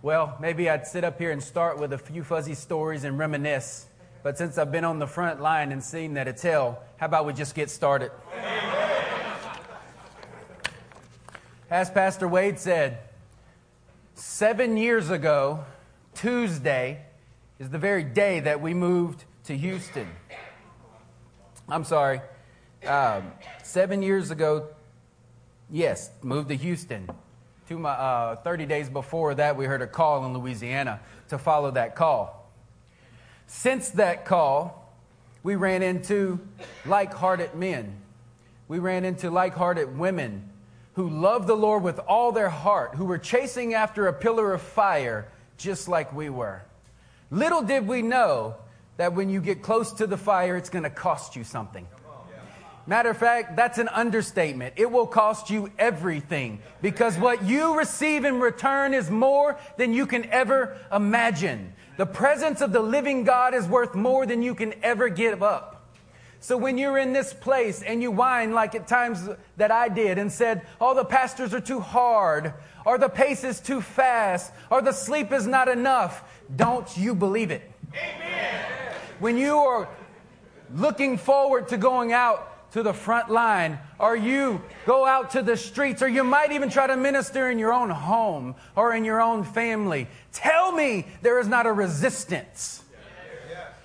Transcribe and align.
Well, 0.00 0.36
maybe 0.40 0.70
I'd 0.70 0.86
sit 0.86 1.02
up 1.02 1.18
here 1.18 1.32
and 1.32 1.42
start 1.42 1.80
with 1.80 1.92
a 1.92 1.98
few 1.98 2.22
fuzzy 2.22 2.54
stories 2.54 3.02
and 3.02 3.18
reminisce. 3.18 3.86
But 4.22 4.38
since 4.38 4.56
I've 4.56 4.70
been 4.70 4.84
on 4.84 5.00
the 5.00 5.08
front 5.08 5.40
line 5.40 5.72
and 5.72 5.82
seen 5.82 6.14
that 6.14 6.28
it's 6.28 6.40
hell, 6.40 6.84
how 6.98 7.06
about 7.06 7.26
we 7.26 7.32
just 7.32 7.56
get 7.56 7.68
started? 7.68 8.12
As 11.68 11.90
Pastor 11.90 12.28
Wade 12.28 12.60
said, 12.60 12.98
seven 14.14 14.76
years 14.76 15.10
ago, 15.10 15.64
Tuesday, 16.14 17.00
is 17.58 17.68
the 17.68 17.78
very 17.78 18.04
day 18.04 18.38
that 18.38 18.60
we 18.60 18.74
moved 18.74 19.24
to 19.44 19.56
Houston. 19.56 20.08
I'm 21.68 21.82
sorry, 21.82 22.20
um, 22.86 23.32
seven 23.64 24.04
years 24.04 24.30
ago, 24.30 24.68
yes, 25.70 26.10
moved 26.22 26.50
to 26.50 26.54
Houston. 26.54 27.10
Two, 27.68 27.86
uh, 27.86 28.36
30 28.36 28.64
days 28.64 28.88
before 28.88 29.34
that, 29.34 29.58
we 29.58 29.66
heard 29.66 29.82
a 29.82 29.86
call 29.86 30.24
in 30.24 30.32
Louisiana 30.32 31.00
to 31.28 31.36
follow 31.36 31.70
that 31.72 31.96
call. 31.96 32.50
Since 33.46 33.90
that 33.90 34.24
call, 34.24 34.90
we 35.42 35.54
ran 35.54 35.82
into 35.82 36.40
like 36.86 37.12
hearted 37.12 37.54
men. 37.54 37.94
We 38.68 38.78
ran 38.78 39.04
into 39.04 39.30
like 39.30 39.52
hearted 39.52 39.98
women 39.98 40.48
who 40.94 41.10
loved 41.10 41.46
the 41.46 41.56
Lord 41.56 41.82
with 41.82 41.98
all 41.98 42.32
their 42.32 42.48
heart, 42.48 42.94
who 42.94 43.04
were 43.04 43.18
chasing 43.18 43.74
after 43.74 44.06
a 44.06 44.14
pillar 44.14 44.54
of 44.54 44.62
fire 44.62 45.28
just 45.58 45.88
like 45.88 46.10
we 46.14 46.30
were. 46.30 46.62
Little 47.30 47.60
did 47.60 47.86
we 47.86 48.00
know 48.00 48.56
that 48.96 49.12
when 49.12 49.28
you 49.28 49.42
get 49.42 49.60
close 49.60 49.92
to 49.92 50.06
the 50.06 50.16
fire, 50.16 50.56
it's 50.56 50.70
going 50.70 50.84
to 50.84 50.90
cost 50.90 51.36
you 51.36 51.44
something. 51.44 51.86
Matter 52.88 53.10
of 53.10 53.18
fact, 53.18 53.54
that's 53.54 53.76
an 53.76 53.88
understatement. 53.88 54.72
It 54.76 54.90
will 54.90 55.06
cost 55.06 55.50
you 55.50 55.70
everything 55.78 56.60
because 56.80 57.18
what 57.18 57.44
you 57.44 57.76
receive 57.76 58.24
in 58.24 58.40
return 58.40 58.94
is 58.94 59.10
more 59.10 59.58
than 59.76 59.92
you 59.92 60.06
can 60.06 60.24
ever 60.30 60.74
imagine. 60.90 61.74
The 61.98 62.06
presence 62.06 62.62
of 62.62 62.72
the 62.72 62.80
living 62.80 63.24
God 63.24 63.52
is 63.52 63.66
worth 63.66 63.94
more 63.94 64.24
than 64.24 64.40
you 64.40 64.54
can 64.54 64.72
ever 64.82 65.10
give 65.10 65.42
up. 65.42 65.86
So 66.40 66.56
when 66.56 66.78
you're 66.78 66.96
in 66.96 67.12
this 67.12 67.34
place 67.34 67.82
and 67.82 68.00
you 68.00 68.10
whine 68.10 68.52
like 68.52 68.74
at 68.74 68.88
times 68.88 69.28
that 69.58 69.70
I 69.70 69.90
did 69.90 70.16
and 70.16 70.32
said, 70.32 70.66
oh, 70.80 70.94
the 70.94 71.04
pastors 71.04 71.52
are 71.52 71.60
too 71.60 71.80
hard, 71.80 72.54
or 72.86 72.96
the 72.96 73.10
pace 73.10 73.44
is 73.44 73.60
too 73.60 73.82
fast, 73.82 74.50
or 74.70 74.80
the 74.80 74.92
sleep 74.92 75.30
is 75.30 75.46
not 75.46 75.68
enough, 75.68 76.24
don't 76.56 76.96
you 76.96 77.14
believe 77.14 77.50
it. 77.50 77.70
Amen. 77.92 78.64
When 79.18 79.36
you 79.36 79.58
are 79.58 79.90
looking 80.74 81.18
forward 81.18 81.68
to 81.68 81.76
going 81.76 82.14
out 82.14 82.54
to 82.72 82.82
the 82.82 82.92
front 82.92 83.30
line, 83.30 83.78
or 83.98 84.14
you 84.16 84.62
go 84.86 85.06
out 85.06 85.30
to 85.30 85.42
the 85.42 85.56
streets, 85.56 86.02
or 86.02 86.08
you 86.08 86.24
might 86.24 86.52
even 86.52 86.68
try 86.68 86.86
to 86.86 86.96
minister 86.96 87.50
in 87.50 87.58
your 87.58 87.72
own 87.72 87.90
home 87.90 88.54
or 88.76 88.94
in 88.94 89.04
your 89.04 89.20
own 89.20 89.44
family. 89.44 90.06
Tell 90.32 90.72
me 90.72 91.06
there 91.22 91.38
is 91.38 91.48
not 91.48 91.66
a 91.66 91.72
resistance. 91.72 92.82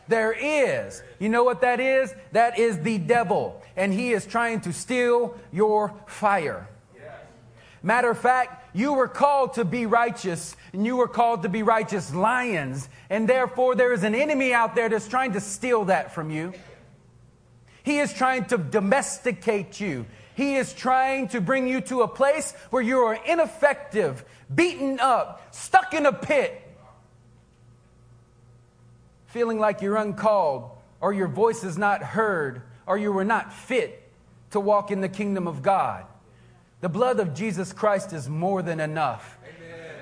There 0.07 0.33
is. 0.33 1.01
You 1.19 1.29
know 1.29 1.43
what 1.43 1.61
that 1.61 1.79
is? 1.79 2.13
That 2.33 2.59
is 2.59 2.79
the 2.79 2.97
devil, 2.97 3.61
and 3.77 3.93
he 3.93 4.11
is 4.11 4.25
trying 4.25 4.61
to 4.61 4.73
steal 4.73 5.37
your 5.51 5.93
fire. 6.07 6.67
Matter 7.81 8.09
of 8.09 8.17
fact, 8.17 8.75
you 8.75 8.93
were 8.93 9.09
called 9.09 9.55
to 9.55 9.65
be 9.65 9.85
righteous, 9.85 10.55
and 10.71 10.85
you 10.85 10.95
were 10.95 11.07
called 11.07 11.43
to 11.43 11.49
be 11.49 11.63
righteous 11.63 12.13
lions, 12.13 12.87
and 13.09 13.27
therefore 13.27 13.75
there 13.75 13.91
is 13.91 14.03
an 14.03 14.15
enemy 14.15 14.53
out 14.53 14.73
there 14.73 14.87
that's 14.87 15.07
trying 15.07 15.33
to 15.33 15.41
steal 15.41 15.85
that 15.85 16.13
from 16.13 16.31
you. 16.31 16.53
He 17.83 17.99
is 17.99 18.13
trying 18.13 18.45
to 18.45 18.57
domesticate 18.57 19.79
you. 19.79 20.05
He 20.35 20.55
is 20.55 20.73
trying 20.73 21.27
to 21.29 21.41
bring 21.41 21.67
you 21.67 21.81
to 21.81 22.01
a 22.01 22.07
place 22.07 22.53
where 22.69 22.81
you 22.81 22.99
are 22.99 23.19
ineffective, 23.25 24.25
beaten 24.53 24.99
up, 24.99 25.53
stuck 25.53 25.93
in 25.93 26.05
a 26.05 26.13
pit, 26.13 26.59
feeling 29.27 29.59
like 29.59 29.81
you're 29.81 29.97
uncalled, 29.97 30.71
or 31.01 31.13
your 31.13 31.27
voice 31.27 31.63
is 31.63 31.77
not 31.77 32.01
heard, 32.01 32.61
or 32.87 32.97
you 32.97 33.11
were 33.11 33.25
not 33.25 33.53
fit 33.53 33.99
to 34.51 34.59
walk 34.59 34.89
in 34.89 35.01
the 35.01 35.09
kingdom 35.09 35.47
of 35.47 35.61
God. 35.61 36.05
The 36.81 36.89
blood 36.89 37.19
of 37.19 37.33
Jesus 37.33 37.73
Christ 37.73 38.13
is 38.13 38.29
more 38.29 38.61
than 38.61 38.79
enough. 38.79 39.37
Amen. 39.43 39.95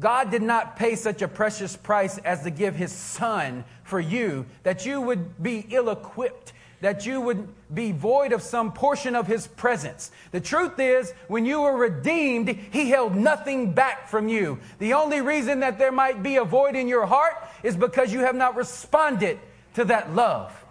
God 0.00 0.30
did 0.30 0.42
not 0.42 0.76
pay 0.76 0.96
such 0.96 1.22
a 1.22 1.28
precious 1.28 1.76
price 1.76 2.18
as 2.18 2.42
to 2.42 2.50
give 2.50 2.74
his 2.74 2.92
son 2.92 3.64
for 3.84 4.00
you 4.00 4.46
that 4.62 4.84
you 4.84 5.00
would 5.00 5.42
be 5.42 5.66
ill 5.70 5.90
equipped 5.90 6.52
that 6.86 7.04
you 7.04 7.20
would 7.20 7.48
be 7.74 7.90
void 7.90 8.32
of 8.32 8.40
some 8.40 8.72
portion 8.72 9.16
of 9.16 9.26
his 9.26 9.48
presence. 9.48 10.12
The 10.30 10.40
truth 10.40 10.78
is, 10.78 11.12
when 11.26 11.44
you 11.44 11.62
were 11.62 11.76
redeemed, 11.76 12.48
he 12.48 12.90
held 12.90 13.16
nothing 13.16 13.72
back 13.72 14.06
from 14.06 14.28
you. 14.28 14.60
The 14.78 14.92
only 14.92 15.20
reason 15.20 15.58
that 15.60 15.80
there 15.80 15.90
might 15.90 16.22
be 16.22 16.36
a 16.36 16.44
void 16.44 16.76
in 16.76 16.86
your 16.86 17.04
heart 17.04 17.34
is 17.64 17.76
because 17.76 18.12
you 18.12 18.20
have 18.20 18.36
not 18.36 18.54
responded 18.54 19.40
to 19.74 19.84
that 19.86 20.14
love, 20.14 20.64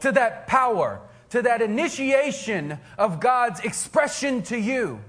to 0.00 0.10
that 0.12 0.46
power, 0.46 1.02
to 1.28 1.42
that 1.42 1.60
initiation 1.60 2.78
of 2.96 3.20
God's 3.20 3.60
expression 3.60 4.40
to 4.44 4.56
you. 4.58 5.02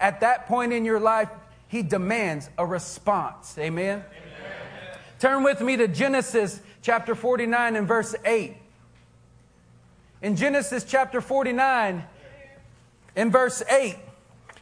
At 0.00 0.20
that 0.20 0.46
point 0.46 0.72
in 0.72 0.86
your 0.86 1.00
life, 1.00 1.28
he 1.68 1.82
demands 1.82 2.48
a 2.56 2.64
response. 2.64 3.58
Amen. 3.58 4.02
Amen. 4.10 4.98
Turn 5.20 5.42
with 5.42 5.60
me 5.60 5.76
to 5.76 5.86
Genesis 5.86 6.62
chapter 6.80 7.14
49 7.14 7.76
and 7.76 7.86
verse 7.86 8.14
8. 8.24 8.56
In 10.22 10.36
Genesis 10.36 10.84
chapter 10.84 11.20
49, 11.20 12.04
in 13.16 13.30
verse 13.32 13.60
8, 13.68 13.96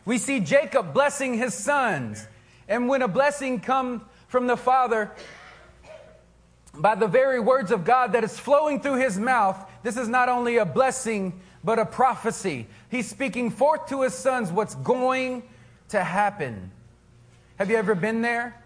we 0.06 0.16
see 0.16 0.41
Jacob 0.41 0.94
blessing 0.94 1.34
his 1.34 1.53
sons. 1.53 2.26
And 2.66 2.88
when 2.88 3.03
a 3.03 3.09
blessing 3.09 3.60
comes 3.60 4.00
from 4.26 4.47
the 4.47 4.56
Father, 4.56 5.12
by 6.72 6.94
the 6.94 7.06
very 7.06 7.41
words 7.41 7.71
of 7.72 7.84
God 7.84 8.12
that 8.12 8.25
is 8.25 8.38
flowing 8.38 8.81
through 8.81 9.00
his 9.00 9.19
mouth, 9.19 9.59
this 9.82 9.98
is 9.98 10.09
not 10.09 10.31
only 10.31 10.56
a 10.56 10.65
blessing, 10.65 11.38
but 11.62 11.78
a 11.78 11.84
prophecy. 11.84 12.66
He's 12.91 13.10
speaking 13.10 13.50
forth 13.50 13.87
to 13.88 14.00
his 14.00 14.15
sons 14.15 14.50
what's 14.50 14.77
going 14.77 15.42
to 15.91 16.03
happen. 16.03 16.71
Have 17.59 17.69
you 17.69 17.77
ever 17.77 17.94
been 17.94 18.22
there? 18.22 18.59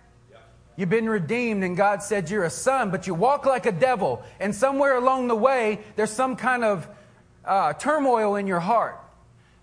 You've 0.77 0.91
been 0.91 1.09
redeemed, 1.09 1.63
and 1.63 1.77
God 1.77 2.03
said 2.03 2.31
you're 2.31 2.45
a 2.45 2.51
son, 2.51 2.91
but 2.91 3.07
you 3.07 3.15
walk 3.15 3.47
like 3.47 3.67
a 3.67 3.73
devil. 3.73 4.23
And 4.41 4.55
somewhere 4.55 4.97
along 4.97 5.29
the 5.29 5.37
way, 5.37 5.81
there's 5.97 6.11
some 6.11 6.37
kind 6.37 6.65
of 6.65 6.89
uh, 7.45 7.75
turmoil 7.75 8.37
in 8.37 8.47
your 8.47 8.61
heart. 8.61 9.01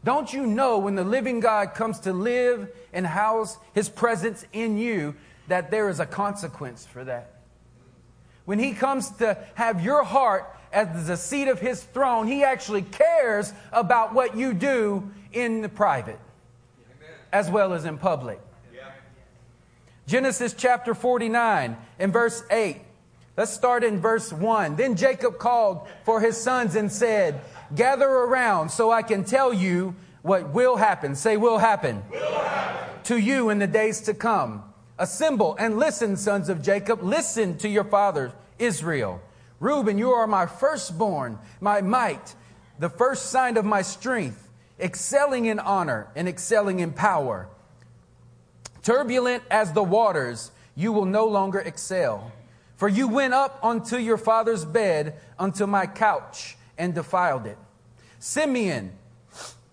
Don't 0.03 0.31
you 0.31 0.45
know 0.45 0.79
when 0.79 0.95
the 0.95 1.03
living 1.03 1.41
God 1.41 1.73
comes 1.73 2.00
to 2.01 2.13
live 2.13 2.69
and 2.94 3.05
house 3.05 3.57
his 3.73 3.89
presence 3.89 4.45
in 4.53 4.77
you, 4.77 5.16
that 5.47 5.69
there 5.69 5.89
is 5.89 6.00
a 6.00 6.05
consequence 6.05 6.85
for 6.85 7.03
that? 7.03 7.41
When 8.45 8.57
he 8.57 8.73
comes 8.73 9.09
to 9.17 9.38
have 9.55 9.83
your 9.83 10.03
heart 10.03 10.55
as 10.71 11.07
the 11.07 11.17
seat 11.17 11.50
of 11.50 11.59
his 11.59 11.83
throne, 11.83 12.25
he 12.25 12.44
actually 12.44 12.81
cares 12.81 13.53
about 13.71 14.13
what 14.13 14.35
you 14.35 14.53
do 14.53 15.11
in 15.33 15.61
the 15.61 15.69
private 15.69 16.19
as 17.31 17.50
well 17.50 17.73
as 17.73 17.85
in 17.85 17.97
public. 17.97 18.39
Genesis 20.11 20.53
chapter 20.53 20.94
49 20.94 21.77
and 21.97 22.11
verse 22.11 22.44
8. 22.51 22.81
Let's 23.38 23.53
start 23.53 23.81
in 23.81 24.01
verse 24.01 24.33
1. 24.33 24.75
Then 24.75 24.97
Jacob 24.97 25.38
called 25.38 25.88
for 26.03 26.19
his 26.19 26.35
sons 26.35 26.75
and 26.75 26.91
said, 26.91 27.39
Gather 27.73 28.09
around 28.09 28.71
so 28.71 28.91
I 28.91 29.03
can 29.03 29.23
tell 29.23 29.53
you 29.53 29.95
what 30.21 30.50
will 30.50 30.75
happen. 30.75 31.16
Say, 31.16 31.38
will 31.38 31.59
happen. 31.59 32.03
Will 32.11 32.29
happen. 32.33 33.03
To 33.03 33.17
you 33.17 33.51
in 33.51 33.59
the 33.59 33.67
days 33.67 34.01
to 34.01 34.13
come. 34.13 34.66
Assemble 35.00 35.55
and 35.57 35.79
listen, 35.79 36.17
sons 36.17 36.50
of 36.50 36.61
Jacob. 36.61 37.01
Listen 37.01 37.57
to 37.59 37.69
your 37.69 37.85
father, 37.85 38.33
Israel. 38.59 39.21
Reuben, 39.61 39.97
you 39.97 40.11
are 40.11 40.27
my 40.27 40.45
firstborn, 40.45 41.39
my 41.61 41.79
might, 41.79 42.35
the 42.79 42.89
first 42.89 43.27
sign 43.27 43.55
of 43.55 43.63
my 43.63 43.81
strength, 43.81 44.50
excelling 44.77 45.45
in 45.45 45.57
honor 45.57 46.09
and 46.17 46.27
excelling 46.27 46.81
in 46.81 46.91
power. 46.91 47.47
Turbulent 48.84 49.44
as 49.52 49.74
the 49.74 49.84
waters, 49.84 50.52
you 50.75 50.92
will 50.92 51.06
no 51.06 51.25
longer 51.25 51.60
excel. 51.60 52.31
For 52.78 52.89
you 52.89 53.07
went 53.07 53.33
up 53.33 53.60
unto 53.63 53.98
your 53.98 54.18
father's 54.18 54.66
bed, 54.66 55.16
unto 55.38 55.68
my 55.68 55.86
couch, 55.86 56.57
and 56.78 56.95
defiled 56.95 57.45
it. 57.45 57.57
Simeon 58.19 58.92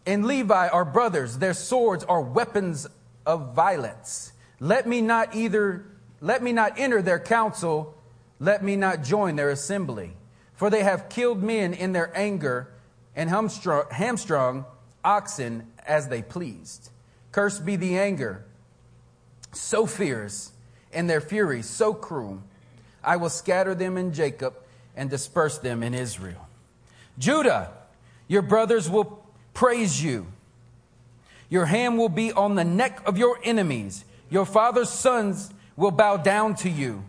and 0.05 0.27
Levi 0.27 0.69
are 0.69 0.85
brothers, 0.85 1.39
their 1.39 1.55
swords 1.55 2.05
are 2.05 2.21
weapons 2.21 2.87
of 3.25 3.55
violence. 3.55 4.33
Let 4.61 4.87
me 4.87 5.01
not 5.01 5.35
either 5.35 5.85
let 6.21 6.43
me 6.43 6.53
not 6.53 6.79
enter 6.79 7.01
their 7.01 7.21
council, 7.21 7.95
let 8.41 8.65
me 8.65 8.75
not 8.75 9.05
join 9.05 9.37
their 9.37 9.51
assembly. 9.51 10.17
For 10.55 10.69
they 10.69 10.83
have 10.83 11.09
killed 11.09 11.43
men 11.43 11.73
in 11.73 11.93
their 11.93 12.11
anger 12.17 12.69
and 13.15 13.31
hamstrung, 13.31 13.85
hamstrung 13.91 14.65
oxen 15.05 15.69
as 15.87 16.09
they 16.09 16.23
pleased. 16.23 16.91
Cursed 17.31 17.65
be 17.65 17.77
the 17.77 17.97
anger 17.99 18.45
so 19.59 19.87
fierce, 19.87 20.53
and 20.93 21.09
their 21.09 21.21
fury 21.21 21.63
so 21.63 21.93
cruel. 21.93 22.43
I 23.03 23.17
will 23.17 23.29
scatter 23.29 23.75
them 23.75 23.97
in 23.97 24.13
Jacob 24.13 24.55
and 24.97 25.09
disperse 25.11 25.59
them 25.59 25.83
in 25.83 25.95
Israel. 25.95 26.49
Judah, 27.19 27.71
your 28.27 28.43
brothers 28.43 28.89
will 28.89 29.23
praise 29.55 30.03
you. 30.03 30.27
Your 31.49 31.67
hand 31.67 31.99
will 31.99 32.09
be 32.09 32.33
on 32.33 32.55
the 32.55 32.65
neck 32.65 33.01
of 33.07 33.17
your 33.17 33.39
enemies. 33.43 34.05
Your 34.31 34.45
father's 34.45 34.91
sons 34.91 35.53
will 35.77 35.91
bow 35.91 36.17
down 36.17 36.55
to 36.57 36.69
you. 36.69 37.05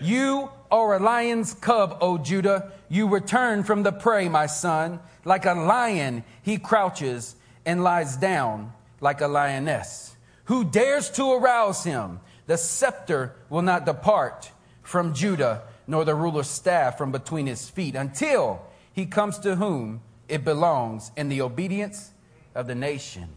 You 0.00 0.50
are 0.70 0.96
a 0.96 1.00
lion's 1.00 1.54
cub, 1.54 1.98
O 2.00 2.18
Judah. 2.18 2.72
You 2.88 3.08
return 3.08 3.64
from 3.64 3.82
the 3.82 3.92
prey, 3.92 4.28
my 4.28 4.46
son. 4.46 5.00
Like 5.24 5.46
a 5.46 5.54
lion, 5.54 6.24
he 6.42 6.58
crouches 6.58 7.34
and 7.64 7.82
lies 7.82 8.16
down 8.16 8.72
like 9.00 9.20
a 9.20 9.28
lioness. 9.28 10.14
Who 10.48 10.64
dares 10.64 11.10
to 11.10 11.32
arouse 11.32 11.84
him? 11.84 12.20
The 12.46 12.56
scepter 12.56 13.34
will 13.50 13.60
not 13.60 13.84
depart 13.84 14.50
from 14.82 15.12
Judah, 15.12 15.62
nor 15.86 16.06
the 16.06 16.14
ruler's 16.14 16.48
staff 16.48 16.96
from 16.96 17.12
between 17.12 17.46
his 17.46 17.68
feet, 17.68 17.94
until 17.94 18.62
he 18.94 19.04
comes 19.04 19.38
to 19.40 19.56
whom 19.56 20.00
it 20.26 20.46
belongs, 20.46 21.12
and 21.18 21.30
the 21.30 21.42
obedience 21.42 22.12
of 22.54 22.66
the 22.66 22.74
nation 22.74 23.28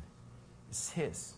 is 0.71 0.91
his. 0.91 1.33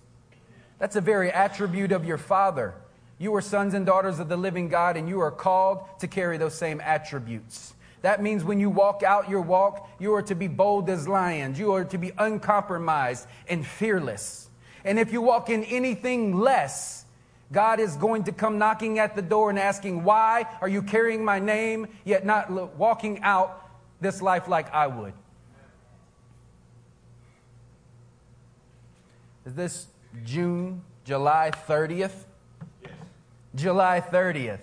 That's 0.77 0.95
a 0.95 1.01
very 1.01 1.31
attribute 1.31 1.91
of 1.91 2.05
your 2.05 2.19
father. 2.19 2.75
You 3.17 3.33
are 3.33 3.41
sons 3.41 3.73
and 3.73 3.83
daughters 3.83 4.19
of 4.19 4.29
the 4.29 4.37
living 4.37 4.69
God, 4.69 4.95
and 4.95 5.09
you 5.09 5.21
are 5.21 5.31
called 5.31 5.79
to 6.01 6.07
carry 6.07 6.37
those 6.37 6.53
same 6.53 6.81
attributes. 6.81 7.73
That 8.03 8.21
means 8.21 8.43
when 8.43 8.59
you 8.59 8.69
walk 8.69 9.01
out 9.01 9.27
your 9.27 9.41
walk, 9.41 9.89
you 9.99 10.13
are 10.13 10.21
to 10.21 10.35
be 10.35 10.47
bold 10.47 10.87
as 10.91 11.07
lions. 11.07 11.57
You 11.57 11.73
are 11.73 11.85
to 11.85 11.97
be 11.97 12.11
uncompromised 12.15 13.25
and 13.47 13.65
fearless. 13.65 14.42
And 14.85 14.99
if 14.99 15.13
you 15.13 15.21
walk 15.21 15.49
in 15.49 15.63
anything 15.63 16.37
less, 16.37 17.05
God 17.51 17.79
is 17.79 17.95
going 17.95 18.23
to 18.23 18.31
come 18.31 18.57
knocking 18.57 18.99
at 18.99 19.15
the 19.15 19.21
door 19.21 19.49
and 19.49 19.59
asking, 19.59 20.03
Why 20.03 20.45
are 20.59 20.67
you 20.67 20.81
carrying 20.81 21.23
my 21.23 21.39
name, 21.39 21.87
yet 22.03 22.25
not 22.25 22.49
walking 22.77 23.21
out 23.21 23.69
this 24.01 24.21
life 24.21 24.47
like 24.47 24.73
I 24.73 24.87
would? 24.87 25.13
Is 29.45 29.53
this 29.53 29.87
June, 30.23 30.81
July 31.05 31.51
30th? 31.67 32.11
Yes. 32.81 32.91
July 33.55 34.01
30th. 34.01 34.59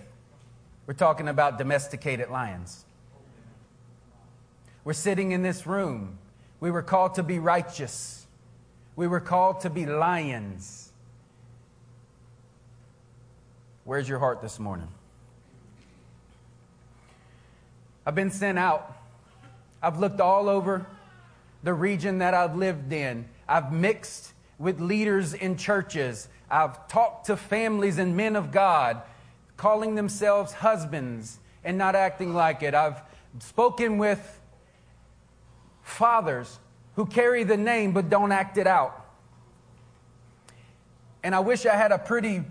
We're 0.87 0.93
talking 0.95 1.27
about 1.27 1.57
domesticated 1.57 2.29
lions. 2.29 2.83
We're 4.83 4.93
sitting 4.93 5.31
in 5.31 5.43
this 5.43 5.67
room. 5.67 6.17
We 6.59 6.71
were 6.71 6.81
called 6.81 7.15
to 7.15 7.23
be 7.23 7.39
righteous. 7.39 8.20
We 9.01 9.07
were 9.07 9.19
called 9.19 9.61
to 9.61 9.71
be 9.71 9.87
lions. 9.87 10.91
Where's 13.83 14.07
your 14.07 14.19
heart 14.19 14.43
this 14.43 14.59
morning? 14.59 14.89
I've 18.05 18.13
been 18.13 18.29
sent 18.29 18.59
out. 18.59 18.95
I've 19.81 19.99
looked 19.99 20.21
all 20.21 20.47
over 20.47 20.85
the 21.63 21.73
region 21.73 22.19
that 22.19 22.35
I've 22.35 22.55
lived 22.55 22.93
in. 22.93 23.25
I've 23.49 23.73
mixed 23.73 24.33
with 24.59 24.79
leaders 24.79 25.33
in 25.33 25.57
churches. 25.57 26.27
I've 26.47 26.87
talked 26.87 27.25
to 27.25 27.37
families 27.37 27.97
and 27.97 28.15
men 28.15 28.35
of 28.35 28.51
God 28.51 29.01
calling 29.57 29.95
themselves 29.95 30.53
husbands 30.53 31.39
and 31.63 31.75
not 31.75 31.95
acting 31.95 32.35
like 32.35 32.61
it. 32.61 32.75
I've 32.75 33.01
spoken 33.39 33.97
with 33.97 34.39
fathers 35.81 36.59
who 37.01 37.07
carry 37.07 37.43
the 37.43 37.57
name 37.57 37.93
but 37.93 38.11
don't 38.11 38.31
act 38.31 38.59
it 38.59 38.67
out. 38.67 39.07
And 41.23 41.33
I 41.33 41.39
wish 41.39 41.65
I 41.65 41.75
had 41.75 41.91
a 41.91 41.97
pretty 41.97 42.43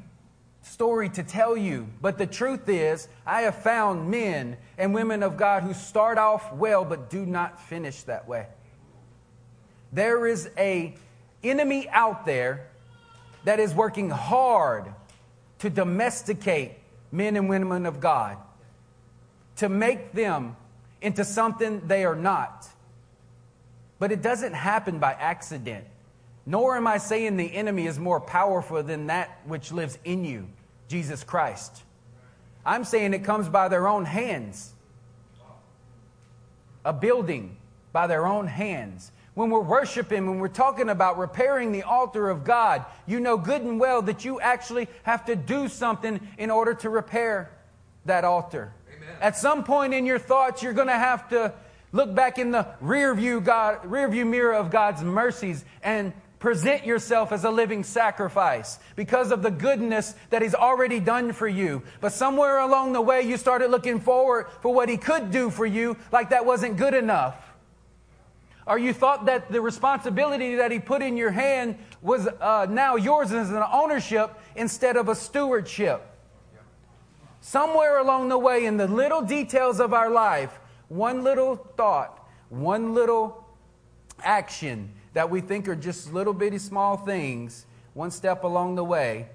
story 0.62 1.08
to 1.11 1.23
tell 1.23 1.56
you, 1.56 1.87
but 2.02 2.19
the 2.19 2.26
truth 2.26 2.69
is, 2.69 3.06
I 3.25 3.43
have 3.43 3.62
found 3.62 4.11
men 4.11 4.56
and 4.76 4.93
women 4.93 5.23
of 5.23 5.37
God 5.37 5.62
who 5.62 5.73
start 5.73 6.19
off 6.19 6.52
well 6.52 6.85
but 6.85 7.11
do 7.11 7.25
not 7.25 7.62
finish 7.69 8.02
that 8.02 8.26
way. 8.26 8.49
There 9.93 10.26
is 10.26 10.50
a 10.58 10.96
enemy 11.44 11.88
out 11.88 12.26
there 12.26 12.70
that 13.44 13.61
is 13.61 13.73
working 13.73 14.11
hard 14.11 14.93
to 15.61 15.70
domesticate 15.70 16.73
men 17.12 17.37
and 17.37 17.49
women 17.49 17.87
of 17.87 18.00
God, 18.00 18.37
to 19.58 19.69
make 19.69 20.11
them 20.11 20.56
into 21.00 21.25
something 21.25 21.87
they 21.87 22.05
are 22.05 22.17
not. 22.17 22.69
But 24.00 24.11
it 24.11 24.23
doesn't 24.23 24.55
happen 24.55 24.99
by 24.99 25.12
accident. 25.12 25.85
Nor 26.47 26.76
am 26.76 26.88
I 26.88 26.99
saying 26.99 27.37
the 27.37 27.55
enemy 27.55 27.87
is 27.87 27.99
more 27.99 28.19
powerful 28.19 28.82
than 28.82 29.06
that 29.06 29.38
which 29.44 29.70
lives 29.70 29.99
in 30.05 30.25
you, 30.25 30.49
Jesus 30.88 31.23
Christ. 31.23 31.85
I'm 32.67 32.82
saying 32.82 33.14
it 33.14 33.23
comes 33.23 33.49
by 33.49 33.69
their 33.69 33.87
own 33.87 34.06
hands. 34.06 34.73
A 36.85 36.93
building 36.94 37.56
by 37.93 38.06
their 38.06 38.26
own 38.26 38.47
hands. 38.47 39.12
When 39.35 39.50
we're 39.50 39.61
worshiping, 39.61 40.26
when 40.26 40.38
we're 40.38 40.49
talking 40.49 40.88
about 40.88 41.19
repairing 41.19 41.70
the 41.70 41.82
altar 41.82 42.31
of 42.31 42.43
God, 42.43 42.85
you 43.06 43.20
know 43.20 43.37
good 43.37 43.62
and 43.62 43.79
well 43.79 44.03
that 44.03 44.25
you 44.25 44.41
actually 44.41 44.88
have 45.03 45.26
to 45.26 45.37
do 45.37 45.69
something 45.69 46.20
in 46.38 46.50
order 46.50 46.75
to 46.75 46.91
repair 46.91 47.50
that 48.06 48.25
altar. 48.25 48.73
Amen. 48.88 49.17
At 49.20 49.37
some 49.37 49.62
point 49.62 49.93
in 49.93 50.06
your 50.06 50.19
thoughts, 50.19 50.62
you're 50.62 50.73
going 50.73 50.88
to 50.88 50.94
have 50.94 51.29
to 51.29 51.53
Look 51.93 52.15
back 52.15 52.39
in 52.39 52.53
the 52.53 52.69
rear 52.81 53.15
view, 53.15 53.41
God, 53.41 53.85
rear 53.85 54.09
view 54.09 54.25
mirror 54.25 54.55
of 54.55 54.71
God's 54.71 55.03
mercies 55.03 55.65
and 55.83 56.13
present 56.39 56.87
yourself 56.87 57.33
as 57.33 57.45
a 57.45 57.51
living 57.51 57.85
sacrifice 57.85 58.79
because 58.97 59.31
of 59.31 59.43
the 59.43 59.51
goodness 59.51 60.15
that 60.31 60.41
He's 60.41 60.55
already 60.55 61.01
done 61.01 61.33
for 61.33 61.49
you. 61.49 61.83
But 62.01 62.13
somewhere 62.13 62.61
along 62.61 62.93
the 62.93 63.01
way, 63.01 63.23
you 63.23 63.37
started 63.37 63.71
looking 63.71 64.01
forward 64.01 64.47
for 64.63 64.73
what 64.73 64.89
He 64.89 64.97
could 64.97 65.31
do 65.31 65.51
for 65.51 65.67
you, 65.67 65.97
like 66.13 66.31
that 66.31 66.47
wasn't 66.47 66.77
good 66.77 66.95
enough. 66.95 67.37
Or 68.67 68.79
you 68.79 68.93
thought 68.93 69.27
that 69.27 69.51
the 69.51 69.61
responsibility 69.61 70.57
that 70.57 70.71
He 70.71 70.79
put 70.79 71.03
in 71.03 71.17
your 71.17 71.31
hand 71.31 71.77
was 72.01 72.27
uh, 72.27 72.67
now 72.71 72.97
yours 72.97 73.33
as 73.33 73.51
an 73.51 73.65
ownership 73.73 74.31
instead 74.55 74.97
of 74.97 75.09
a 75.09 75.15
stewardship. 75.15 76.07
Somewhere 77.41 77.99
along 77.99 78.29
the 78.29 78.39
way, 78.39 78.65
in 78.65 78.77
the 78.77 78.87
little 78.87 79.23
details 79.23 79.81
of 79.81 79.93
our 79.93 80.11
life, 80.11 80.59
one 80.91 81.23
little 81.23 81.55
thought, 81.55 82.29
one 82.49 82.95
little 82.95 83.47
action 84.23 84.93
that 85.15 85.31
we 85.31 85.41
think 85.41 85.69
are 85.69 85.77
just 85.77 86.13
little 86.13 86.35
bitty 86.35 86.59
small 86.59 86.97
things, 86.97 87.65
one 87.95 88.11
step 88.11 88.43
along 88.43 88.75
the 88.75 88.85
way, 88.85 89.29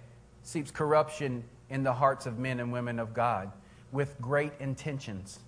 seeps 0.44 0.70
corruption 0.70 1.46
in 1.70 1.84
the 1.84 1.94
hearts 1.94 2.26
of 2.26 2.38
men 2.38 2.60
and 2.60 2.72
women 2.72 3.00
of 3.00 3.14
God 3.14 3.52
with 3.92 4.20
great 4.20 4.52
intentions. 4.60 5.40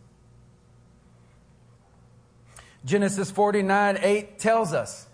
Genesis 2.86 3.30
49 3.30 4.00
8 4.02 4.40
tells 4.40 4.72
us 4.72 5.08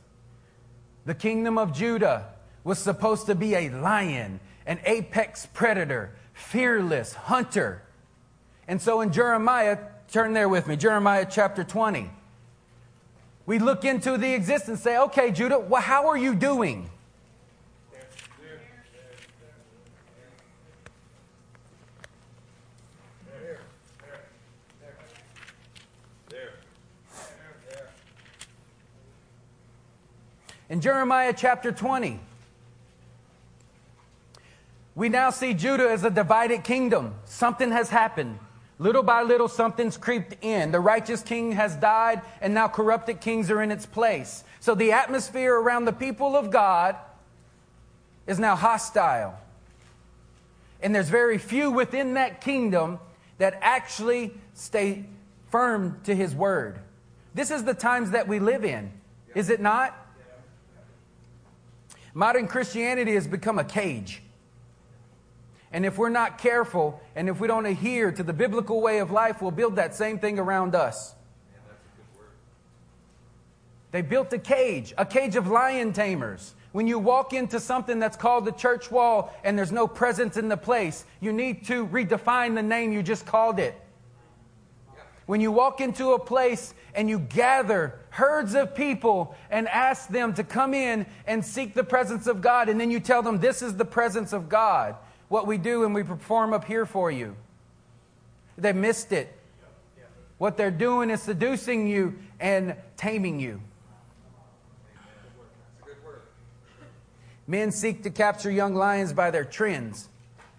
the 1.06 1.16
kingdom 1.16 1.58
of 1.58 1.74
Judah 1.74 2.30
was 2.64 2.78
supposed 2.78 3.26
to 3.26 3.36
be 3.36 3.56
a 3.56 3.70
lion, 3.70 4.40
an 4.68 4.80
apex 4.86 5.48
predator, 5.48 6.14
fearless 6.34 7.14
hunter. 7.14 7.82
And 8.68 8.80
so 8.80 9.02
in 9.02 9.12
Jeremiah 9.12 9.80
Turn 10.12 10.34
there 10.34 10.48
with 10.48 10.68
me, 10.68 10.76
Jeremiah 10.76 11.26
chapter 11.30 11.64
20. 11.64 12.10
We 13.46 13.60
look 13.60 13.84
into 13.84 14.18
the 14.18 14.34
existence, 14.34 14.82
say, 14.82 14.98
okay, 14.98 15.32
Judah, 15.32 15.60
well, 15.60 15.82
how 15.82 16.08
are 16.08 16.18
you 16.18 16.36
doing? 16.36 16.90
In 30.70 30.82
Jeremiah 30.82 31.34
chapter 31.38 31.72
20, 31.72 32.20
we 34.96 35.08
now 35.08 35.30
see 35.30 35.54
Judah 35.54 35.88
as 35.88 36.04
a 36.04 36.10
divided 36.10 36.64
kingdom. 36.64 37.14
Something 37.26 37.70
has 37.72 37.90
happened. 37.90 38.40
Little 38.80 39.04
by 39.04 39.22
little, 39.22 39.48
something's 39.48 39.98
creeped 39.98 40.44
in. 40.44 40.72
The 40.72 40.80
righteous 40.80 41.22
king 41.22 41.52
has 41.52 41.76
died, 41.76 42.22
and 42.42 42.54
now 42.54 42.68
corrupted 42.68 43.22
kings 43.22 43.52
are 43.52 43.62
in 43.62 43.72
its 43.72 43.86
place. 43.86 44.44
So 44.60 44.74
the 44.74 44.92
atmosphere 44.94 45.56
around 45.56 45.86
the 45.86 45.94
people 45.94 46.36
of 46.36 46.50
God 46.50 46.96
is 48.26 48.40
now 48.40 48.56
hostile. 48.56 49.38
And 50.82 50.94
there's 50.94 51.10
very 51.10 51.38
few 51.38 51.70
within 51.70 52.16
that 52.16 52.42
kingdom 52.42 53.00
that 53.38 53.58
actually 53.62 54.34
stay 54.56 55.06
firm 55.52 56.00
to 56.06 56.16
his 56.16 56.34
word. 56.34 56.80
This 57.36 57.52
is 57.52 57.64
the 57.64 57.76
times 57.76 58.12
that 58.12 58.28
we 58.28 58.40
live 58.40 58.66
in, 58.66 58.92
is 59.36 59.50
it 59.52 59.62
not? 59.62 59.96
Modern 62.16 62.48
Christianity 62.48 63.14
has 63.14 63.28
become 63.28 63.60
a 63.60 63.64
cage. 63.64 64.23
And 65.74 65.88
if 65.88 65.98
we're 65.98 66.10
not 66.10 66.38
careful 66.38 67.02
and 67.16 67.28
if 67.28 67.40
we 67.40 67.48
don't 67.48 67.66
adhere 67.66 68.12
to 68.12 68.24
the 68.24 68.32
biblical 68.32 68.80
way 68.80 69.00
of 69.00 69.10
life, 69.10 69.42
we'll 69.42 69.52
build 69.52 69.76
that 69.78 69.96
same 69.96 70.20
thing 70.20 70.38
around 70.38 70.76
us. 70.76 71.16
They 73.92 74.02
built 74.02 74.32
a 74.34 74.40
cage, 74.40 74.94
a 74.98 75.06
cage 75.06 75.36
of 75.36 75.48
lion 75.48 75.92
tamers. 75.92 76.54
When 76.72 76.88
you 76.88 76.98
walk 76.98 77.34
into 77.34 77.60
something 77.60 78.00
that's 78.00 78.18
called 78.18 78.46
the 78.46 78.52
church 78.52 78.90
wall 78.90 79.34
and 79.44 79.58
there's 79.58 79.72
no 79.72 79.88
presence 79.88 80.38
in 80.38 80.48
the 80.48 80.58
place, 80.58 81.06
you 81.20 81.34
need 81.34 81.66
to 81.68 81.86
redefine 81.88 82.56
the 82.56 82.64
name 82.64 82.92
you 82.92 83.04
just 83.04 83.26
called 83.26 83.60
it. 83.60 83.80
When 85.26 85.42
you 85.42 85.52
walk 85.52 85.80
into 85.80 86.14
a 86.14 86.20
place 86.20 86.74
and 86.94 87.10
you 87.10 87.18
gather 87.18 88.00
herds 88.10 88.56
of 88.56 88.76
people 88.76 89.36
and 89.50 89.68
ask 89.70 90.10
them 90.10 90.34
to 90.36 90.44
come 90.44 90.74
in 90.74 91.06
and 91.26 91.46
seek 91.46 91.74
the 91.74 91.84
presence 91.84 92.28
of 92.28 92.42
God, 92.42 92.70
and 92.70 92.80
then 92.80 92.92
you 92.92 93.00
tell 93.00 93.22
them 93.22 93.40
this 93.40 93.62
is 93.62 93.76
the 93.76 93.86
presence 93.86 94.34
of 94.34 94.50
God, 94.50 94.96
what 95.34 95.48
we 95.48 95.58
do 95.58 95.84
and 95.84 95.96
we 95.96 96.04
perform 96.04 96.54
up 96.54 96.64
here 96.64 96.86
for 96.86 97.10
you. 97.10 97.36
They 98.56 98.72
missed 98.72 99.12
it. 99.12 99.36
What 100.38 100.58
they're 100.58 100.70
doing 100.70 101.10
is 101.10 101.24
seducing 101.24 101.88
you 101.88 102.20
and 102.40 102.76
taming 102.98 103.40
you. 103.40 103.60
Men 107.48 107.72
seek 107.72 108.04
to 108.04 108.12
capture 108.12 108.52
young 108.52 108.76
lions 108.76 109.12
by 109.12 109.32
their 109.32 109.44
trends, 109.44 110.08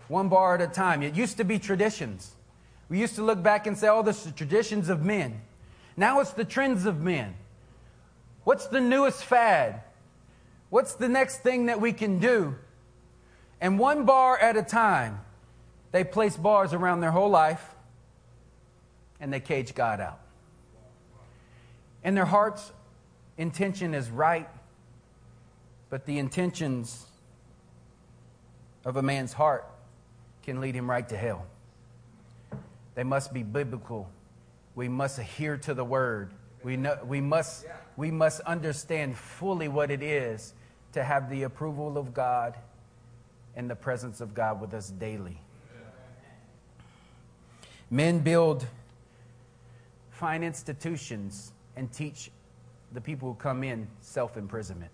one 0.08 0.28
bar 0.28 0.56
at 0.56 0.60
a 0.60 0.66
time. 0.66 1.04
It 1.04 1.14
used 1.14 1.36
to 1.36 1.44
be 1.44 1.60
traditions. 1.60 2.34
We 2.88 2.98
used 2.98 3.14
to 3.14 3.22
look 3.22 3.44
back 3.44 3.68
and 3.68 3.78
say, 3.78 3.86
oh, 3.86 4.02
this 4.02 4.18
is 4.18 4.24
the 4.24 4.32
traditions 4.32 4.88
of 4.88 5.04
men. 5.04 5.40
Now 5.96 6.18
it's 6.18 6.32
the 6.32 6.44
trends 6.44 6.84
of 6.84 7.00
men. 7.00 7.36
What's 8.42 8.66
the 8.66 8.80
newest 8.80 9.24
fad? 9.24 9.82
What's 10.68 10.94
the 10.94 11.08
next 11.08 11.44
thing 11.44 11.66
that 11.66 11.80
we 11.80 11.92
can 11.92 12.18
do? 12.18 12.56
And 13.64 13.78
one 13.78 14.04
bar 14.04 14.36
at 14.36 14.58
a 14.58 14.62
time, 14.62 15.22
they 15.90 16.04
place 16.04 16.36
bars 16.36 16.74
around 16.74 17.00
their 17.00 17.10
whole 17.10 17.30
life 17.30 17.74
and 19.18 19.32
they 19.32 19.40
cage 19.40 19.74
God 19.74 20.02
out. 20.02 20.20
And 22.02 22.14
their 22.14 22.26
heart's 22.26 22.70
intention 23.38 23.94
is 23.94 24.10
right, 24.10 24.50
but 25.88 26.04
the 26.04 26.18
intentions 26.18 27.06
of 28.84 28.98
a 28.98 29.02
man's 29.02 29.32
heart 29.32 29.66
can 30.42 30.60
lead 30.60 30.74
him 30.74 30.90
right 30.90 31.08
to 31.08 31.16
hell. 31.16 31.46
They 32.94 33.02
must 33.02 33.32
be 33.32 33.42
biblical. 33.42 34.10
We 34.74 34.90
must 34.90 35.18
adhere 35.18 35.56
to 35.56 35.72
the 35.72 35.84
word. 35.84 36.32
We, 36.62 36.76
know, 36.76 36.98
we, 37.02 37.22
must, 37.22 37.64
we 37.96 38.10
must 38.10 38.40
understand 38.40 39.16
fully 39.16 39.68
what 39.68 39.90
it 39.90 40.02
is 40.02 40.52
to 40.92 41.02
have 41.02 41.30
the 41.30 41.44
approval 41.44 41.96
of 41.96 42.12
God 42.12 42.56
and 43.56 43.70
the 43.70 43.76
presence 43.76 44.20
of 44.20 44.34
God 44.34 44.60
with 44.60 44.74
us 44.74 44.90
daily. 44.90 45.40
Men 47.90 48.20
build 48.20 48.66
fine 50.10 50.42
institutions 50.42 51.52
and 51.76 51.92
teach 51.92 52.30
the 52.92 53.00
people 53.00 53.28
who 53.28 53.34
come 53.34 53.62
in 53.62 53.88
self 54.00 54.36
imprisonment. 54.36 54.90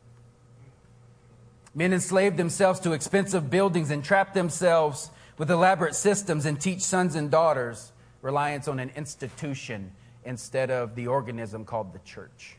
Men 1.74 1.92
enslave 1.92 2.36
themselves 2.36 2.80
to 2.80 2.92
expensive 2.92 3.48
buildings 3.48 3.90
and 3.90 4.02
trap 4.02 4.34
themselves 4.34 5.10
with 5.38 5.50
elaborate 5.50 5.94
systems 5.94 6.46
and 6.46 6.60
teach 6.60 6.82
sons 6.82 7.14
and 7.14 7.30
daughters 7.30 7.92
reliance 8.22 8.68
on 8.68 8.80
an 8.80 8.90
institution 8.96 9.92
instead 10.24 10.70
of 10.70 10.94
the 10.94 11.06
organism 11.06 11.64
called 11.64 11.92
the 11.92 11.98
church. 12.00 12.56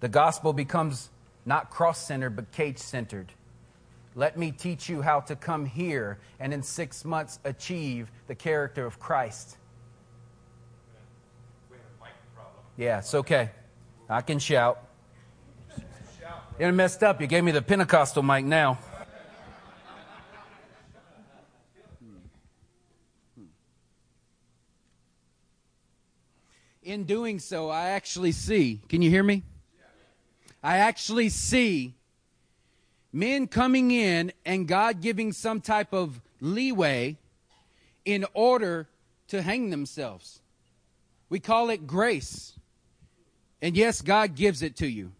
The 0.00 0.08
gospel 0.08 0.52
becomes 0.52 1.10
not 1.46 1.70
cross 1.70 2.04
centered, 2.04 2.36
but 2.36 2.52
cage 2.52 2.78
centered. 2.78 3.32
Let 4.14 4.36
me 4.36 4.50
teach 4.50 4.88
you 4.88 5.02
how 5.02 5.20
to 5.20 5.36
come 5.36 5.64
here 5.64 6.18
and 6.40 6.52
in 6.52 6.62
six 6.62 7.04
months 7.04 7.38
achieve 7.44 8.10
the 8.26 8.34
character 8.34 8.84
of 8.84 8.98
Christ. 8.98 9.56
Yeah, 12.76 12.98
it's 12.98 13.14
okay. 13.14 13.50
I 14.08 14.22
can 14.22 14.38
shout. 14.38 14.78
You're 16.58 16.72
messed 16.72 17.02
up. 17.02 17.20
You 17.20 17.26
gave 17.26 17.44
me 17.44 17.52
the 17.52 17.62
Pentecostal 17.62 18.22
mic 18.22 18.44
now. 18.44 18.78
In 26.82 27.04
doing 27.04 27.38
so, 27.38 27.68
I 27.68 27.90
actually 27.90 28.32
see. 28.32 28.80
Can 28.88 29.02
you 29.02 29.10
hear 29.10 29.22
me? 29.22 29.44
I 30.62 30.78
actually 30.78 31.28
see 31.28 31.94
men 33.12 33.46
coming 33.46 33.90
in 33.90 34.32
and 34.44 34.68
God 34.68 35.00
giving 35.00 35.32
some 35.32 35.60
type 35.60 35.92
of 35.92 36.20
leeway 36.40 37.16
in 38.04 38.24
order 38.34 38.88
to 39.28 39.42
hang 39.42 39.70
themselves. 39.70 40.40
We 41.28 41.40
call 41.40 41.70
it 41.70 41.86
grace. 41.86 42.54
And 43.62 43.76
yes, 43.76 44.00
God 44.00 44.34
gives 44.34 44.62
it 44.62 44.76
to 44.76 44.86
you. 44.86 45.12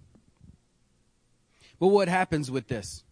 But 1.78 1.88
what 1.88 2.08
happens 2.08 2.50
with 2.50 2.68
this? 2.68 3.04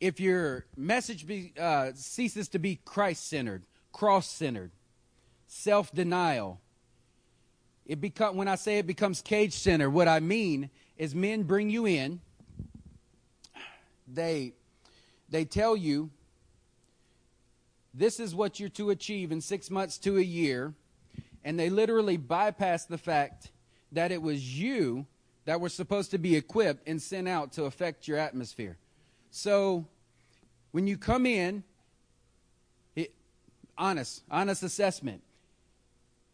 If 0.00 0.20
your 0.20 0.66
message 0.76 1.26
be, 1.26 1.52
uh, 1.58 1.92
ceases 1.94 2.48
to 2.48 2.58
be 2.58 2.80
Christ 2.84 3.28
centered, 3.28 3.64
cross 3.92 4.28
centered, 4.28 4.70
self 5.46 5.92
denial, 5.92 6.60
it 7.86 8.00
become 8.00 8.36
when 8.36 8.48
I 8.48 8.56
say 8.56 8.78
it 8.78 8.86
becomes 8.86 9.22
cage 9.22 9.54
center, 9.54 9.88
what 9.88 10.08
I 10.08 10.20
mean 10.20 10.70
is 10.96 11.14
men 11.14 11.42
bring 11.42 11.70
you 11.70 11.86
in. 11.86 12.20
They 14.08 14.52
they 15.28 15.44
tell 15.44 15.76
you 15.76 16.10
this 17.92 18.20
is 18.20 18.34
what 18.34 18.60
you're 18.60 18.68
to 18.70 18.90
achieve 18.90 19.32
in 19.32 19.40
six 19.40 19.70
months 19.70 19.98
to 19.98 20.18
a 20.18 20.22
year, 20.22 20.74
and 21.44 21.58
they 21.58 21.70
literally 21.70 22.16
bypass 22.16 22.84
the 22.84 22.98
fact 22.98 23.50
that 23.92 24.12
it 24.12 24.20
was 24.20 24.58
you 24.58 25.06
that 25.44 25.60
were 25.60 25.68
supposed 25.68 26.10
to 26.10 26.18
be 26.18 26.36
equipped 26.36 26.86
and 26.86 27.00
sent 27.00 27.28
out 27.28 27.52
to 27.52 27.64
affect 27.64 28.06
your 28.06 28.18
atmosphere. 28.18 28.76
So 29.30 29.86
when 30.72 30.86
you 30.86 30.96
come 30.98 31.24
in, 31.24 31.64
it, 32.94 33.14
honest, 33.78 34.22
honest 34.30 34.62
assessment 34.62 35.22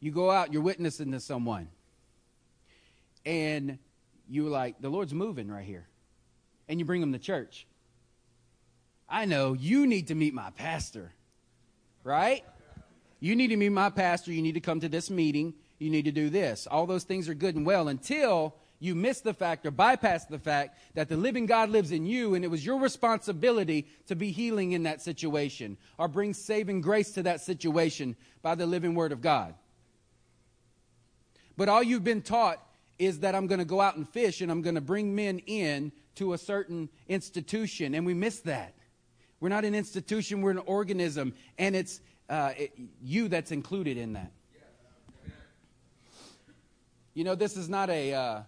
you 0.03 0.11
go 0.11 0.33
out, 0.33 0.53
you're 0.53 0.63
witnessing 0.63 1.13
to 1.13 1.21
someone, 1.21 1.69
and 3.25 3.79
you're 4.29 4.51
like, 4.51 4.81
the 4.81 4.89
Lord's 4.89 5.15
moving 5.15 5.51
right 5.51 5.65
here. 5.65 5.87
And 6.69 6.79
you 6.79 6.85
bring 6.85 7.01
them 7.01 7.13
to 7.13 7.19
church. 7.19 7.67
I 9.09 9.27
know 9.27 9.53
you 9.53 9.87
need 9.87 10.09
to 10.09 10.15
meet 10.15 10.33
my 10.33 10.51
pastor, 10.51 11.13
right? 12.03 12.45
You 13.21 13.37
need 13.37 13.49
to 13.49 13.57
meet 13.57 13.71
my 13.71 13.91
pastor. 13.91 14.33
You 14.33 14.43
need 14.43 14.55
to 14.55 14.61
come 14.61 14.81
to 14.81 14.89
this 14.89 15.11
meeting. 15.11 15.55
You 15.79 15.91
need 15.91 16.07
to 16.07 16.13
do 16.13 16.31
this. 16.31 16.67
All 16.67 16.87
those 16.87 17.05
things 17.05 17.29
are 17.29 17.35
good 17.35 17.57
and 17.57 17.67
well 17.67 17.89
until 17.89 18.55
you 18.79 18.97
miss 18.97 19.21
the 19.21 19.35
fact 19.35 19.65
or 19.65 19.71
bypass 19.71 20.25
the 20.25 20.41
fact 20.41 20.77
that 20.95 21.09
the 21.09 21.17
living 21.17 21.47
God 21.47 21.71
lives 21.71 21.93
in 21.93 22.05
you 22.05 22.35
and 22.35 22.45
it 22.45 22.49
was 22.49 22.67
your 22.67 22.79
responsibility 22.79 23.87
to 24.07 24.17
be 24.17 24.33
healing 24.33 24.73
in 24.73 24.85
that 24.85 25.01
situation 25.01 25.77
or 25.99 26.09
bring 26.09 26.35
saving 26.35 26.81
grace 26.81 27.13
to 27.13 27.23
that 27.23 27.41
situation 27.41 28.17
by 28.43 28.57
the 28.57 28.67
living 28.67 28.97
word 28.97 29.13
of 29.13 29.21
God. 29.21 29.55
But 31.57 31.69
all 31.69 31.83
you've 31.83 32.03
been 32.03 32.23
taught 32.23 32.59
is 32.99 33.21
that 33.21 33.35
I'm 33.35 33.47
going 33.47 33.59
to 33.59 33.65
go 33.65 33.81
out 33.81 33.97
and 33.97 34.09
fish 34.09 34.41
and 34.41 34.51
I'm 34.51 34.63
going 34.63 34.75
to 34.75 34.81
bring 34.81 35.15
men 35.15 35.39
in 35.41 35.93
to 36.17 36.33
a 36.33 36.39
certain 36.39 36.89
institution. 37.09 37.95
And 37.95 38.07
we 38.07 38.15
miss 38.15 38.41
that. 38.41 38.75
We're 39.41 39.49
not 39.49 39.65
an 39.65 39.75
institution, 39.75 40.41
we're 40.41 40.53
an 40.53 40.59
organism. 40.59 41.35
And 41.59 41.75
it's 41.75 42.01
uh, 42.29 42.53
it, 42.57 42.73
you 43.03 43.29
that's 43.29 43.51
included 43.51 43.97
in 43.97 44.13
that. 44.15 44.33
You 47.15 47.25
know, 47.25 47.35
this 47.35 47.57
is 47.57 47.69
not 47.69 47.91
a. 47.91 48.15
Uh, 48.15 48.43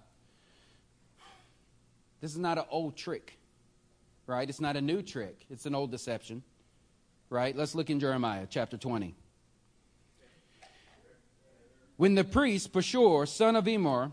this 2.21 2.31
is 2.31 2.39
not 2.39 2.57
an 2.57 2.65
old 2.71 2.97
trick, 2.97 3.39
right? 4.27 4.49
It's 4.49 4.61
not 4.61 4.77
a 4.77 4.81
new 4.81 5.03
trick. 5.03 5.45
It's 5.51 5.67
an 5.67 5.75
old 5.75 5.91
deception, 5.91 6.43
right? 7.29 7.55
Let's 7.55 7.75
look 7.75 7.91
in 7.91 8.01
Jeremiah 8.01 8.47
chapter 8.49 8.79
20. 8.79 9.15
When 11.97 12.15
the 12.15 12.25
priest, 12.25 12.73
Pashur, 12.73 13.29
son 13.29 13.57
of 13.57 13.67
Emor, 13.67 14.11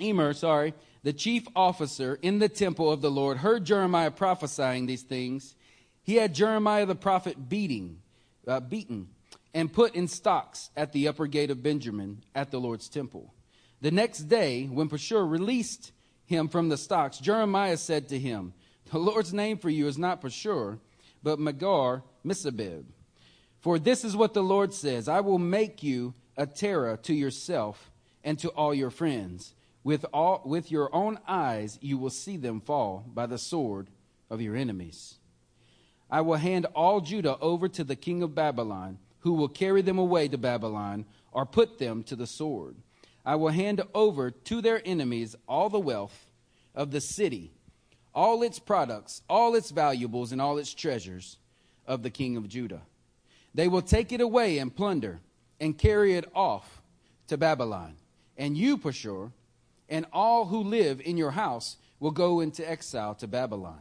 Emer, 0.00 0.32
sorry, 0.32 0.74
the 1.02 1.12
chief 1.12 1.46
officer 1.54 2.18
in 2.22 2.38
the 2.38 2.48
temple 2.48 2.90
of 2.90 3.00
the 3.00 3.10
Lord, 3.10 3.38
heard 3.38 3.64
Jeremiah 3.64 4.10
prophesying 4.10 4.86
these 4.86 5.02
things, 5.02 5.54
he 6.02 6.16
had 6.16 6.34
Jeremiah 6.34 6.86
the 6.86 6.94
prophet 6.94 7.48
beating, 7.48 7.98
uh, 8.46 8.60
beaten 8.60 9.08
and 9.54 9.72
put 9.72 9.94
in 9.94 10.08
stocks 10.08 10.70
at 10.76 10.92
the 10.92 11.08
upper 11.08 11.26
gate 11.26 11.50
of 11.50 11.62
Benjamin 11.62 12.22
at 12.34 12.50
the 12.50 12.60
Lord's 12.60 12.88
temple. 12.88 13.32
The 13.80 13.90
next 13.90 14.20
day, 14.20 14.64
when 14.64 14.88
Pashur 14.88 15.28
released 15.28 15.92
him 16.26 16.48
from 16.48 16.68
the 16.68 16.76
stocks, 16.76 17.18
Jeremiah 17.18 17.76
said 17.76 18.08
to 18.08 18.18
him, 18.18 18.52
The 18.90 18.98
Lord's 18.98 19.32
name 19.32 19.58
for 19.58 19.70
you 19.70 19.86
is 19.86 19.98
not 19.98 20.20
Pashur, 20.20 20.78
but 21.22 21.38
Magar 21.38 22.02
Missabib. 22.24 22.84
For 23.60 23.78
this 23.78 24.04
is 24.04 24.16
what 24.16 24.34
the 24.34 24.42
Lord 24.42 24.72
says 24.72 25.08
I 25.08 25.20
will 25.20 25.38
make 25.38 25.82
you 25.82 26.14
a 26.36 26.46
terror 26.46 26.96
to 26.98 27.14
yourself 27.14 27.90
and 28.22 28.38
to 28.38 28.48
all 28.50 28.74
your 28.74 28.90
friends. 28.90 29.54
With, 29.88 30.04
all, 30.12 30.42
with 30.44 30.70
your 30.70 30.94
own 30.94 31.18
eyes, 31.26 31.78
you 31.80 31.96
will 31.96 32.10
see 32.10 32.36
them 32.36 32.60
fall 32.60 33.06
by 33.06 33.24
the 33.24 33.38
sword 33.38 33.88
of 34.28 34.42
your 34.42 34.54
enemies. 34.54 35.14
I 36.10 36.20
will 36.20 36.36
hand 36.36 36.66
all 36.74 37.00
Judah 37.00 37.38
over 37.38 37.68
to 37.68 37.84
the 37.84 37.96
king 37.96 38.22
of 38.22 38.34
Babylon, 38.34 38.98
who 39.20 39.32
will 39.32 39.48
carry 39.48 39.80
them 39.80 39.96
away 39.96 40.28
to 40.28 40.36
Babylon 40.36 41.06
or 41.32 41.46
put 41.46 41.78
them 41.78 42.02
to 42.02 42.16
the 42.16 42.26
sword. 42.26 42.76
I 43.24 43.36
will 43.36 43.48
hand 43.48 43.80
over 43.94 44.30
to 44.30 44.60
their 44.60 44.82
enemies 44.84 45.34
all 45.48 45.70
the 45.70 45.80
wealth 45.80 46.26
of 46.74 46.90
the 46.90 47.00
city, 47.00 47.54
all 48.14 48.42
its 48.42 48.58
products, 48.58 49.22
all 49.26 49.54
its 49.54 49.70
valuables, 49.70 50.32
and 50.32 50.40
all 50.42 50.58
its 50.58 50.74
treasures 50.74 51.38
of 51.86 52.02
the 52.02 52.10
king 52.10 52.36
of 52.36 52.46
Judah. 52.46 52.82
They 53.54 53.68
will 53.68 53.80
take 53.80 54.12
it 54.12 54.20
away 54.20 54.58
and 54.58 54.76
plunder 54.76 55.20
and 55.58 55.78
carry 55.78 56.12
it 56.12 56.30
off 56.34 56.82
to 57.28 57.38
Babylon. 57.38 57.96
And 58.36 58.54
you, 58.54 58.76
Pashur, 58.76 59.32
and 59.88 60.06
all 60.12 60.46
who 60.46 60.62
live 60.62 61.00
in 61.00 61.16
your 61.16 61.30
house 61.32 61.76
will 62.00 62.10
go 62.10 62.40
into 62.40 62.68
exile 62.68 63.14
to 63.16 63.26
Babylon. 63.26 63.80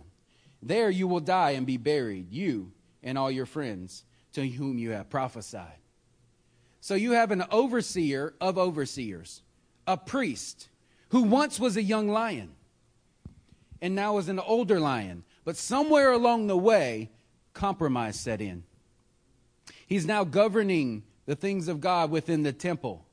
There 0.61 0.89
you 0.89 1.07
will 1.07 1.19
die 1.19 1.51
and 1.51 1.65
be 1.65 1.77
buried, 1.77 2.31
you 2.31 2.71
and 3.03 3.17
all 3.17 3.29
your 3.31 3.45
friends 3.45 4.03
to 4.33 4.47
whom 4.47 4.77
you 4.77 4.91
have 4.91 5.09
prophesied. 5.09 5.79
So 6.79 6.95
you 6.95 7.13
have 7.13 7.31
an 7.31 7.43
overseer 7.51 8.33
of 8.39 8.57
overseers, 8.57 9.41
a 9.85 9.97
priest 9.97 10.69
who 11.09 11.23
once 11.23 11.59
was 11.59 11.77
a 11.77 11.83
young 11.83 12.07
lion 12.09 12.51
and 13.81 13.95
now 13.95 14.17
is 14.17 14.29
an 14.29 14.39
older 14.39 14.79
lion. 14.79 15.23
But 15.43 15.57
somewhere 15.57 16.11
along 16.11 16.47
the 16.47 16.57
way, 16.57 17.11
compromise 17.53 18.19
set 18.19 18.41
in. 18.41 18.63
He's 19.85 20.05
now 20.05 20.23
governing 20.23 21.03
the 21.25 21.35
things 21.35 21.67
of 21.67 21.81
God 21.81 22.11
within 22.11 22.43
the 22.43 22.53
temple. 22.53 23.06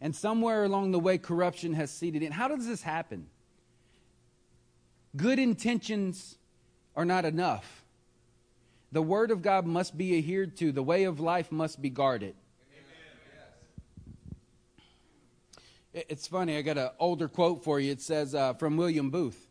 And 0.00 0.14
somewhere 0.14 0.64
along 0.64 0.90
the 0.90 0.98
way, 0.98 1.18
corruption 1.18 1.74
has 1.74 1.90
seeded 1.90 2.22
in. 2.22 2.32
How 2.32 2.48
does 2.48 2.66
this 2.66 2.82
happen? 2.82 3.26
Good 5.16 5.38
intentions 5.38 6.36
are 6.94 7.04
not 7.04 7.24
enough. 7.24 7.84
The 8.92 9.02
word 9.02 9.30
of 9.30 9.42
God 9.42 9.66
must 9.66 9.96
be 9.96 10.16
adhered 10.18 10.56
to, 10.58 10.72
the 10.72 10.82
way 10.82 11.04
of 11.04 11.20
life 11.20 11.50
must 11.50 11.80
be 11.80 11.90
guarded. 11.90 12.34
It's 15.92 16.26
funny, 16.26 16.58
I 16.58 16.62
got 16.62 16.76
an 16.76 16.90
older 16.98 17.26
quote 17.26 17.64
for 17.64 17.80
you. 17.80 17.90
It 17.90 18.02
says 18.02 18.34
uh, 18.34 18.52
from 18.54 18.76
William 18.76 19.08
Booth. 19.08 19.48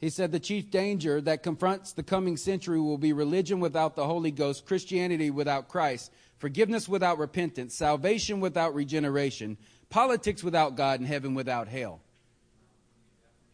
He 0.00 0.10
said, 0.10 0.32
The 0.32 0.40
chief 0.40 0.68
danger 0.68 1.20
that 1.20 1.44
confronts 1.44 1.92
the 1.92 2.02
coming 2.02 2.36
century 2.36 2.80
will 2.80 2.98
be 2.98 3.12
religion 3.12 3.60
without 3.60 3.94
the 3.94 4.04
Holy 4.04 4.32
Ghost, 4.32 4.66
Christianity 4.66 5.30
without 5.30 5.68
Christ, 5.68 6.10
forgiveness 6.36 6.88
without 6.88 7.18
repentance, 7.18 7.76
salvation 7.76 8.40
without 8.40 8.74
regeneration, 8.74 9.56
politics 9.94 10.42
without 10.42 10.74
God, 10.74 10.98
and 10.98 11.08
heaven 11.08 11.34
without 11.34 11.68
hell. 11.68 12.00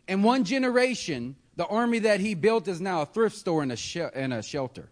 In 0.08 0.22
one 0.22 0.44
generation, 0.44 1.36
the 1.56 1.66
army 1.66 1.98
that 1.98 2.20
he 2.20 2.32
built 2.32 2.66
is 2.66 2.80
now 2.80 3.02
a 3.02 3.06
thrift 3.06 3.36
store 3.36 3.62
and 3.62 3.70
a, 3.70 3.76
sh- 3.76 4.08
and 4.14 4.32
a 4.32 4.42
shelter. 4.42 4.88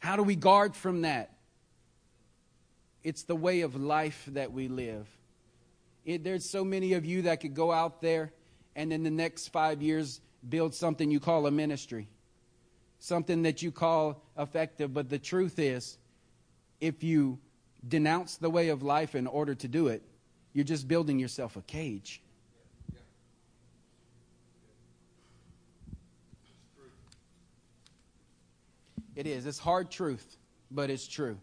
How 0.00 0.16
do 0.16 0.22
we 0.22 0.36
guard 0.36 0.76
from 0.76 1.00
that? 1.00 1.30
It's 3.02 3.22
the 3.22 3.34
way 3.34 3.62
of 3.62 3.74
life 3.74 4.28
that 4.32 4.52
we 4.52 4.68
live. 4.68 5.06
It, 6.04 6.24
there's 6.24 6.44
so 6.44 6.62
many 6.62 6.92
of 6.92 7.06
you 7.06 7.22
that 7.22 7.40
could 7.40 7.54
go 7.54 7.72
out 7.72 8.02
there 8.02 8.34
and 8.76 8.92
in 8.92 9.02
the 9.02 9.10
next 9.10 9.48
five 9.48 9.80
years 9.80 10.20
build 10.46 10.74
something 10.74 11.10
you 11.10 11.20
call 11.20 11.46
a 11.46 11.50
ministry, 11.50 12.06
something 12.98 13.44
that 13.44 13.62
you 13.62 13.72
call 13.72 14.22
effective. 14.36 14.92
But 14.92 15.08
the 15.08 15.18
truth 15.18 15.58
is, 15.58 15.96
if 16.82 17.02
you 17.02 17.38
denounce 17.86 18.36
the 18.36 18.50
way 18.50 18.68
of 18.68 18.82
life 18.82 19.14
in 19.14 19.26
order 19.26 19.54
to 19.54 19.68
do 19.68 19.88
it, 19.88 20.02
you're 20.52 20.64
just 20.64 20.86
building 20.88 21.18
yourself 21.18 21.56
a 21.56 21.62
cage. 21.62 22.22
It 29.16 29.26
is. 29.26 29.46
It's 29.46 29.58
hard 29.58 29.90
truth, 29.90 30.36
but 30.70 30.90
it's 30.90 31.06
true. 31.06 31.38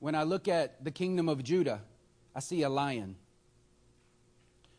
When 0.00 0.14
I 0.14 0.22
look 0.22 0.46
at 0.46 0.84
the 0.84 0.92
kingdom 0.92 1.28
of 1.28 1.42
Judah, 1.42 1.80
I 2.34 2.40
see 2.40 2.62
a 2.62 2.68
lion 2.68 3.16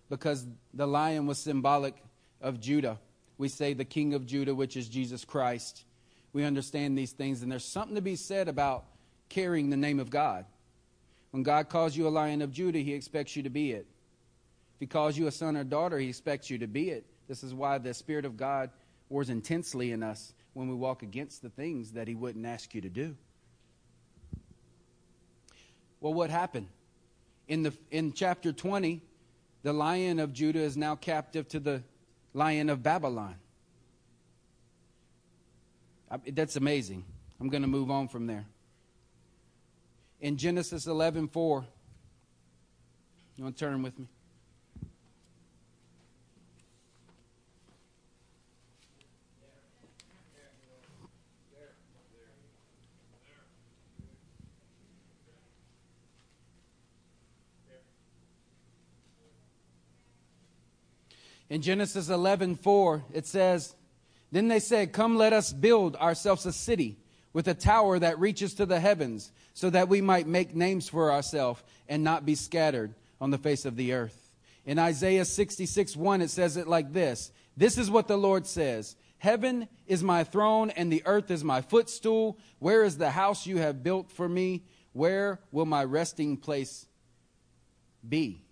because 0.10 0.48
the 0.74 0.88
lion 0.88 1.28
was 1.28 1.38
symbolic 1.38 1.96
of 2.42 2.60
Judah. 2.62 3.00
We 3.40 3.48
say 3.48 3.74
the 3.74 3.86
king 3.86 4.14
of 4.14 4.28
Judah, 4.28 4.54
which 4.54 4.78
is 4.78 4.88
Jesus 4.90 5.26
Christ. 5.26 5.86
We 6.34 6.44
understand 6.44 6.98
these 6.98 7.14
things, 7.14 7.42
and 7.42 7.52
there's 7.52 7.66
something 7.66 7.96
to 7.96 8.02
be 8.02 8.18
said 8.18 8.50
about 8.50 8.84
carrying 9.30 9.70
the 9.70 9.78
name 9.78 10.00
of 10.00 10.10
God. 10.10 10.46
When 11.32 11.42
God 11.42 11.70
calls 11.70 11.96
you 11.96 12.08
a 12.08 12.10
lion 12.10 12.42
of 12.42 12.52
Judah, 12.52 12.80
he 12.80 12.94
expects 12.94 13.36
you 13.36 13.44
to 13.44 13.50
be 13.50 13.72
it. 13.72 13.88
If 14.76 14.82
he 14.82 14.88
calls 14.88 15.18
you 15.18 15.28
a 15.28 15.32
son 15.32 15.56
or 15.56 15.64
daughter, 15.64 15.98
he 15.98 16.10
expects 16.10 16.50
you 16.50 16.58
to 16.58 16.68
be 16.68 16.90
it. 16.90 17.06
This 17.30 17.42
is 17.42 17.54
why 17.54 17.78
the 17.78 17.94
Spirit 17.94 18.26
of 18.26 18.36
God 18.36 18.72
wars 19.08 19.30
intensely 19.30 19.94
in 19.94 20.04
us 20.04 20.34
when 20.54 20.68
we 20.68 20.76
walk 20.76 21.02
against 21.02 21.42
the 21.42 21.50
things 21.50 21.94
that 21.94 22.10
he 22.10 22.16
wouldn't 22.16 22.46
ask 22.46 22.76
you 22.76 22.82
to 22.82 22.90
do. 22.90 23.16
Well, 26.02 26.14
what 26.14 26.30
happened? 26.30 26.68
In, 27.48 27.64
the, 27.64 27.74
in 27.90 28.12
chapter 28.12 28.52
20, 28.52 29.02
the 29.64 29.74
lion 29.74 30.20
of 30.20 30.34
Judah 30.34 30.60
is 30.60 30.76
now 30.76 30.96
captive 30.96 31.48
to 31.50 31.60
the 31.60 31.84
lion 32.34 32.70
of 32.70 32.84
Babylon. 32.84 33.36
I, 36.12 36.18
that's 36.32 36.56
amazing. 36.56 37.06
I'm 37.40 37.50
going 37.50 37.62
to 37.62 37.68
move 37.68 37.90
on 37.92 38.08
from 38.08 38.28
there. 38.28 38.46
In 40.20 40.38
Genesis 40.38 40.88
11 40.88 41.30
4, 41.30 41.66
you 43.38 43.44
want 43.44 43.58
to 43.58 43.66
turn 43.66 43.82
with 43.82 43.98
me? 43.98 44.08
In 61.50 61.62
Genesis 61.64 62.10
11 62.10 62.56
4, 62.56 63.06
it 63.12 63.26
says, 63.26 63.76
Then 64.32 64.48
they 64.48 64.60
said, 64.60 64.94
Come, 64.94 65.18
let 65.18 65.34
us 65.34 65.52
build 65.52 65.96
ourselves 65.96 66.46
a 66.46 66.54
city 66.54 66.98
with 67.34 67.48
a 67.48 67.54
tower 67.54 67.98
that 68.00 68.20
reaches 68.20 68.54
to 68.56 68.66
the 68.66 68.80
heavens, 68.80 69.32
so 69.54 69.70
that 69.70 69.90
we 69.90 70.02
might 70.02 70.28
make 70.28 70.56
names 70.56 70.88
for 70.88 71.12
ourselves 71.12 71.64
and 71.88 72.04
not 72.04 72.26
be 72.26 72.36
scattered 72.36 72.94
on 73.20 73.32
the 73.32 73.38
face 73.38 73.66
of 73.66 73.76
the 73.76 73.94
earth. 73.94 74.32
In 74.66 74.78
Isaiah 74.78 75.26
66 75.26 75.96
1, 75.96 76.22
it 76.22 76.30
says 76.30 76.56
it 76.56 76.68
like 76.68 76.94
this 76.94 77.32
This 77.58 77.78
is 77.78 77.90
what 77.90 78.08
the 78.08 78.18
Lord 78.18 78.46
says 78.46 78.96
Heaven 79.18 79.68
is 79.88 80.04
my 80.04 80.24
throne, 80.24 80.70
and 80.70 80.92
the 80.92 81.04
earth 81.06 81.32
is 81.32 81.44
my 81.44 81.62
footstool. 81.62 82.38
Where 82.60 82.84
is 82.84 82.98
the 82.98 83.10
house 83.10 83.48
you 83.48 83.58
have 83.58 83.82
built 83.82 84.12
for 84.12 84.30
me? 84.30 84.64
Where 84.94 85.40
will 85.52 85.66
my 85.66 85.84
resting 85.84 86.38
place 86.38 86.86
be? 88.08 88.44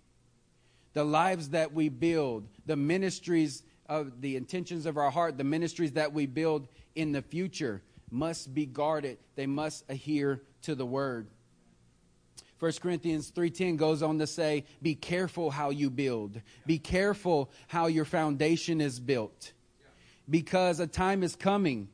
the 0.98 1.04
lives 1.04 1.50
that 1.50 1.72
we 1.72 1.88
build, 1.88 2.48
the 2.68 2.76
ministries 2.76 3.64
of 3.86 4.20
the 4.20 4.36
intentions 4.36 4.86
of 4.86 4.96
our 4.98 5.10
heart, 5.10 5.38
the 5.38 5.44
ministries 5.44 5.92
that 5.92 6.12
we 6.12 6.26
build 6.26 6.68
in 6.94 7.12
the 7.12 7.22
future 7.22 7.82
must 8.10 8.54
be 8.54 8.66
guarded. 8.66 9.18
They 9.34 9.46
must 9.46 9.84
adhere 9.88 10.42
to 10.62 10.74
the 10.74 10.86
word. 10.86 11.28
1 12.58 12.80
Corinthians 12.80 13.30
3:10 13.30 13.76
goes 13.76 14.02
on 14.02 14.18
to 14.18 14.26
say, 14.26 14.64
"Be 14.82 14.94
careful 14.94 15.50
how 15.50 15.70
you 15.70 15.90
build. 15.90 16.42
Be 16.66 16.78
careful 16.78 17.50
how 17.68 17.86
your 17.86 18.04
foundation 18.04 18.80
is 18.80 19.00
built. 19.00 19.52
Because 20.28 20.78
a 20.78 20.86
time 20.86 21.22
is 21.22 21.34
coming 21.34 21.88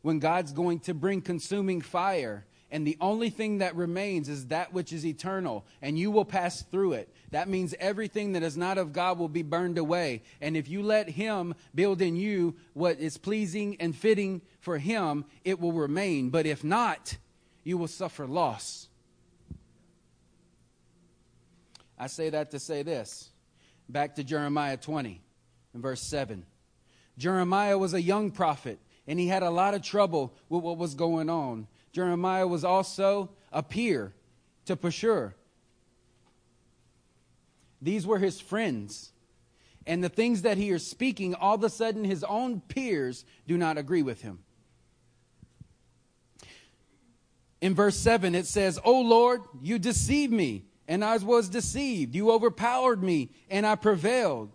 when 0.00 0.18
God's 0.18 0.52
going 0.52 0.80
to 0.80 0.94
bring 0.94 1.20
consuming 1.20 1.82
fire 1.82 2.46
and 2.74 2.84
the 2.84 2.96
only 3.00 3.30
thing 3.30 3.58
that 3.58 3.76
remains 3.76 4.28
is 4.28 4.48
that 4.48 4.72
which 4.72 4.92
is 4.92 5.06
eternal, 5.06 5.64
and 5.80 5.96
you 5.96 6.10
will 6.10 6.24
pass 6.24 6.62
through 6.62 6.94
it. 6.94 7.08
That 7.30 7.48
means 7.48 7.72
everything 7.78 8.32
that 8.32 8.42
is 8.42 8.56
not 8.56 8.78
of 8.78 8.92
God 8.92 9.16
will 9.16 9.28
be 9.28 9.44
burned 9.44 9.78
away. 9.78 10.22
And 10.40 10.56
if 10.56 10.68
you 10.68 10.82
let 10.82 11.08
Him 11.08 11.54
build 11.72 12.02
in 12.02 12.16
you 12.16 12.56
what 12.72 12.98
is 12.98 13.16
pleasing 13.16 13.76
and 13.78 13.94
fitting 13.94 14.42
for 14.58 14.76
Him, 14.76 15.24
it 15.44 15.60
will 15.60 15.70
remain. 15.70 16.30
But 16.30 16.46
if 16.46 16.64
not, 16.64 17.16
you 17.62 17.78
will 17.78 17.86
suffer 17.86 18.26
loss. 18.26 18.88
I 21.96 22.08
say 22.08 22.28
that 22.30 22.50
to 22.50 22.58
say 22.58 22.82
this. 22.82 23.30
Back 23.88 24.16
to 24.16 24.24
Jeremiah 24.24 24.78
20 24.78 25.22
and 25.74 25.80
verse 25.80 26.02
7. 26.02 26.44
Jeremiah 27.18 27.78
was 27.78 27.94
a 27.94 28.02
young 28.02 28.32
prophet, 28.32 28.80
and 29.06 29.20
he 29.20 29.28
had 29.28 29.44
a 29.44 29.50
lot 29.50 29.74
of 29.74 29.82
trouble 29.82 30.34
with 30.48 30.64
what 30.64 30.76
was 30.76 30.96
going 30.96 31.30
on. 31.30 31.68
Jeremiah 31.94 32.48
was 32.48 32.64
also 32.64 33.30
a 33.52 33.62
peer 33.62 34.12
to 34.66 34.74
Pashur. 34.74 35.34
These 37.80 38.04
were 38.04 38.18
his 38.18 38.40
friends. 38.40 39.12
And 39.86 40.02
the 40.02 40.08
things 40.08 40.42
that 40.42 40.58
he 40.58 40.70
is 40.70 40.84
speaking, 40.84 41.36
all 41.36 41.54
of 41.54 41.62
a 41.62 41.70
sudden 41.70 42.02
his 42.02 42.24
own 42.24 42.62
peers 42.62 43.24
do 43.46 43.56
not 43.56 43.78
agree 43.78 44.02
with 44.02 44.22
him. 44.22 44.40
In 47.60 47.76
verse 47.76 47.96
7, 47.96 48.34
it 48.34 48.46
says, 48.46 48.80
O 48.84 49.00
Lord, 49.00 49.42
you 49.62 49.78
deceived 49.78 50.32
me, 50.32 50.64
and 50.88 51.04
I 51.04 51.16
was 51.18 51.48
deceived. 51.48 52.16
You 52.16 52.32
overpowered 52.32 53.04
me, 53.04 53.30
and 53.48 53.64
I 53.64 53.76
prevailed. 53.76 54.50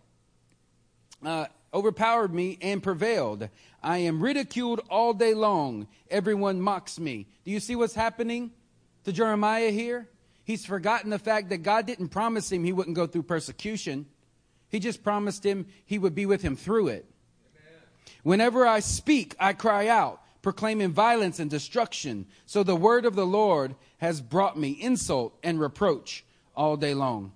Uh, 1.23 1.45
overpowered 1.73 2.33
me 2.33 2.57
and 2.61 2.81
prevailed. 2.81 3.49
I 3.81 3.99
am 3.99 4.21
ridiculed 4.21 4.81
all 4.89 5.13
day 5.13 5.33
long. 5.33 5.87
Everyone 6.09 6.61
mocks 6.61 6.99
me. 6.99 7.27
Do 7.45 7.51
you 7.51 7.59
see 7.59 7.75
what's 7.75 7.95
happening 7.95 8.51
to 9.03 9.11
Jeremiah 9.11 9.71
here? 9.71 10.09
He's 10.43 10.65
forgotten 10.65 11.11
the 11.11 11.19
fact 11.19 11.49
that 11.49 11.59
God 11.59 11.85
didn't 11.85 12.09
promise 12.09 12.51
him 12.51 12.63
he 12.63 12.73
wouldn't 12.73 12.95
go 12.95 13.05
through 13.05 13.23
persecution. 13.23 14.07
He 14.69 14.79
just 14.79 15.03
promised 15.03 15.45
him 15.45 15.67
he 15.85 15.99
would 15.99 16.15
be 16.15 16.25
with 16.25 16.41
him 16.41 16.55
through 16.55 16.87
it. 16.89 17.05
Amen. 17.55 17.81
Whenever 18.23 18.65
I 18.65 18.79
speak, 18.79 19.35
I 19.39 19.53
cry 19.53 19.87
out, 19.87 20.21
proclaiming 20.41 20.91
violence 20.91 21.39
and 21.39 21.49
destruction. 21.49 22.25
So 22.45 22.63
the 22.63 22.75
word 22.75 23.05
of 23.05 23.15
the 23.15 23.25
Lord 23.25 23.75
has 23.97 24.21
brought 24.21 24.57
me 24.57 24.71
insult 24.71 25.37
and 25.43 25.59
reproach 25.59 26.25
all 26.55 26.77
day 26.77 26.93
long. 26.93 27.31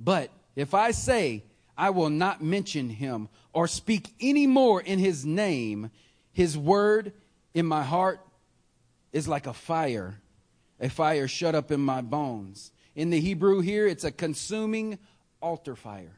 But 0.00 0.30
if 0.56 0.74
I 0.74 0.90
say, 0.90 1.44
I 1.76 1.90
will 1.90 2.10
not 2.10 2.42
mention 2.42 2.88
him 2.88 3.28
or 3.52 3.68
speak 3.68 4.14
any 4.20 4.46
more 4.46 4.80
in 4.80 4.98
his 4.98 5.24
name, 5.24 5.90
his 6.32 6.56
word 6.56 7.12
in 7.54 7.66
my 7.66 7.82
heart 7.82 8.20
is 9.12 9.26
like 9.26 9.46
a 9.46 9.54
fire, 9.54 10.20
a 10.80 10.88
fire 10.88 11.26
shut 11.26 11.54
up 11.54 11.70
in 11.70 11.80
my 11.80 12.02
bones. 12.02 12.70
In 12.94 13.10
the 13.10 13.20
Hebrew 13.20 13.60
here, 13.60 13.86
it's 13.86 14.04
a 14.04 14.10
consuming 14.10 14.98
altar 15.40 15.76
fire. 15.76 16.16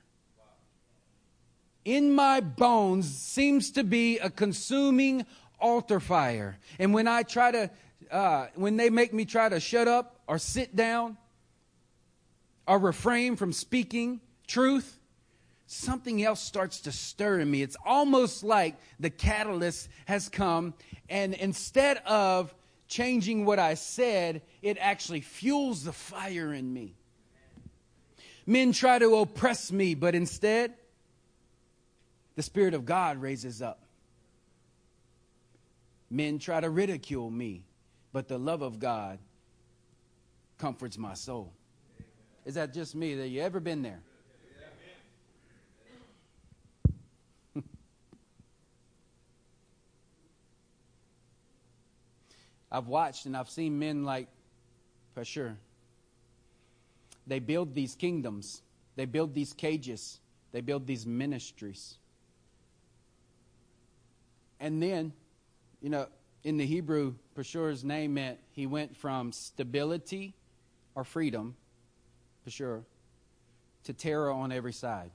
In 1.85 2.12
my 2.12 2.40
bones 2.40 3.09
seems 3.09 3.71
to 3.73 3.85
be 3.85 4.18
a 4.18 4.31
consuming 4.31 5.25
altar 5.61 6.01
fire. 6.01 6.59
And 6.79 6.92
when 6.92 7.09
I 7.09 7.23
try 7.23 7.51
to, 7.53 7.71
uh, 8.11 8.47
when 8.55 8.77
they 8.77 8.90
make 8.90 9.14
me 9.14 9.25
try 9.25 9.49
to 9.49 9.61
shut 9.61 9.88
up 9.88 10.21
or 10.27 10.38
sit 10.38 10.75
down 10.77 11.16
or 12.66 12.79
refrain 12.79 13.37
from 13.37 13.53
speaking 13.53 14.21
truth, 14.47 14.97
something 15.68 16.24
else 16.24 16.40
starts 16.40 16.81
to 16.81 16.90
stir 16.90 17.40
in 17.40 17.50
me. 17.50 17.61
It's 17.61 17.76
almost 17.85 18.42
like 18.42 18.76
the 18.98 19.11
catalyst 19.11 19.90
has 20.07 20.28
come, 20.28 20.72
and 21.11 21.35
instead 21.35 21.98
of 21.98 22.54
changing 22.88 23.44
what 23.44 23.59
I 23.59 23.74
said, 23.74 24.40
it 24.62 24.78
actually 24.81 25.20
fuels 25.20 25.85
the 25.85 25.92
fire 25.92 26.54
in 26.54 26.72
me. 26.72 26.94
Men 28.46 28.72
try 28.72 28.98
to 28.98 29.14
oppress 29.16 29.70
me, 29.70 29.94
but 29.94 30.14
instead, 30.14 30.72
the 32.35 32.42
Spirit 32.42 32.72
of 32.72 32.87
God 32.87 33.20
raises 33.20 33.61
up. 33.61 33.85
Men 36.09 36.38
try 36.38 36.62
to 36.62 36.70
ridicule 36.70 37.31
me, 37.31 37.66
but 38.11 38.26
the 38.26 38.38
love 38.38 38.62
of 38.62 38.78
God 38.78 39.18
comforts 40.57 40.96
my 40.96 41.12
soul. 41.12 41.52
Is 42.46 42.54
that 42.54 42.72
just 42.72 42.94
me? 42.94 43.16
That 43.16 43.28
you 43.28 43.42
ever 43.42 43.61
been 43.61 43.83
there? 43.83 44.00
I've 52.70 52.87
watched 52.87 53.26
and 53.26 53.37
I've 53.37 53.48
seen 53.48 53.78
men 53.78 54.04
like 54.04 54.28
Pashur. 55.16 55.57
They 57.26 57.38
build 57.38 57.74
these 57.74 57.94
kingdoms, 57.94 58.62
they 58.96 59.04
build 59.04 59.35
these 59.35 59.52
cages, 59.52 60.20
they 60.52 60.61
build 60.61 60.87
these 60.87 61.07
ministries. 61.07 61.96
And 64.61 64.83
then, 64.83 65.12
you 65.81 65.88
know, 65.88 66.07
in 66.42 66.57
the 66.57 66.66
Hebrew, 66.66 67.14
Pashur's 67.37 67.85
name 67.85 68.14
meant 68.14 68.38
he 68.52 68.66
went 68.66 68.96
from 68.96 69.33
stability 69.33 70.35
or 70.94 71.04
freedom, 71.04 71.54
Pashur, 72.46 72.83
to 73.85 73.92
terror 73.92 74.33
on 74.33 74.50
every 74.50 74.72
side 74.72 75.11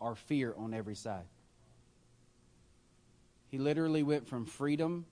wow. 0.00 0.08
or 0.08 0.14
fear 0.14 0.54
on 0.56 0.72
every 0.72 0.94
side. 0.94 1.26
He 3.48 3.58
literally 3.58 4.02
went 4.02 4.28
from 4.28 4.46
freedom 4.46 5.04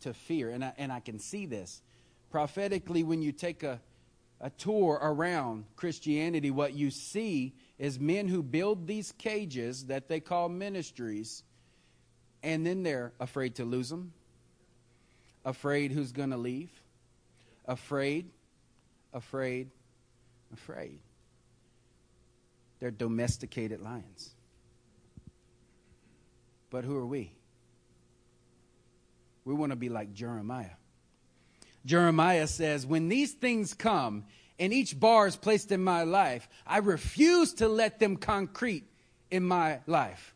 to 0.00 0.14
fear. 0.14 0.50
And 0.50 0.64
I, 0.64 0.72
and 0.78 0.92
I 0.92 1.00
can 1.00 1.18
see 1.18 1.46
this. 1.46 1.82
Prophetically, 2.30 3.02
when 3.02 3.22
you 3.22 3.32
take 3.32 3.62
a, 3.62 3.80
a 4.40 4.50
tour 4.50 4.98
around 5.00 5.64
Christianity, 5.76 6.50
what 6.50 6.74
you 6.74 6.90
see 6.90 7.54
is 7.78 7.98
men 8.00 8.28
who 8.28 8.42
build 8.42 8.86
these 8.86 9.12
cages 9.12 9.86
that 9.86 10.08
they 10.08 10.20
call 10.20 10.48
ministries, 10.48 11.42
and 12.42 12.66
then 12.66 12.82
they're 12.82 13.12
afraid 13.20 13.54
to 13.56 13.64
lose 13.64 13.88
them, 13.88 14.12
afraid 15.44 15.92
who's 15.92 16.12
going 16.12 16.30
to 16.30 16.36
leave, 16.36 16.70
afraid, 17.66 18.30
afraid, 19.12 19.70
afraid. 20.52 20.98
They're 22.80 22.90
domesticated 22.90 23.80
lions. 23.80 24.34
But 26.70 26.84
who 26.84 26.96
are 26.96 27.06
we? 27.06 27.32
We 29.46 29.54
want 29.54 29.70
to 29.70 29.76
be 29.76 29.88
like 29.88 30.12
Jeremiah. 30.12 30.74
Jeremiah 31.86 32.48
says, 32.48 32.84
When 32.84 33.08
these 33.08 33.32
things 33.32 33.72
come 33.72 34.24
and 34.58 34.72
each 34.72 34.98
bar 34.98 35.28
is 35.28 35.36
placed 35.36 35.70
in 35.70 35.82
my 35.82 36.02
life, 36.02 36.48
I 36.66 36.78
refuse 36.78 37.54
to 37.54 37.68
let 37.68 38.00
them 38.00 38.16
concrete 38.16 38.84
in 39.30 39.44
my 39.44 39.78
life. 39.86 40.34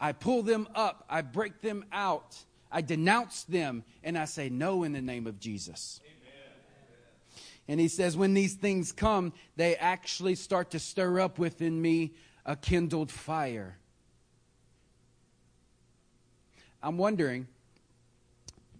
I 0.00 0.12
pull 0.12 0.44
them 0.44 0.68
up, 0.76 1.04
I 1.10 1.22
break 1.22 1.60
them 1.60 1.84
out, 1.90 2.36
I 2.70 2.80
denounce 2.80 3.42
them, 3.42 3.82
and 4.04 4.16
I 4.16 4.26
say 4.26 4.48
no 4.48 4.84
in 4.84 4.92
the 4.92 5.02
name 5.02 5.26
of 5.26 5.40
Jesus. 5.40 6.00
Amen. 6.04 7.42
And 7.66 7.80
he 7.80 7.88
says, 7.88 8.16
when 8.16 8.34
these 8.34 8.54
things 8.54 8.92
come, 8.92 9.32
they 9.56 9.74
actually 9.74 10.36
start 10.36 10.70
to 10.70 10.78
stir 10.78 11.18
up 11.18 11.40
within 11.40 11.82
me 11.82 12.14
a 12.46 12.54
kindled 12.54 13.10
fire. 13.10 13.78
I'm 16.80 16.96
wondering 16.98 17.48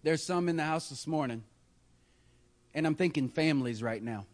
there's 0.03 0.23
some 0.23 0.49
in 0.49 0.57
the 0.57 0.65
house 0.65 0.89
this 0.89 1.07
morning, 1.07 1.43
and 2.75 2.87
I'm 2.87 2.95
thinking 2.95 3.29
families 3.29 3.83
right 3.83 4.03
now. 4.03 4.27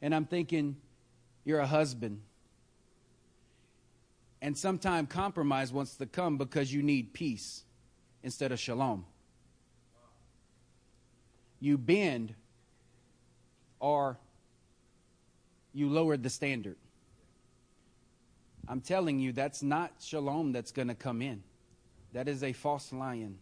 And 0.00 0.14
I'm 0.14 0.26
thinking 0.26 0.76
you're 1.44 1.60
a 1.60 1.66
husband. 1.66 2.20
And 4.40 4.56
sometimes 4.56 5.08
compromise 5.08 5.72
wants 5.72 5.96
to 5.96 6.06
come 6.06 6.38
because 6.38 6.72
you 6.72 6.82
need 6.82 7.12
peace 7.12 7.64
instead 8.22 8.52
of 8.52 8.60
shalom. 8.60 9.04
You 11.60 11.76
bend 11.76 12.34
or 13.80 14.18
you 15.72 15.88
lowered 15.88 16.22
the 16.22 16.30
standard. 16.30 16.76
I'm 18.68 18.80
telling 18.80 19.18
you, 19.18 19.32
that's 19.32 19.62
not 19.62 19.92
shalom 20.00 20.52
that's 20.52 20.72
going 20.72 20.88
to 20.88 20.94
come 20.94 21.22
in. 21.22 21.42
That 22.12 22.28
is 22.28 22.42
a 22.42 22.52
false 22.52 22.92
lion. 22.92 23.38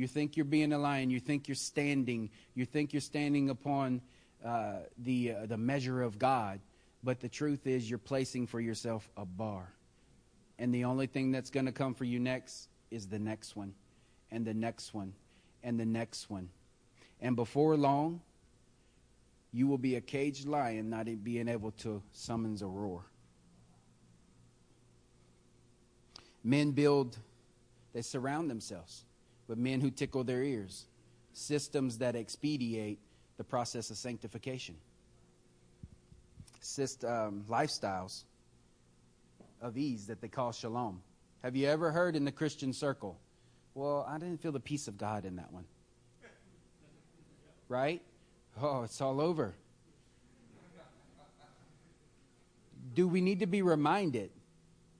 You 0.00 0.06
think 0.06 0.34
you're 0.34 0.46
being 0.46 0.72
a 0.72 0.78
lion. 0.78 1.10
You 1.10 1.20
think 1.20 1.46
you're 1.46 1.54
standing. 1.54 2.30
You 2.54 2.64
think 2.64 2.94
you're 2.94 3.02
standing 3.02 3.50
upon 3.50 4.00
uh, 4.42 4.76
the, 4.96 5.32
uh, 5.32 5.46
the 5.46 5.58
measure 5.58 6.00
of 6.00 6.18
God. 6.18 6.60
But 7.04 7.20
the 7.20 7.28
truth 7.28 7.66
is, 7.66 7.88
you're 7.90 7.98
placing 7.98 8.46
for 8.46 8.62
yourself 8.62 9.06
a 9.18 9.26
bar. 9.26 9.70
And 10.58 10.74
the 10.74 10.84
only 10.84 11.06
thing 11.06 11.32
that's 11.32 11.50
going 11.50 11.66
to 11.66 11.72
come 11.72 11.92
for 11.92 12.04
you 12.04 12.18
next 12.18 12.70
is 12.90 13.08
the 13.08 13.18
next 13.18 13.56
one, 13.56 13.74
and 14.30 14.46
the 14.46 14.54
next 14.54 14.94
one, 14.94 15.12
and 15.62 15.78
the 15.78 15.84
next 15.84 16.30
one. 16.30 16.48
And 17.20 17.36
before 17.36 17.76
long, 17.76 18.22
you 19.52 19.66
will 19.66 19.78
be 19.78 19.96
a 19.96 20.00
caged 20.00 20.46
lion, 20.46 20.88
not 20.88 21.08
being 21.22 21.46
able 21.46 21.72
to 21.72 22.02
summons 22.12 22.62
a 22.62 22.66
roar. 22.66 23.04
Men 26.42 26.70
build, 26.70 27.18
they 27.92 28.00
surround 28.00 28.48
themselves 28.48 29.04
but 29.50 29.58
men 29.58 29.80
who 29.80 29.90
tickle 29.90 30.22
their 30.22 30.44
ears, 30.44 30.86
systems 31.32 31.98
that 31.98 32.14
expedite 32.14 33.00
the 33.36 33.42
process 33.42 33.90
of 33.90 33.96
sanctification, 33.96 34.76
Syst, 36.62 37.02
um, 37.04 37.42
lifestyles 37.48 38.22
of 39.60 39.76
ease 39.76 40.06
that 40.06 40.20
they 40.20 40.28
call 40.28 40.52
shalom. 40.52 41.02
Have 41.42 41.56
you 41.56 41.66
ever 41.66 41.90
heard 41.90 42.14
in 42.14 42.24
the 42.24 42.30
Christian 42.30 42.72
circle? 42.72 43.18
Well, 43.74 44.06
I 44.08 44.18
didn't 44.18 44.40
feel 44.40 44.52
the 44.52 44.60
peace 44.60 44.86
of 44.86 44.96
God 44.96 45.24
in 45.24 45.34
that 45.36 45.52
one. 45.52 45.64
Right? 47.68 48.02
Oh, 48.62 48.84
it's 48.84 49.00
all 49.00 49.20
over. 49.20 49.56
Do 52.94 53.08
we 53.08 53.20
need 53.20 53.40
to 53.40 53.46
be 53.46 53.62
reminded 53.62 54.30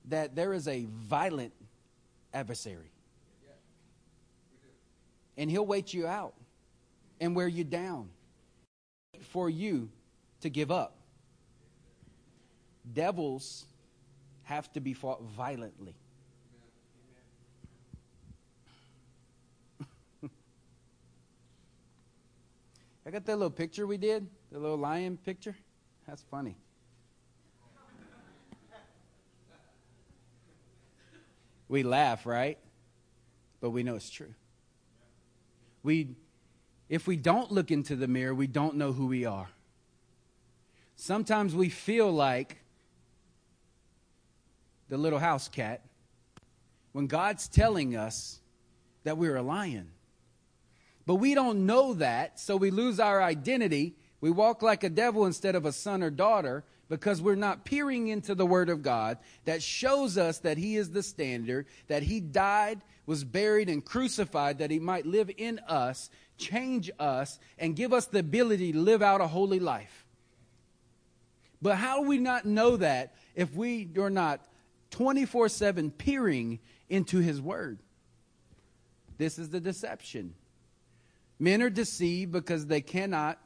that 0.06 0.34
there 0.34 0.52
is 0.52 0.66
a 0.66 0.86
violent 0.88 1.52
adversary? 2.34 2.89
And 5.40 5.50
he'll 5.50 5.66
wait 5.66 5.92
you 5.94 6.06
out 6.06 6.34
and 7.18 7.34
wear 7.34 7.48
you 7.48 7.64
down 7.64 8.10
for 9.30 9.48
you 9.48 9.88
to 10.42 10.50
give 10.50 10.70
up. 10.70 10.98
Devils 12.92 13.64
have 14.42 14.70
to 14.74 14.80
be 14.80 14.92
fought 14.92 15.22
violently. 15.22 15.94
I 23.06 23.10
got 23.10 23.24
that 23.24 23.36
little 23.36 23.48
picture 23.48 23.86
we 23.86 23.96
did, 23.96 24.26
the 24.52 24.58
little 24.58 24.76
lion 24.76 25.16
picture. 25.16 25.56
That's 26.06 26.22
funny. 26.30 26.58
we 31.66 31.82
laugh, 31.82 32.26
right? 32.26 32.58
But 33.62 33.70
we 33.70 33.82
know 33.82 33.96
it's 33.96 34.10
true. 34.10 34.34
We, 35.82 36.14
if 36.88 37.06
we 37.06 37.16
don't 37.16 37.50
look 37.50 37.70
into 37.70 37.96
the 37.96 38.08
mirror, 38.08 38.34
we 38.34 38.46
don't 38.46 38.76
know 38.76 38.92
who 38.92 39.06
we 39.06 39.24
are. 39.24 39.48
Sometimes 40.96 41.54
we 41.54 41.68
feel 41.68 42.10
like 42.12 42.58
the 44.88 44.98
little 44.98 45.18
house 45.18 45.48
cat 45.48 45.82
when 46.92 47.06
God's 47.06 47.48
telling 47.48 47.96
us 47.96 48.40
that 49.04 49.16
we're 49.16 49.36
a 49.36 49.42
lion. 49.42 49.92
But 51.06 51.14
we 51.16 51.34
don't 51.34 51.64
know 51.64 51.94
that, 51.94 52.38
so 52.38 52.56
we 52.56 52.70
lose 52.70 53.00
our 53.00 53.22
identity 53.22 53.94
We 54.20 54.30
walk 54.30 54.62
like 54.62 54.84
a 54.84 54.90
devil 54.90 55.26
instead 55.26 55.54
of 55.54 55.64
a 55.64 55.72
son 55.72 56.02
or 56.02 56.10
daughter 56.10 56.64
because 56.88 57.22
we're 57.22 57.36
not 57.36 57.64
peering 57.64 58.08
into 58.08 58.34
the 58.34 58.46
Word 58.46 58.68
of 58.68 58.82
God 58.82 59.18
that 59.44 59.62
shows 59.62 60.18
us 60.18 60.38
that 60.38 60.58
He 60.58 60.76
is 60.76 60.90
the 60.90 61.02
standard, 61.02 61.66
that 61.88 62.02
He 62.02 62.20
died, 62.20 62.80
was 63.10 63.24
buried, 63.24 63.68
and 63.68 63.84
crucified 63.84 64.58
that 64.58 64.70
He 64.70 64.78
might 64.78 65.04
live 65.04 65.32
in 65.36 65.58
us, 65.66 66.10
change 66.38 66.92
us, 67.00 67.40
and 67.58 67.74
give 67.74 67.92
us 67.92 68.06
the 68.06 68.20
ability 68.20 68.70
to 68.70 68.78
live 68.78 69.02
out 69.02 69.20
a 69.20 69.26
holy 69.26 69.58
life. 69.58 70.06
But 71.60 71.74
how 71.74 72.00
do 72.00 72.08
we 72.08 72.18
not 72.18 72.44
know 72.44 72.76
that 72.76 73.16
if 73.34 73.52
we 73.52 73.90
are 73.98 74.10
not 74.10 74.46
24 74.92 75.48
7 75.48 75.90
peering 75.90 76.60
into 76.88 77.18
His 77.18 77.42
Word? 77.42 77.80
This 79.18 79.40
is 79.40 79.50
the 79.50 79.58
deception. 79.58 80.34
Men 81.40 81.62
are 81.62 81.68
deceived 81.68 82.30
because 82.30 82.66
they 82.66 82.80
cannot 82.80 83.40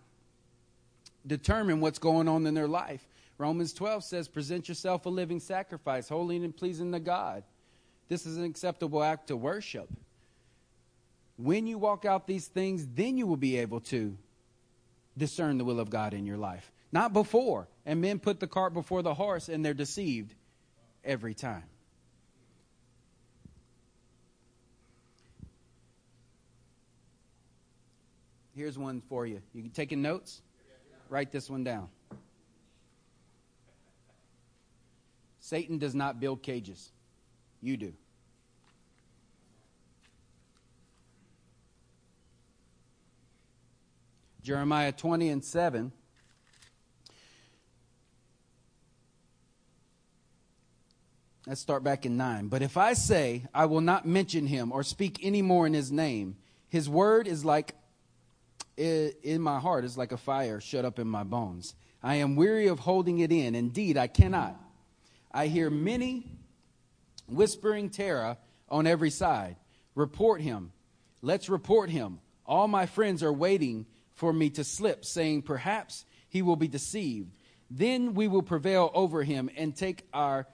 determine 1.26 1.80
what's 1.80 1.98
going 1.98 2.28
on 2.28 2.46
in 2.46 2.52
their 2.52 2.68
life. 2.68 3.08
Romans 3.38 3.72
12 3.72 4.04
says, 4.04 4.28
Present 4.28 4.68
yourself 4.68 5.06
a 5.06 5.08
living 5.08 5.40
sacrifice, 5.40 6.10
holy 6.10 6.36
and 6.36 6.54
pleasing 6.54 6.92
to 6.92 7.00
God. 7.00 7.44
This 8.08 8.26
is 8.26 8.36
an 8.36 8.44
acceptable 8.44 9.02
act 9.02 9.28
to 9.28 9.36
worship. 9.36 9.88
When 11.36 11.66
you 11.66 11.78
walk 11.78 12.04
out 12.04 12.26
these 12.26 12.46
things, 12.46 12.86
then 12.94 13.16
you 13.16 13.26
will 13.26 13.36
be 13.36 13.58
able 13.58 13.80
to 13.80 14.16
discern 15.16 15.58
the 15.58 15.64
will 15.64 15.80
of 15.80 15.90
God 15.90 16.14
in 16.14 16.26
your 16.26 16.36
life. 16.36 16.70
Not 16.92 17.12
before. 17.12 17.66
And 17.86 18.00
men 18.00 18.18
put 18.18 18.40
the 18.40 18.46
cart 18.46 18.72
before 18.72 19.02
the 19.02 19.14
horse 19.14 19.48
and 19.48 19.64
they're 19.64 19.74
deceived 19.74 20.34
every 21.04 21.34
time. 21.34 21.64
Here's 28.54 28.78
one 28.78 29.02
for 29.08 29.26
you. 29.26 29.42
You 29.52 29.68
taking 29.68 30.00
notes? 30.00 30.40
Write 31.08 31.32
this 31.32 31.50
one 31.50 31.64
down. 31.64 31.88
Satan 35.40 35.78
does 35.78 35.94
not 35.94 36.20
build 36.20 36.42
cages. 36.42 36.92
You 37.64 37.78
do. 37.78 37.94
Jeremiah 44.42 44.92
20 44.92 45.30
and 45.30 45.42
7. 45.42 45.90
Let's 51.46 51.62
start 51.62 51.82
back 51.82 52.04
in 52.04 52.18
9. 52.18 52.48
But 52.48 52.60
if 52.60 52.76
I 52.76 52.92
say, 52.92 53.46
I 53.54 53.64
will 53.64 53.80
not 53.80 54.06
mention 54.06 54.46
him 54.46 54.70
or 54.70 54.82
speak 54.82 55.20
any 55.22 55.40
more 55.40 55.66
in 55.66 55.72
his 55.72 55.90
name, 55.90 56.36
his 56.68 56.86
word 56.90 57.26
is 57.26 57.46
like 57.46 57.74
in 58.76 59.40
my 59.40 59.58
heart 59.58 59.86
is 59.86 59.96
like 59.96 60.12
a 60.12 60.18
fire 60.18 60.60
shut 60.60 60.84
up 60.84 60.98
in 60.98 61.08
my 61.08 61.22
bones. 61.22 61.74
I 62.02 62.16
am 62.16 62.36
weary 62.36 62.66
of 62.66 62.80
holding 62.80 63.20
it 63.20 63.32
in. 63.32 63.54
Indeed, 63.54 63.96
I 63.96 64.08
cannot. 64.08 64.54
I 65.32 65.46
hear 65.46 65.70
many 65.70 66.30
whispering 67.26 67.90
terror 67.90 68.36
on 68.68 68.86
every 68.86 69.10
side. 69.10 69.56
Report 69.94 70.40
him. 70.40 70.72
Let's 71.22 71.48
report 71.48 71.90
him. 71.90 72.20
All 72.46 72.68
my 72.68 72.86
friends 72.86 73.22
are 73.22 73.32
waiting 73.32 73.86
for 74.14 74.32
me 74.32 74.50
to 74.50 74.64
slip, 74.64 75.04
saying, 75.04 75.42
Perhaps 75.42 76.04
he 76.28 76.42
will 76.42 76.56
be 76.56 76.68
deceived. 76.68 77.36
Then 77.70 78.14
we 78.14 78.28
will 78.28 78.42
prevail 78.42 78.90
over 78.94 79.22
him 79.22 79.50
and 79.56 79.74
take 79.74 80.06
our 80.12 80.46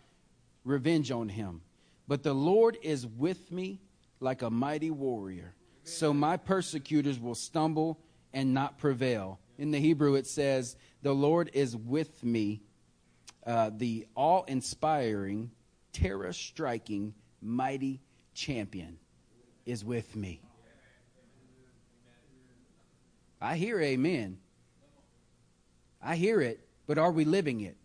revenge 0.64 1.11
on 1.11 1.28
him. 1.28 1.62
But 2.06 2.22
the 2.22 2.35
Lord 2.35 2.78
is 2.83 3.06
with 3.06 3.50
me 3.50 3.80
like 4.20 4.42
a 4.42 4.50
mighty 4.50 4.90
warrior. 4.90 5.54
So 5.85 6.12
my 6.12 6.37
persecutors 6.37 7.18
will 7.18 7.35
stumble 7.35 8.00
and 8.33 8.54
not 8.54 8.78
prevail. 8.78 9.40
In 9.59 9.70
the 9.70 9.80
Hebrew, 9.80 10.14
it 10.14 10.26
says, 10.26 10.76
The 11.02 11.12
Lord 11.12 11.50
is 11.52 11.76
with 11.76 12.22
me, 12.22 12.62
uh, 13.46 13.70
the 13.76 14.06
awe 14.14 14.44
inspiring, 14.44 15.50
terror 15.92 16.33
striking, 16.33 17.14
mighty 17.40 18.00
champion 18.35 18.98
is 19.66 19.85
with 19.85 20.14
me. 20.16 20.40
I 23.40 23.57
hear 23.57 23.81
amen. 23.81 24.38
I 26.03 26.16
hear 26.16 26.40
it, 26.40 26.61
but 26.87 26.98
are 26.98 27.11
we 27.11 27.24
living 27.24 27.61
it? 27.61 27.76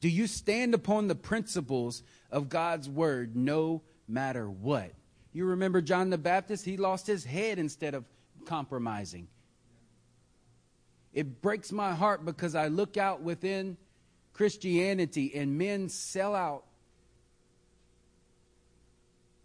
Do 0.00 0.08
you 0.08 0.26
stand 0.26 0.74
upon 0.74 1.08
the 1.08 1.14
principles 1.14 2.02
of 2.30 2.48
God's 2.48 2.88
word 2.88 3.34
no 3.36 3.82
matter 4.06 4.48
what? 4.48 4.92
You 5.32 5.46
remember 5.46 5.80
John 5.80 6.10
the 6.10 6.18
Baptist? 6.18 6.64
He 6.64 6.76
lost 6.76 7.06
his 7.06 7.24
head 7.24 7.58
instead 7.58 7.94
of 7.94 8.04
compromising. 8.44 9.28
It 11.12 11.40
breaks 11.40 11.72
my 11.72 11.94
heart 11.94 12.24
because 12.24 12.54
I 12.54 12.68
look 12.68 12.96
out 12.96 13.22
within 13.22 13.76
Christianity 14.32 15.32
and 15.34 15.56
men 15.56 15.88
sell 15.88 16.34
out 16.34 16.64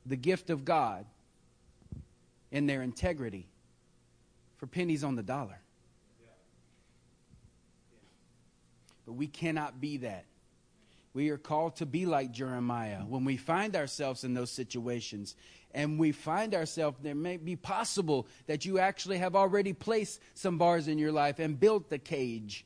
the 0.10 0.18
gift 0.18 0.50
of 0.50 0.66
God 0.66 1.06
and 2.52 2.68
their 2.68 2.82
integrity 2.82 3.48
for 4.58 4.68
pennies 4.68 5.04
on 5.04 5.16
the 5.16 5.24
dollar. 5.24 5.60
But 9.06 9.14
we 9.14 9.28
cannot 9.28 9.80
be 9.80 9.98
that. 9.98 10.26
We 11.14 11.30
are 11.30 11.38
called 11.38 11.78
to 11.78 11.86
be 11.86 12.06
like 12.06 12.32
Jeremiah 12.32 13.00
when 13.00 13.26
we 13.26 13.38
find 13.38 13.76
ourselves 13.76 14.24
in 14.24 14.34
those 14.34 14.52
situations 14.52 15.36
and 15.72 16.00
we 16.00 16.12
find 16.12 16.56
ourselves, 16.56 16.98
there 17.02 17.16
may 17.16 17.38
be 17.38 17.56
possible 17.56 18.28
that 18.48 18.66
you 18.66 18.80
actually 18.80 19.20
have 19.20 19.36
already 19.36 19.74
placed 19.74 20.20
some 20.34 20.58
bars 20.58 20.88
in 20.88 20.98
your 20.98 21.12
life 21.12 21.38
and 21.40 21.60
built 21.60 21.90
the 21.90 22.00
cage. 22.00 22.66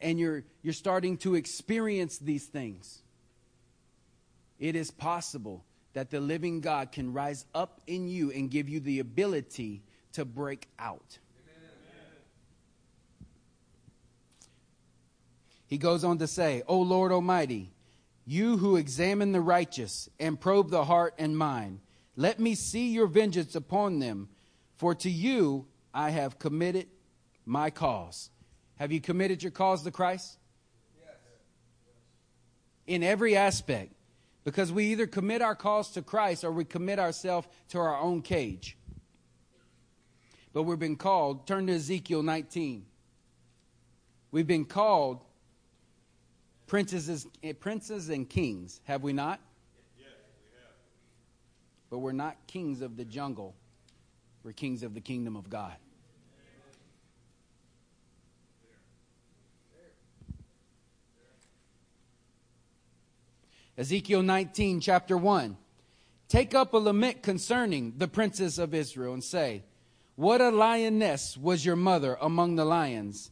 And 0.00 0.18
you're, 0.18 0.44
you're 0.62 0.72
starting 0.72 1.18
to 1.18 1.34
experience 1.34 2.18
these 2.18 2.46
things. 2.46 3.02
It 4.58 4.76
is 4.76 4.90
possible 4.90 5.65
that 5.96 6.10
the 6.10 6.20
living 6.20 6.60
God 6.60 6.92
can 6.92 7.14
rise 7.14 7.46
up 7.54 7.80
in 7.86 8.06
you 8.06 8.30
and 8.30 8.50
give 8.50 8.68
you 8.68 8.80
the 8.80 8.98
ability 8.98 9.82
to 10.12 10.26
break 10.26 10.68
out. 10.78 11.18
He 15.66 15.78
goes 15.78 16.04
on 16.04 16.18
to 16.18 16.26
say, 16.26 16.62
O 16.68 16.78
Lord 16.82 17.12
Almighty, 17.12 17.72
you 18.26 18.58
who 18.58 18.76
examine 18.76 19.32
the 19.32 19.40
righteous 19.40 20.10
and 20.20 20.38
probe 20.38 20.68
the 20.68 20.84
heart 20.84 21.14
and 21.16 21.38
mind, 21.38 21.80
let 22.14 22.38
me 22.38 22.54
see 22.54 22.90
your 22.90 23.06
vengeance 23.06 23.54
upon 23.54 23.98
them, 23.98 24.28
for 24.74 24.94
to 24.96 25.08
you 25.08 25.66
I 25.94 26.10
have 26.10 26.38
committed 26.38 26.88
my 27.46 27.70
cause. 27.70 28.28
Have 28.74 28.92
you 28.92 29.00
committed 29.00 29.42
your 29.42 29.50
cause 29.50 29.82
to 29.84 29.90
Christ? 29.90 30.36
Yes. 31.00 31.16
In 32.86 33.02
every 33.02 33.34
aspect. 33.34 33.95
Because 34.46 34.72
we 34.72 34.92
either 34.92 35.08
commit 35.08 35.42
our 35.42 35.56
cause 35.56 35.90
to 35.90 36.02
Christ 36.02 36.44
or 36.44 36.52
we 36.52 36.64
commit 36.64 37.00
ourselves 37.00 37.48
to 37.70 37.80
our 37.80 37.98
own 37.98 38.22
cage. 38.22 38.76
But 40.52 40.62
we've 40.62 40.78
been 40.78 40.94
called, 40.94 41.48
turn 41.48 41.66
to 41.66 41.74
Ezekiel 41.74 42.22
19. 42.22 42.86
We've 44.30 44.46
been 44.46 44.64
called 44.64 45.24
princes, 46.68 47.26
eh, 47.42 47.54
princes 47.58 48.08
and 48.08 48.30
kings, 48.30 48.80
have 48.84 49.02
we 49.02 49.12
not? 49.12 49.40
Yes, 49.98 50.10
we 50.40 50.60
have. 50.60 50.74
But 51.90 51.98
we're 51.98 52.12
not 52.12 52.36
kings 52.46 52.82
of 52.82 52.96
the 52.96 53.04
jungle, 53.04 53.56
we're 54.44 54.52
kings 54.52 54.84
of 54.84 54.94
the 54.94 55.00
kingdom 55.00 55.34
of 55.34 55.50
God. 55.50 55.74
Ezekiel 63.78 64.22
19, 64.22 64.80
chapter 64.80 65.18
1. 65.18 65.54
Take 66.28 66.54
up 66.54 66.72
a 66.72 66.78
lament 66.78 67.22
concerning 67.22 67.92
the 67.98 68.08
princess 68.08 68.56
of 68.56 68.72
Israel 68.72 69.12
and 69.12 69.22
say, 69.22 69.64
What 70.14 70.40
a 70.40 70.48
lioness 70.48 71.36
was 71.36 71.64
your 71.64 71.76
mother 71.76 72.16
among 72.22 72.56
the 72.56 72.64
lions. 72.64 73.30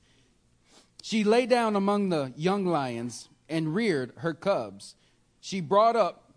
She 1.03 1.25
lay 1.25 1.47
down 1.47 1.77
among 1.77 2.11
the 2.11 2.35
young 2.37 2.67
lions 2.67 3.31
and 3.49 3.75
reared 3.75 4.13
her 4.19 4.35
cubs. 4.35 4.97
She 5.41 5.63
brought 5.63 5.97
up 5.97 6.31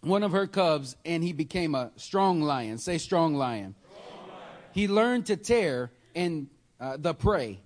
one 0.00 0.24
of 0.24 0.32
her 0.32 0.48
cubs 0.48 0.96
and 1.04 1.22
he 1.22 1.32
became 1.32 1.76
a 1.76 1.92
strong 1.94 2.42
lion. 2.42 2.78
Say, 2.78 2.98
strong 2.98 3.36
lion. 3.36 3.76
Strong 3.88 4.28
lion. 4.30 4.42
He 4.72 4.88
learned 4.88 5.26
to 5.26 5.36
tear 5.36 5.92
and 6.12 6.48
uh, 6.80 6.96
the 6.96 7.14
prey, 7.14 7.60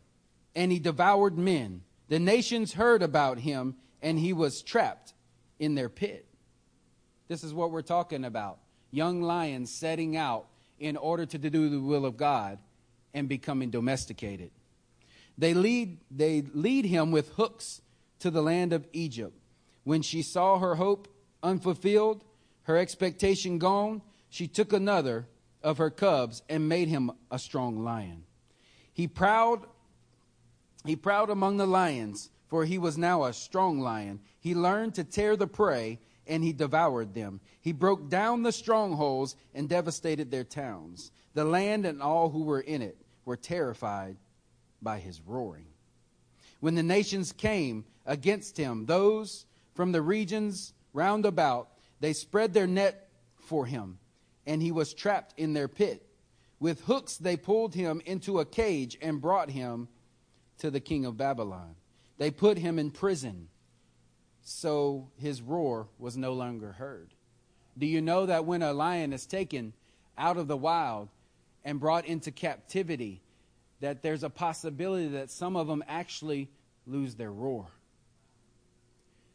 and 0.55 0.71
he 0.71 0.79
devoured 0.79 1.39
men. 1.39 1.81
The 2.09 2.19
nations 2.19 2.75
heard 2.75 3.03
about 3.03 3.39
him, 3.39 3.77
and 4.03 4.19
he 4.19 4.35
was 4.35 4.61
trapped 4.61 5.15
in 5.63 5.77
their 5.77 5.89
pit. 5.89 6.27
This 7.29 7.45
is 7.45 7.55
what 7.55 7.71
we're 7.71 7.83
talking 7.83 8.25
about. 8.25 8.59
Young 8.91 9.23
lions 9.23 9.73
setting 9.73 10.17
out 10.17 10.47
in 10.81 10.97
order 10.97 11.25
to 11.25 11.39
do 11.39 11.69
the 11.69 11.79
will 11.79 12.05
of 12.05 12.17
God 12.17 12.59
and 13.15 13.29
becoming 13.29 13.71
domesticated. 13.71 14.51
They 15.39 15.55
lead, 15.55 15.99
they 16.11 16.43
lead 16.53 16.85
him 16.85 17.13
with 17.13 17.29
hooks 17.35 17.81
to 18.19 18.29
the 18.29 18.43
land 18.43 18.73
of 18.73 18.89
Egypt. 18.93 19.39
When 19.85 20.03
she 20.03 20.21
saw 20.21 20.59
her 20.59 20.75
hope 20.75 21.07
unfulfilled, 21.45 22.25
her 22.65 22.77
expectation 22.77 23.61
gone, 23.61 24.03
she 24.31 24.49
took 24.49 24.73
another 24.73 25.29
of 25.63 25.79
her 25.79 25.91
cubs 25.91 26.43
and 26.49 26.69
made 26.69 26.89
him 26.89 27.13
a 27.31 27.39
strong 27.39 27.85
lion. 27.85 28.25
He 28.93 29.07
prowled 29.07 29.69
He 30.85 30.97
prowled 30.97 31.31
among 31.31 31.59
the 31.59 31.67
lions, 31.69 32.31
for 32.49 32.65
he 32.65 32.79
was 32.79 32.99
now 32.99 33.23
a 33.23 33.33
strong 33.33 33.79
lion. 33.79 34.19
He 34.43 34.57
learned 34.57 34.97
to 34.97 35.05
tear 35.05 35.37
the 35.37 35.47
prey, 35.47 36.01
and 36.27 36.43
he 36.43 36.53
devoured 36.53 37.15
them. 37.15 37.41
He 37.61 37.71
broke 37.71 38.09
down 38.09 38.43
the 38.43 38.51
strongholds 38.51 39.37
and 39.55 39.69
devastated 39.69 40.33
their 40.33 40.43
towns. 40.43 41.13
The 41.35 41.45
land 41.45 41.87
and 41.87 42.03
all 42.03 42.29
who 42.29 42.43
were 42.43 42.61
in 42.61 42.83
it 42.83 42.99
were 43.25 43.37
terrified 43.37 44.17
by 44.83 44.99
his 44.99 45.21
roaring. 45.21 45.69
When 46.59 46.75
the 46.75 46.83
nations 46.83 47.33
came 47.33 47.85
against 48.05 48.57
him, 48.57 48.87
those 48.87 49.47
from 49.75 49.93
the 49.93 50.03
regions 50.03 50.75
round 50.93 51.25
about, 51.25 51.69
they 52.01 52.13
spread 52.13 52.53
their 52.53 52.67
net 52.67 53.11
for 53.37 53.65
him, 53.65 54.01
and 54.45 54.61
he 54.61 54.73
was 54.73 54.93
trapped 54.93 55.35
in 55.39 55.53
their 55.53 55.69
pit. 55.69 56.05
With 56.59 56.83
hooks 56.83 57.17
they 57.17 57.37
pulled 57.37 57.77
him 57.77 58.03
into 58.05 58.41
a 58.41 58.45
cage 58.45 58.99
and 59.01 59.21
brought 59.21 59.51
him 59.51 59.87
to 60.59 60.69
the 60.69 60.81
king 60.81 61.05
of 61.05 61.17
Babylon. 61.17 61.77
They 62.19 62.33
put 62.33 62.59
him 62.59 62.81
in 62.81 62.91
prison, 62.91 63.49
so 64.43 65.09
his 65.17 65.41
roar 65.41 65.89
was 65.99 66.17
no 66.17 66.33
longer 66.33 66.73
heard. 66.73 67.15
Do 67.79 67.87
you 67.87 68.01
know 68.01 68.27
that 68.27 68.45
when 68.45 68.63
a 68.63 68.73
lion 68.73 69.13
is 69.13 69.27
taken 69.27 69.73
out 70.19 70.37
of 70.37 70.49
the 70.49 70.57
wild 70.57 71.09
and 71.65 71.81
brought 71.81 72.07
into 72.07 72.31
captivity, 72.31 73.23
that 73.81 74.03
there's 74.03 74.25
a 74.25 74.31
possibility 74.31 75.09
that 75.09 75.31
some 75.31 75.57
of 75.57 75.67
them 75.67 75.83
actually 75.89 76.49
lose 76.87 77.15
their 77.15 77.33
roar? 77.33 77.67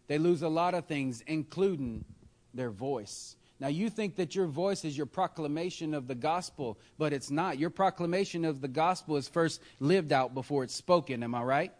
They 0.08 0.18
lose 0.18 0.42
a 0.42 0.50
lot 0.50 0.74
of 0.74 0.86
things, 0.86 1.24
including 1.28 2.06
their 2.54 2.72
voice. 2.72 3.36
Now, 3.60 3.70
you 3.70 3.90
think 3.90 4.18
that 4.18 4.36
your 4.36 4.46
voice 4.46 4.86
is 4.86 4.96
your 4.96 5.08
proclamation 5.08 5.94
of 5.94 6.08
the 6.08 6.16
gospel, 6.16 6.78
but 6.98 7.12
it's 7.12 7.32
not. 7.32 7.58
Your 7.58 7.72
proclamation 7.72 8.46
of 8.46 8.62
the 8.62 8.68
gospel 8.68 9.18
is 9.18 9.28
first 9.28 9.62
lived 9.80 10.14
out 10.14 10.34
before 10.34 10.64
it's 10.64 10.76
spoken. 10.76 11.24
Am 11.24 11.34
I 11.34 11.42
right? 11.42 11.74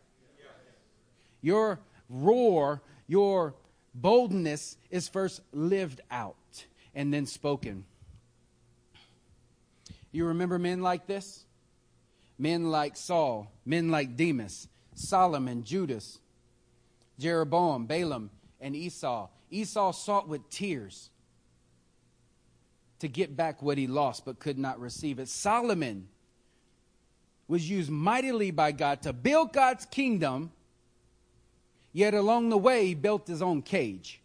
Your 1.42 1.80
roar, 2.10 2.82
your 3.08 3.56
boldness 3.94 4.78
is 4.92 5.08
first 5.08 5.42
lived 5.52 6.02
out 6.12 6.36
and 6.94 7.14
then 7.14 7.26
spoken. 7.26 7.86
You 10.12 10.26
remember 10.26 10.60
men 10.60 10.82
like 10.82 11.08
this? 11.08 11.46
Men 12.38 12.70
like 12.70 12.96
Saul, 12.96 13.52
men 13.66 13.90
like 13.90 14.16
Demas, 14.16 14.68
Solomon, 14.94 15.64
Judas, 15.64 16.20
Jeroboam, 17.20 17.86
Balaam, 17.86 18.30
and 18.62 18.76
Esau. 18.76 19.30
Esau 19.50 19.92
sought 19.92 20.28
with 20.28 20.48
tears 20.50 21.10
to 23.00 23.08
get 23.08 23.36
back 23.36 23.62
what 23.62 23.78
he 23.78 23.88
lost 23.88 24.26
but 24.26 24.40
could 24.40 24.58
not 24.58 24.80
receive 24.80 25.20
it. 25.20 25.28
Solomon 25.28 26.08
was 27.48 27.70
used 27.70 27.90
mightily 27.90 28.52
by 28.52 28.72
God 28.72 29.02
to 29.04 29.14
build 29.14 29.54
God's 29.54 29.86
kingdom, 29.86 30.52
yet 31.98 32.14
along 32.14 32.50
the 32.50 32.58
way, 32.60 32.86
he 32.86 32.94
built 32.94 33.26
his 33.26 33.42
own 33.42 33.64
cage. 33.64 34.22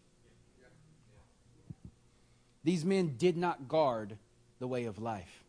These 2.62 2.84
men 2.84 3.14
did 3.16 3.38
not 3.38 3.66
guard 3.66 4.18
the 4.58 4.68
way 4.68 4.84
of 4.84 4.98
life, 4.98 5.42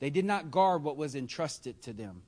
they 0.00 0.08
did 0.08 0.24
not 0.24 0.50
guard 0.50 0.82
what 0.82 0.96
was 0.96 1.14
entrusted 1.14 1.82
to 1.82 1.92
them. 1.92 2.22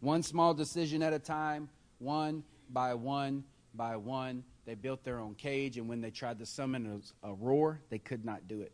One 0.00 0.22
small 0.22 0.54
decision 0.54 1.02
at 1.02 1.12
a 1.12 1.18
time, 1.18 1.68
one 1.98 2.42
by 2.70 2.94
one 2.94 3.44
by 3.74 3.96
one, 3.96 4.44
they 4.64 4.74
built 4.74 5.04
their 5.04 5.18
own 5.18 5.34
cage, 5.34 5.76
and 5.76 5.86
when 5.86 6.00
they 6.00 6.10
tried 6.10 6.38
to 6.38 6.46
summon 6.46 7.02
a, 7.22 7.28
a 7.28 7.34
roar, 7.34 7.80
they 7.90 7.98
could 7.98 8.24
not 8.24 8.48
do 8.48 8.62
it. 8.62 8.72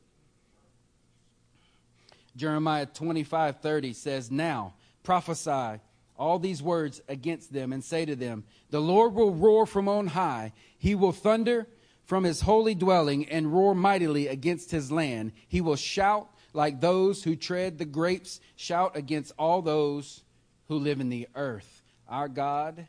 Jeremiah 2.36 2.86
25 2.86 3.60
30 3.60 3.92
says, 3.92 4.30
Now 4.30 4.74
prophesy 5.02 5.80
all 6.16 6.38
these 6.38 6.62
words 6.62 7.00
against 7.08 7.52
them 7.52 7.72
and 7.72 7.82
say 7.82 8.04
to 8.04 8.16
them, 8.16 8.44
The 8.70 8.80
Lord 8.80 9.14
will 9.14 9.34
roar 9.34 9.66
from 9.66 9.88
on 9.88 10.08
high, 10.08 10.52
he 10.78 10.94
will 10.94 11.12
thunder 11.12 11.66
from 12.04 12.24
his 12.24 12.42
holy 12.42 12.74
dwelling 12.74 13.28
and 13.28 13.52
roar 13.52 13.74
mightily 13.74 14.28
against 14.28 14.70
his 14.70 14.92
land. 14.92 15.32
He 15.48 15.60
will 15.60 15.76
shout 15.76 16.28
like 16.52 16.80
those 16.80 17.24
who 17.24 17.34
tread 17.34 17.78
the 17.78 17.84
grapes, 17.84 18.40
shout 18.56 18.96
against 18.96 19.32
all 19.38 19.62
those 19.62 20.22
who 20.68 20.76
live 20.76 21.00
in 21.00 21.08
the 21.08 21.28
earth. 21.34 21.82
Our 22.08 22.28
God 22.28 22.86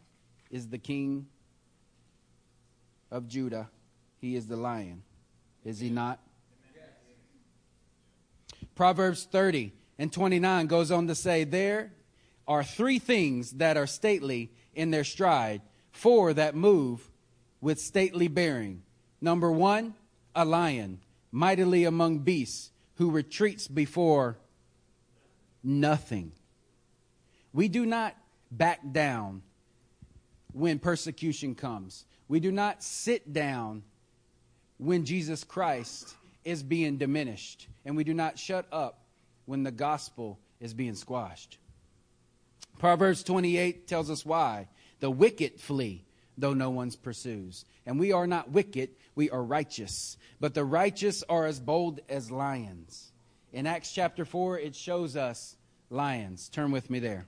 is 0.52 0.68
the 0.68 0.78
King 0.78 1.28
of 3.10 3.28
Judah. 3.28 3.70
He 4.20 4.36
is 4.36 4.48
the 4.48 4.58
lion. 4.58 5.04
Is 5.64 5.80
he 5.80 5.90
not? 5.90 6.20
Proverbs 8.76 9.24
30 9.32 9.72
and 9.98 10.12
29 10.12 10.68
goes 10.68 10.92
on 10.92 11.08
to 11.08 11.16
say, 11.16 11.46
There 11.46 11.92
are 12.48 12.64
three 12.64 13.00
things 13.00 13.52
that 13.54 13.78
are 13.78 13.88
stately 13.88 14.52
in 14.74 14.92
their 14.92 15.04
stride, 15.04 15.62
four 15.92 16.34
that 16.34 16.56
move 16.56 17.10
with 17.62 17.80
stately 17.80 18.28
bearing. 18.28 18.84
Number 19.22 19.52
one, 19.52 19.96
a 20.36 20.46
lion, 20.46 21.00
mightily 21.32 21.86
among 21.86 22.20
beasts, 22.20 22.72
who 22.96 23.12
retreats 23.12 23.68
before 23.68 24.38
nothing. 25.64 26.32
We 27.54 27.68
do 27.68 27.86
not 27.86 28.16
back 28.52 28.80
down 28.92 29.42
when 30.54 30.80
persecution 30.80 31.56
comes. 31.56 32.06
We 32.28 32.40
do 32.40 32.52
not 32.52 32.84
sit 32.84 33.34
down 33.34 33.84
when 34.78 35.06
Jesus 35.06 35.44
Christ 35.44 36.16
is 36.44 36.64
being 36.64 36.98
diminished, 36.98 37.68
and 37.86 37.98
we 37.98 38.04
do 38.04 38.14
not 38.14 38.38
shut 38.38 38.66
up 38.72 39.06
when 39.46 39.64
the 39.64 39.72
gospel 39.72 40.40
is 40.60 40.74
being 40.74 40.96
squashed. 40.96 41.58
Proverbs 42.78 43.24
28 43.24 43.88
tells 43.88 44.10
us 44.10 44.26
why. 44.26 44.68
The 45.00 45.10
wicked 45.10 45.60
flee, 45.60 46.06
though 46.38 46.54
no 46.54 46.70
one 46.70 46.92
pursues. 46.92 47.66
And 47.86 48.00
we 48.00 48.12
are 48.12 48.28
not 48.28 48.52
wicked, 48.52 48.90
we 49.16 49.30
are 49.30 49.44
righteous. 49.44 50.18
But 50.40 50.54
the 50.54 50.66
righteous 50.66 51.24
are 51.30 51.46
as 51.46 51.60
bold 51.60 52.00
as 52.10 52.32
lions. 52.32 53.12
In 53.54 53.68
Acts 53.68 53.92
chapter 53.92 54.26
4, 54.26 54.60
it 54.60 54.76
shows 54.76 55.16
us 55.16 55.56
lions. 55.90 56.50
Turn 56.50 56.72
with 56.72 56.90
me 56.90 57.00
there. 57.00 57.26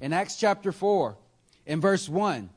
In 0.00 0.12
Acts 0.12 0.36
chapter 0.36 0.72
4, 0.72 1.16
in 1.66 1.80
verse 1.80 2.08
1, 2.08 2.50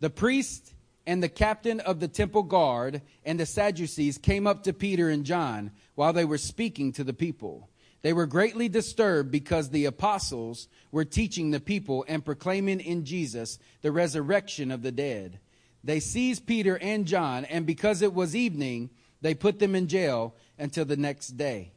the 0.00 0.10
priest 0.10 0.74
and 1.06 1.22
the 1.22 1.28
captain 1.28 1.80
of 1.80 2.00
the 2.00 2.08
temple 2.08 2.42
guard 2.42 3.02
and 3.24 3.38
the 3.38 3.46
Sadducees 3.46 4.18
came 4.18 4.46
up 4.46 4.64
to 4.64 4.72
Peter 4.72 5.08
and 5.08 5.24
John 5.24 5.70
while 5.94 6.12
they 6.12 6.24
were 6.24 6.38
speaking 6.38 6.92
to 6.92 7.04
the 7.04 7.12
people. 7.12 7.68
They 8.02 8.12
were 8.12 8.26
greatly 8.26 8.68
disturbed 8.68 9.30
because 9.30 9.70
the 9.70 9.84
apostles 9.84 10.68
were 10.92 11.04
teaching 11.04 11.50
the 11.50 11.60
people 11.60 12.04
and 12.08 12.24
proclaiming 12.24 12.80
in 12.80 13.04
Jesus 13.04 13.58
the 13.82 13.92
resurrection 13.92 14.70
of 14.70 14.82
the 14.82 14.92
dead. 14.92 15.40
They 15.82 16.00
seized 16.00 16.46
Peter 16.46 16.78
and 16.78 17.06
John, 17.06 17.44
and 17.44 17.66
because 17.66 18.02
it 18.02 18.14
was 18.14 18.36
evening, 18.36 18.90
they 19.20 19.34
put 19.34 19.58
them 19.58 19.74
in 19.74 19.88
jail 19.88 20.34
until 20.58 20.84
the 20.84 20.96
next 20.96 21.36
day. 21.36 21.72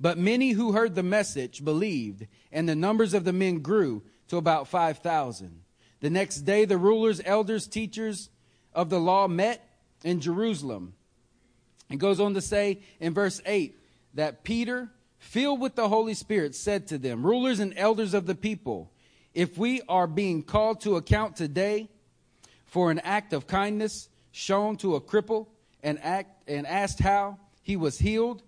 But 0.00 0.16
many 0.16 0.52
who 0.52 0.72
heard 0.72 0.94
the 0.94 1.02
message 1.02 1.62
believed, 1.62 2.26
and 2.50 2.68
the 2.68 2.74
numbers 2.74 3.12
of 3.12 3.24
the 3.24 3.34
men 3.34 3.58
grew 3.58 4.02
to 4.28 4.38
about 4.38 4.68
5,000. 4.68 5.60
The 6.00 6.10
next 6.10 6.42
day, 6.42 6.64
the 6.64 6.78
rulers, 6.78 7.20
elders, 7.26 7.66
teachers 7.66 8.30
of 8.72 8.88
the 8.88 9.00
law 9.00 9.28
met 9.28 9.62
in 10.02 10.20
Jerusalem. 10.20 10.94
It 11.90 11.98
goes 11.98 12.20
on 12.20 12.32
to 12.34 12.40
say 12.40 12.80
in 12.98 13.12
verse 13.12 13.42
8 13.44 13.76
that 14.14 14.44
Peter, 14.44 14.90
filled 15.18 15.60
with 15.60 15.74
the 15.74 15.88
Holy 15.88 16.14
Spirit, 16.14 16.54
said 16.54 16.86
to 16.88 16.98
them, 16.98 17.24
Rulers 17.24 17.60
and 17.60 17.72
elders 17.76 18.14
of 18.14 18.26
the 18.26 18.34
people, 18.34 18.90
if 19.34 19.56
we 19.56 19.82
are 19.88 20.06
being 20.06 20.42
called 20.42 20.80
to 20.82 20.96
account 20.96 21.36
today 21.36 21.88
for 22.66 22.90
an 22.90 22.98
act 23.00 23.32
of 23.32 23.46
kindness 23.46 24.08
shown 24.32 24.76
to 24.78 24.96
a 24.96 25.00
cripple 25.00 25.46
and, 25.82 25.98
act, 26.02 26.48
and 26.48 26.66
asked 26.66 27.00
how 27.00 27.38
he 27.62 27.76
was 27.76 27.98
healed, 27.98 28.42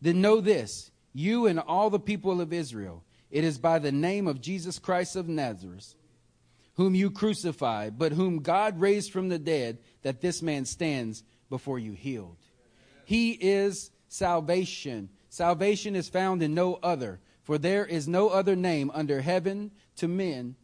then 0.00 0.20
know 0.20 0.40
this, 0.40 0.90
you 1.12 1.46
and 1.46 1.58
all 1.58 1.90
the 1.90 2.00
people 2.00 2.40
of 2.40 2.52
Israel, 2.52 3.02
it 3.30 3.44
is 3.44 3.58
by 3.58 3.78
the 3.78 3.92
name 3.92 4.26
of 4.26 4.40
Jesus 4.40 4.78
Christ 4.78 5.16
of 5.16 5.28
Nazareth 5.28 5.94
whom 6.80 6.94
you 6.94 7.10
crucified, 7.10 7.98
but 7.98 8.12
whom 8.12 8.38
God 8.38 8.80
raised 8.80 9.12
from 9.12 9.28
the 9.28 9.38
dead, 9.38 9.76
that 10.00 10.22
this 10.22 10.40
man 10.40 10.64
stands 10.64 11.22
before 11.50 11.78
you 11.78 11.92
healed. 11.92 12.38
He 13.04 13.32
is 13.32 13.90
salvation. 14.10 15.08
Salvation 15.30 15.96
is 15.96 16.10
found 16.10 16.42
in 16.42 16.52
no 16.52 16.74
other, 16.82 17.20
for 17.42 17.56
there 17.56 17.86
is 17.86 18.06
no 18.06 18.28
other 18.28 18.54
name 18.54 18.90
under 18.92 19.22
heaven 19.22 19.70
to 19.96 20.06
men 20.06 20.56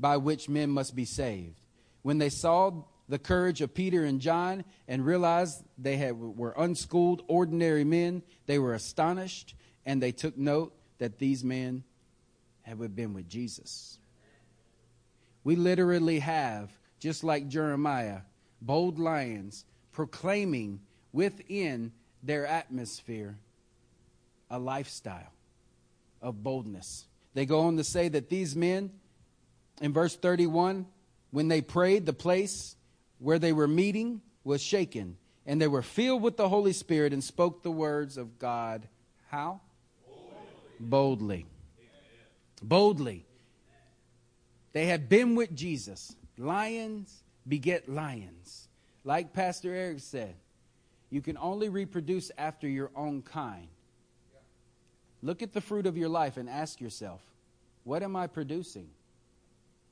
by 0.00 0.16
which 0.16 0.48
men 0.48 0.70
must 0.70 0.96
be 0.96 1.04
saved. 1.04 1.60
When 2.02 2.18
they 2.18 2.30
saw 2.30 2.82
the 3.08 3.18
courage 3.18 3.60
of 3.60 3.74
Peter 3.74 4.04
and 4.04 4.20
John 4.20 4.64
and 4.88 5.06
realized 5.06 5.62
they 5.78 5.96
had, 5.96 6.18
were 6.18 6.54
unschooled, 6.56 7.22
ordinary 7.28 7.84
men, 7.84 8.22
they 8.46 8.58
were 8.58 8.74
astonished 8.74 9.54
and 9.84 10.02
they 10.02 10.12
took 10.12 10.36
note 10.36 10.74
that 10.98 11.18
these 11.18 11.44
men 11.44 11.84
had 12.62 12.96
been 12.96 13.14
with 13.14 13.28
Jesus. 13.28 13.98
We 15.44 15.54
literally 15.54 16.18
have, 16.18 16.70
just 16.98 17.22
like 17.22 17.48
Jeremiah, 17.48 18.22
bold 18.60 18.98
lions 18.98 19.64
proclaiming 19.92 20.80
within 21.12 21.92
their 22.22 22.46
atmosphere 22.46 23.38
a 24.50 24.58
lifestyle 24.58 25.32
of 26.22 26.42
boldness. 26.42 27.06
They 27.34 27.46
go 27.46 27.60
on 27.62 27.76
to 27.76 27.84
say 27.84 28.08
that 28.08 28.28
these 28.30 28.56
men, 28.56 28.90
in 29.80 29.92
verse 29.92 30.16
31, 30.16 30.86
when 31.30 31.48
they 31.48 31.60
prayed, 31.60 32.06
the 32.06 32.12
place 32.12 32.76
where 33.18 33.38
they 33.38 33.52
were 33.52 33.68
meeting 33.68 34.22
was 34.44 34.62
shaken, 34.62 35.16
and 35.44 35.60
they 35.60 35.68
were 35.68 35.82
filled 35.82 36.22
with 36.22 36.36
the 36.36 36.48
Holy 36.48 36.72
Spirit 36.72 37.12
and 37.12 37.22
spoke 37.22 37.62
the 37.62 37.70
words 37.70 38.16
of 38.16 38.38
God. 38.38 38.88
How? 39.28 39.60
Boldly. 40.78 41.46
Boldly. 42.62 43.26
They 44.72 44.86
had 44.86 45.08
been 45.08 45.34
with 45.34 45.54
Jesus. 45.54 46.14
Lions 46.38 47.22
beget 47.46 47.88
lions. 47.88 48.68
Like 49.04 49.32
Pastor 49.32 49.74
Eric 49.74 50.00
said, 50.00 50.34
you 51.10 51.20
can 51.20 51.38
only 51.38 51.68
reproduce 51.68 52.30
after 52.36 52.68
your 52.68 52.90
own 52.96 53.22
kind. 53.22 53.68
Look 55.22 55.42
at 55.42 55.52
the 55.52 55.60
fruit 55.60 55.86
of 55.86 55.96
your 55.96 56.08
life 56.08 56.36
and 56.36 56.48
ask 56.48 56.80
yourself, 56.80 57.20
what 57.84 58.02
am 58.02 58.16
I 58.16 58.26
producing? 58.26 58.88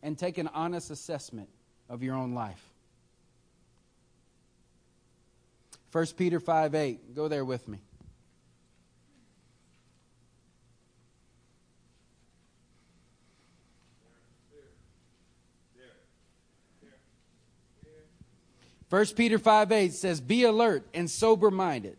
And 0.03 0.19
take 0.19 0.39
an 0.39 0.49
honest 0.49 0.91
assessment 0.91 1.49
of 1.89 2.03
your 2.03 2.15
own 2.15 2.35
life. 2.35 2.63
1 5.93 6.07
Peter 6.17 6.41
5 6.41 6.75
8. 6.75 7.15
Go 7.15 7.29
there 7.29 7.45
with 7.45 7.69
me. 7.69 7.79
First 18.95 19.17
Peter 19.17 19.41
5 19.41 19.73
8 19.73 19.93
says, 19.93 20.21
Be 20.21 20.45
alert 20.45 20.87
and 20.95 21.11
sober 21.11 21.51
minded. 21.51 21.97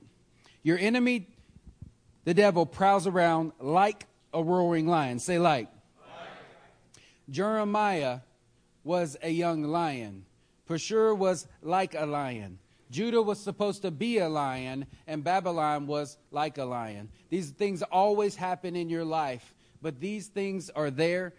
Your 0.64 0.78
enemy, 0.78 1.28
the 2.24 2.34
devil, 2.34 2.66
prowls 2.66 3.06
around 3.06 3.52
like 3.60 4.06
a 4.34 4.42
roaring 4.42 4.88
lion. 4.88 5.20
Say, 5.20 5.38
like. 5.38 5.68
like. 6.00 6.30
Jeremiah 7.30 8.20
was 8.86 9.18
a 9.22 9.30
young 9.30 9.64
lion. 9.64 10.26
Pashur 10.70 11.18
was 11.18 11.48
like 11.62 11.96
a 11.96 12.06
lion. 12.06 12.60
Judah 12.90 13.22
was 13.22 13.42
supposed 13.42 13.82
to 13.82 13.92
be 13.92 14.20
a 14.20 14.30
lion, 14.30 14.86
and 15.06 15.22
Babylon 15.22 15.88
was 15.88 16.18
like 16.32 16.58
a 16.58 16.64
lion. 16.64 17.10
These 17.28 17.50
things 17.50 17.82
always 17.82 18.38
happen 18.38 18.74
in 18.78 18.90
your 18.90 19.04
life, 19.04 19.54
but 19.82 20.00
these 20.00 20.28
things 20.28 20.70
are 20.70 20.92
there 20.92 21.34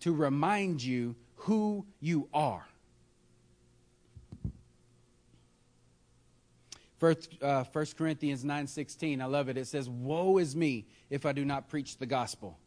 to 0.00 0.14
remind 0.14 0.82
you 0.82 1.16
who 1.34 1.84
you 2.00 2.30
are. 2.32 2.66
First, 7.06 7.40
uh, 7.40 7.62
1 7.72 7.86
Corinthians 7.96 8.42
9.16, 8.42 9.22
I 9.22 9.26
love 9.26 9.48
it. 9.48 9.56
It 9.56 9.68
says, 9.68 9.88
Woe 9.88 10.38
is 10.38 10.56
me 10.56 10.88
if 11.08 11.24
I 11.24 11.30
do 11.30 11.44
not 11.44 11.68
preach 11.68 11.98
the 11.98 12.06
gospel. 12.06 12.58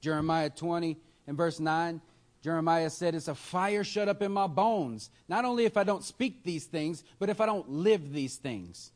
Jeremiah 0.00 0.50
20 0.50 0.98
and 1.28 1.36
verse 1.36 1.60
9, 1.60 2.00
Jeremiah 2.42 2.90
said, 2.90 3.14
It's 3.14 3.28
a 3.28 3.36
fire 3.36 3.84
shut 3.84 4.08
up 4.08 4.20
in 4.20 4.32
my 4.32 4.48
bones. 4.48 5.10
Not 5.28 5.44
only 5.44 5.64
if 5.64 5.76
I 5.76 5.84
don't 5.84 6.02
speak 6.02 6.42
these 6.42 6.64
things, 6.64 7.04
but 7.20 7.28
if 7.28 7.40
I 7.40 7.46
don't 7.46 7.70
live 7.70 8.12
these 8.12 8.34
things. 8.34 8.90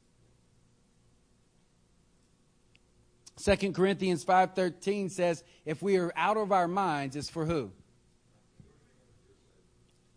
2 3.36 3.72
Corinthians 3.72 4.24
5:13 4.24 5.12
says, 5.12 5.44
if 5.64 5.80
we 5.80 5.96
are 5.96 6.12
out 6.16 6.38
of 6.38 6.50
our 6.50 6.66
minds, 6.66 7.14
it's 7.14 7.30
for 7.30 7.46
who? 7.46 7.70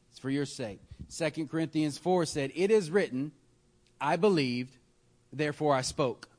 It's 0.10 0.20
for 0.20 0.32
your 0.32 0.48
sake. 0.48 0.80
2 1.16 1.46
Corinthians 1.46 2.00
4 2.00 2.26
said, 2.26 2.52
It 2.56 2.72
is 2.72 2.90
written, 2.90 3.32
I 4.00 4.16
believed, 4.16 4.76
therefore 5.34 5.74
I 5.74 5.82
spoke. 5.82 6.30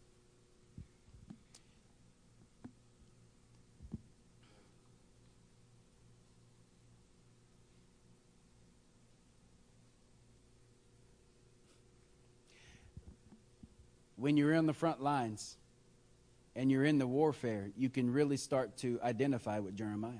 When 14.16 14.36
you're 14.36 14.52
in 14.52 14.66
the 14.66 14.72
front 14.72 15.00
lines 15.00 15.56
and 16.56 16.70
you're 16.70 16.84
in 16.84 16.98
the 16.98 17.06
warfare, 17.06 17.70
you 17.76 17.88
can 17.88 18.12
really 18.12 18.36
start 18.36 18.76
to 18.78 19.00
identify 19.02 19.60
with 19.60 19.76
Jeremiah. 19.76 20.12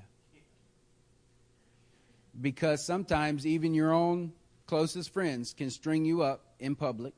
Because 2.40 2.86
sometimes 2.86 3.44
even 3.44 3.74
your 3.74 3.92
own 3.92 4.32
closest 4.66 5.12
friends 5.12 5.52
can 5.52 5.70
string 5.70 6.04
you 6.04 6.22
up 6.22 6.44
in 6.60 6.76
public 6.76 7.12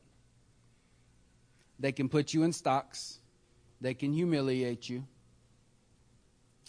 they 1.80 1.92
can 1.92 2.08
put 2.08 2.34
you 2.34 2.42
in 2.42 2.52
stocks. 2.52 3.18
They 3.80 3.94
can 3.94 4.12
humiliate 4.12 4.88
you 4.88 5.04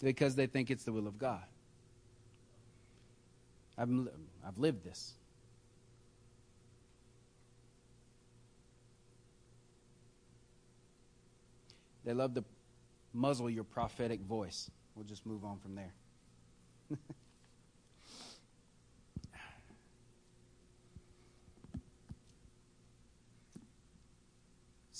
because 0.02 0.34
they 0.34 0.46
think 0.46 0.70
it's 0.70 0.84
the 0.84 0.92
will 0.92 1.06
of 1.06 1.18
God. 1.18 1.42
I've, 3.76 3.90
I've 4.46 4.58
lived 4.58 4.82
this. 4.82 5.12
They 12.04 12.14
love 12.14 12.34
to 12.34 12.44
muzzle 13.12 13.48
your 13.48 13.64
prophetic 13.64 14.20
voice. 14.20 14.70
We'll 14.94 15.04
just 15.04 15.24
move 15.26 15.44
on 15.44 15.58
from 15.58 15.74
there. 15.74 15.92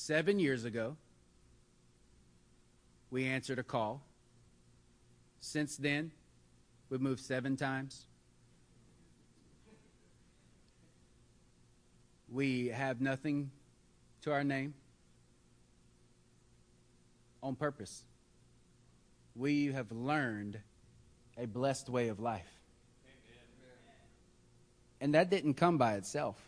Seven 0.04 0.40
years 0.40 0.64
ago, 0.64 0.96
we 3.12 3.24
answered 3.24 3.60
a 3.60 3.62
call. 3.62 4.02
Since 5.38 5.76
then, 5.76 6.10
we've 6.90 7.00
moved 7.00 7.20
seven 7.20 7.56
times. 7.56 8.06
We 12.28 12.66
have 12.70 13.00
nothing 13.00 13.52
to 14.22 14.32
our 14.32 14.42
name 14.42 14.74
on 17.40 17.54
purpose. 17.54 18.02
We 19.36 19.66
have 19.66 19.92
learned 19.92 20.58
a 21.38 21.46
blessed 21.46 21.88
way 21.88 22.08
of 22.08 22.18
life. 22.18 22.50
And 25.00 25.14
that 25.14 25.30
didn't 25.30 25.54
come 25.54 25.78
by 25.78 25.94
itself. 25.94 26.42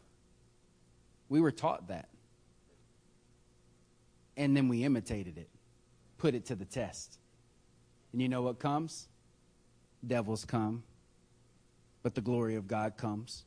We 1.28 1.40
were 1.40 1.52
taught 1.52 1.86
that 1.86 2.08
and 4.36 4.56
then 4.56 4.68
we 4.68 4.84
imitated 4.84 5.38
it, 5.38 5.48
put 6.18 6.34
it 6.34 6.46
to 6.46 6.54
the 6.54 6.64
test. 6.64 7.18
And 8.12 8.20
you 8.20 8.28
know 8.28 8.42
what 8.42 8.58
comes? 8.58 9.08
Devils 10.06 10.44
come, 10.44 10.82
but 12.02 12.14
the 12.14 12.20
glory 12.20 12.56
of 12.56 12.66
God 12.66 12.96
comes. 12.96 13.44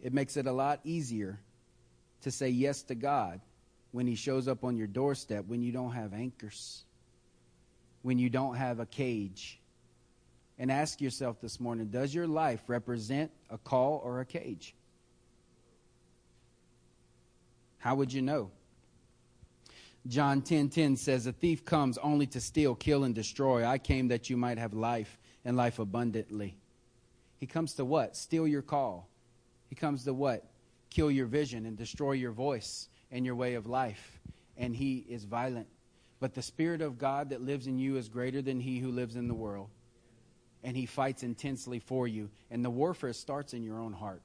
It 0.00 0.12
makes 0.12 0.36
it 0.36 0.46
a 0.46 0.52
lot 0.52 0.80
easier 0.84 1.38
to 2.22 2.30
say 2.30 2.48
yes 2.48 2.82
to 2.84 2.94
God 2.94 3.40
when 3.92 4.06
He 4.06 4.16
shows 4.16 4.48
up 4.48 4.64
on 4.64 4.76
your 4.76 4.88
doorstep 4.88 5.44
when 5.46 5.62
you 5.62 5.70
don't 5.70 5.92
have 5.92 6.12
anchors, 6.12 6.84
when 8.02 8.18
you 8.18 8.28
don't 8.28 8.56
have 8.56 8.80
a 8.80 8.86
cage. 8.86 9.60
And 10.58 10.70
ask 10.70 11.00
yourself 11.00 11.40
this 11.40 11.58
morning 11.58 11.86
does 11.86 12.14
your 12.14 12.26
life 12.26 12.60
represent 12.66 13.30
a 13.48 13.58
call 13.58 14.00
or 14.04 14.20
a 14.20 14.24
cage? 14.24 14.74
How 17.82 17.96
would 17.96 18.12
you 18.12 18.22
know? 18.22 18.52
John 20.06 20.40
10:10 20.40 20.44
10, 20.44 20.68
10 20.68 20.96
says, 20.96 21.26
"A 21.26 21.32
thief 21.32 21.64
comes 21.64 21.98
only 21.98 22.28
to 22.28 22.40
steal, 22.40 22.76
kill 22.76 23.02
and 23.02 23.12
destroy. 23.12 23.66
I 23.66 23.78
came 23.78 24.06
that 24.06 24.30
you 24.30 24.36
might 24.36 24.56
have 24.58 24.72
life 24.72 25.18
and 25.44 25.56
life 25.56 25.80
abundantly." 25.80 26.56
He 27.40 27.46
comes 27.48 27.74
to 27.74 27.84
what? 27.84 28.16
Steal 28.16 28.46
your 28.46 28.62
call. 28.62 29.08
He 29.68 29.74
comes 29.74 30.04
to 30.04 30.14
what? 30.14 30.48
Kill 30.90 31.10
your 31.10 31.26
vision 31.26 31.66
and 31.66 31.76
destroy 31.76 32.12
your 32.12 32.30
voice 32.30 32.88
and 33.10 33.26
your 33.26 33.34
way 33.34 33.54
of 33.54 33.66
life. 33.66 34.20
And 34.56 34.76
he 34.76 34.98
is 35.08 35.24
violent. 35.24 35.66
But 36.20 36.34
the 36.34 36.42
spirit 36.42 36.82
of 36.82 36.98
God 36.98 37.30
that 37.30 37.42
lives 37.42 37.66
in 37.66 37.80
you 37.80 37.96
is 37.96 38.08
greater 38.08 38.40
than 38.42 38.60
he 38.60 38.78
who 38.78 38.92
lives 38.92 39.16
in 39.16 39.26
the 39.26 39.34
world. 39.34 39.70
And 40.62 40.76
he 40.76 40.86
fights 40.86 41.24
intensely 41.24 41.80
for 41.80 42.06
you. 42.06 42.30
And 42.48 42.64
the 42.64 42.70
warfare 42.70 43.12
starts 43.12 43.54
in 43.54 43.64
your 43.64 43.80
own 43.80 43.92
heart. 43.92 44.22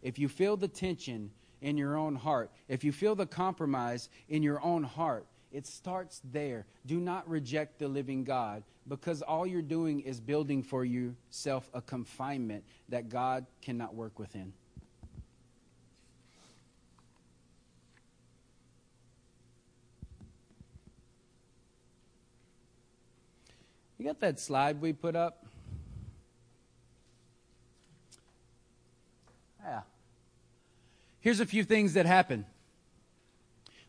If 0.00 0.18
you 0.18 0.30
feel 0.30 0.56
the 0.56 0.66
tension 0.66 1.32
in 1.60 1.76
your 1.76 1.96
own 1.96 2.16
heart, 2.16 2.50
if 2.68 2.84
you 2.84 2.92
feel 2.92 3.14
the 3.14 3.26
compromise 3.26 4.08
in 4.28 4.42
your 4.42 4.62
own 4.62 4.82
heart, 4.82 5.26
it 5.52 5.66
starts 5.66 6.20
there. 6.32 6.66
Do 6.86 7.00
not 7.00 7.28
reject 7.28 7.78
the 7.78 7.88
living 7.88 8.24
God 8.24 8.62
because 8.88 9.22
all 9.22 9.46
you're 9.46 9.62
doing 9.62 10.00
is 10.00 10.20
building 10.20 10.62
for 10.62 10.84
yourself 10.84 11.68
a 11.74 11.80
confinement 11.80 12.64
that 12.88 13.08
God 13.08 13.46
cannot 13.60 13.94
work 13.94 14.18
within. 14.18 14.52
You 23.98 24.06
got 24.06 24.20
that 24.20 24.40
slide 24.40 24.80
we 24.80 24.94
put 24.94 25.14
up? 25.14 25.44
Yeah. 29.62 29.82
Here's 31.20 31.40
a 31.40 31.46
few 31.46 31.64
things 31.64 31.94
that 31.94 32.06
happen 32.06 32.46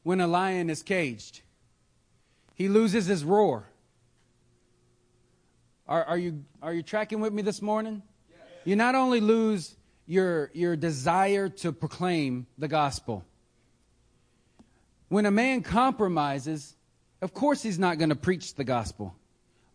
when 0.04 0.20
a 0.20 0.28
lion 0.28 0.70
is 0.70 0.84
caged. 0.84 1.42
He 2.56 2.68
loses 2.68 3.06
his 3.06 3.24
roar. 3.24 3.68
Are, 5.88 6.04
are, 6.04 6.18
you, 6.18 6.44
are 6.62 6.74
you 6.74 6.84
tracking 6.84 7.20
with 7.20 7.34
me 7.34 7.42
this 7.42 7.62
morning? 7.62 8.02
Yes. 8.30 8.40
You 8.66 8.76
not 8.76 8.96
only 8.96 9.20
lose 9.20 9.76
your, 10.06 10.52
your 10.54 10.76
desire 10.76 11.50
to 11.50 11.72
proclaim 11.72 12.48
the 12.58 12.68
gospel, 12.68 13.26
when 15.08 15.26
a 15.26 15.32
man 15.32 15.62
compromises, 15.62 16.76
of 17.22 17.34
course 17.34 17.62
he's 17.62 17.80
not 17.80 17.98
going 17.98 18.10
to 18.10 18.16
preach 18.16 18.56
the 18.56 18.64
gospel. 18.64 19.16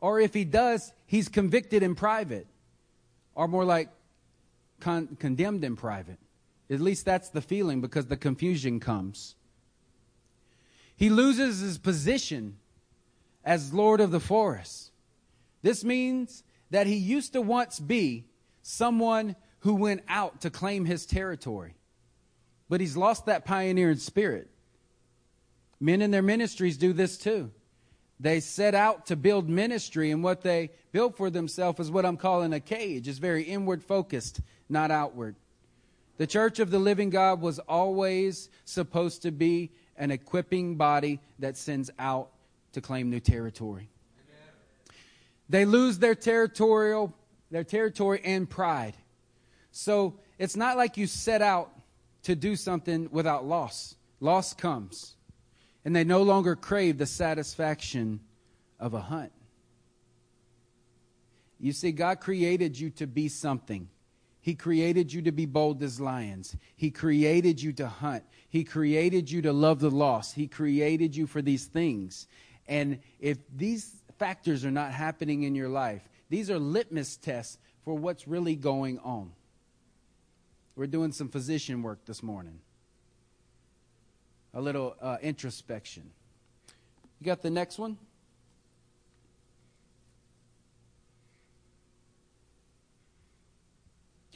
Or 0.00 0.20
if 0.20 0.32
he 0.32 0.44
does, 0.44 0.92
he's 1.06 1.28
convicted 1.28 1.82
in 1.82 1.94
private. 1.94 2.46
Or 3.34 3.48
more 3.48 3.64
like 3.64 3.90
con- 4.80 5.16
condemned 5.18 5.64
in 5.64 5.76
private. 5.76 6.18
At 6.68 6.80
least 6.80 7.04
that's 7.04 7.28
the 7.28 7.40
feeling 7.40 7.80
because 7.80 8.06
the 8.06 8.16
confusion 8.16 8.80
comes. 8.80 9.36
He 10.96 11.10
loses 11.10 11.60
his 11.60 11.78
position 11.78 12.56
as 13.44 13.72
Lord 13.72 14.00
of 14.00 14.10
the 14.10 14.20
forest. 14.20 14.90
This 15.62 15.84
means 15.84 16.42
that 16.70 16.86
he 16.86 16.96
used 16.96 17.32
to 17.34 17.42
once 17.42 17.78
be 17.78 18.26
someone 18.62 19.36
who 19.60 19.74
went 19.74 20.02
out 20.08 20.40
to 20.40 20.50
claim 20.50 20.84
his 20.84 21.06
territory, 21.06 21.74
but 22.68 22.80
he's 22.80 22.96
lost 22.96 23.26
that 23.26 23.44
pioneering 23.44 23.98
spirit. 23.98 24.50
Men 25.78 26.02
in 26.02 26.10
their 26.10 26.22
ministries 26.22 26.76
do 26.76 26.92
this 26.92 27.18
too. 27.18 27.50
They 28.18 28.40
set 28.40 28.74
out 28.74 29.06
to 29.06 29.16
build 29.16 29.48
ministry, 29.48 30.10
and 30.10 30.24
what 30.24 30.40
they 30.40 30.70
built 30.90 31.16
for 31.16 31.28
themselves 31.28 31.80
is 31.80 31.90
what 31.90 32.06
I'm 32.06 32.16
calling 32.16 32.52
a 32.52 32.60
cage. 32.60 33.06
It's 33.08 33.18
very 33.18 33.42
inward 33.42 33.84
focused, 33.84 34.40
not 34.68 34.90
outward. 34.90 35.36
The 36.18 36.26
church 36.26 36.58
of 36.58 36.70
the 36.70 36.78
living 36.78 37.10
God 37.10 37.40
was 37.40 37.58
always 37.58 38.48
supposed 38.64 39.22
to 39.22 39.30
be 39.30 39.70
an 39.96 40.10
equipping 40.10 40.76
body 40.76 41.20
that 41.38 41.56
sends 41.56 41.90
out 41.98 42.30
to 42.72 42.80
claim 42.80 43.10
new 43.10 43.20
territory. 43.20 43.88
Amen. 44.18 44.96
They 45.48 45.64
lose 45.64 45.98
their 45.98 46.14
territorial 46.14 47.14
their 47.50 47.64
territory 47.64 48.20
and 48.24 48.48
pride. 48.48 48.94
So 49.70 50.18
it's 50.38 50.56
not 50.56 50.76
like 50.76 50.96
you 50.96 51.06
set 51.06 51.42
out 51.42 51.70
to 52.24 52.34
do 52.34 52.56
something 52.56 53.08
without 53.10 53.46
loss. 53.46 53.94
Loss 54.20 54.54
comes. 54.54 55.14
And 55.84 55.94
they 55.94 56.04
no 56.04 56.22
longer 56.22 56.56
crave 56.56 56.98
the 56.98 57.06
satisfaction 57.06 58.20
of 58.80 58.94
a 58.94 59.00
hunt. 59.00 59.32
You 61.58 61.72
see, 61.72 61.92
God 61.92 62.20
created 62.20 62.78
you 62.78 62.90
to 62.90 63.06
be 63.06 63.28
something. 63.28 63.88
He 64.46 64.54
created 64.54 65.12
you 65.12 65.22
to 65.22 65.32
be 65.32 65.44
bold 65.44 65.82
as 65.82 66.00
lions. 66.00 66.56
He 66.76 66.92
created 66.92 67.60
you 67.60 67.72
to 67.72 67.88
hunt. 67.88 68.22
He 68.48 68.62
created 68.62 69.28
you 69.28 69.42
to 69.42 69.52
love 69.52 69.80
the 69.80 69.90
lost. 69.90 70.36
He 70.36 70.46
created 70.46 71.16
you 71.16 71.26
for 71.26 71.42
these 71.42 71.64
things. 71.64 72.28
And 72.68 73.00
if 73.18 73.38
these 73.52 74.04
factors 74.20 74.64
are 74.64 74.70
not 74.70 74.92
happening 74.92 75.42
in 75.42 75.56
your 75.56 75.68
life, 75.68 76.08
these 76.28 76.48
are 76.48 76.60
litmus 76.60 77.16
tests 77.16 77.58
for 77.84 77.94
what's 77.94 78.28
really 78.28 78.54
going 78.54 79.00
on. 79.00 79.32
We're 80.76 80.86
doing 80.86 81.10
some 81.10 81.28
physician 81.28 81.82
work 81.82 82.04
this 82.04 82.22
morning, 82.22 82.60
a 84.54 84.60
little 84.60 84.94
uh, 85.02 85.16
introspection. 85.22 86.12
You 87.18 87.26
got 87.26 87.42
the 87.42 87.50
next 87.50 87.80
one? 87.80 87.98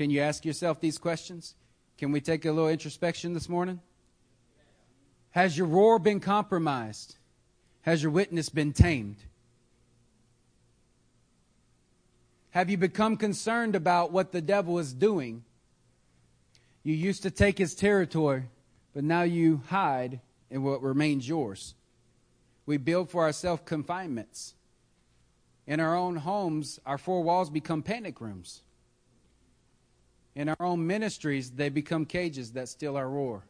Can 0.01 0.09
you 0.09 0.21
ask 0.21 0.47
yourself 0.47 0.81
these 0.81 0.97
questions? 0.97 1.55
Can 1.99 2.11
we 2.11 2.23
take 2.23 2.47
a 2.47 2.53
little 2.53 2.71
introspection 2.71 3.35
this 3.35 3.51
morning? 3.51 3.81
Has 5.33 5.59
your 5.59 5.67
roar 5.67 5.99
been 5.99 6.21
compromised? 6.21 7.17
Has 7.83 8.03
your 8.03 8.11
witness 8.11 8.49
been 8.49 8.73
tamed? 8.73 9.19
Have 12.53 12.71
you 12.71 12.79
become 12.79 13.19
concerned 13.19 13.77
about 13.77 14.11
what 14.11 14.33
the 14.33 14.41
devil 14.41 14.79
is 14.79 14.95
doing? 14.95 15.45
You 16.83 16.95
used 16.95 17.23
to 17.25 17.31
take 17.31 17.59
his 17.59 17.75
territory, 17.75 18.45
but 18.95 19.05
now 19.05 19.25
you 19.25 19.61
hide 19.67 20.21
in 20.49 20.63
what 20.63 20.83
remains 20.83 21.29
yours. 21.29 21.75
We 22.65 22.79
build 22.79 23.11
for 23.11 23.25
ourselves 23.25 23.65
confinements. 23.67 24.55
In 25.67 25.79
our 25.79 25.95
own 25.95 26.17
homes, 26.17 26.81
our 26.87 26.97
four 26.97 27.23
walls 27.23 27.51
become 27.51 27.83
panic 27.83 28.23
rooms. 28.23 28.63
In 30.35 30.49
our 30.49 30.57
own 30.61 30.87
ministries, 30.87 31.51
they 31.51 31.69
become 31.69 32.05
cages 32.05 32.53
that 32.53 32.69
still 32.69 32.97
our 32.97 33.09
roar. 33.09 33.45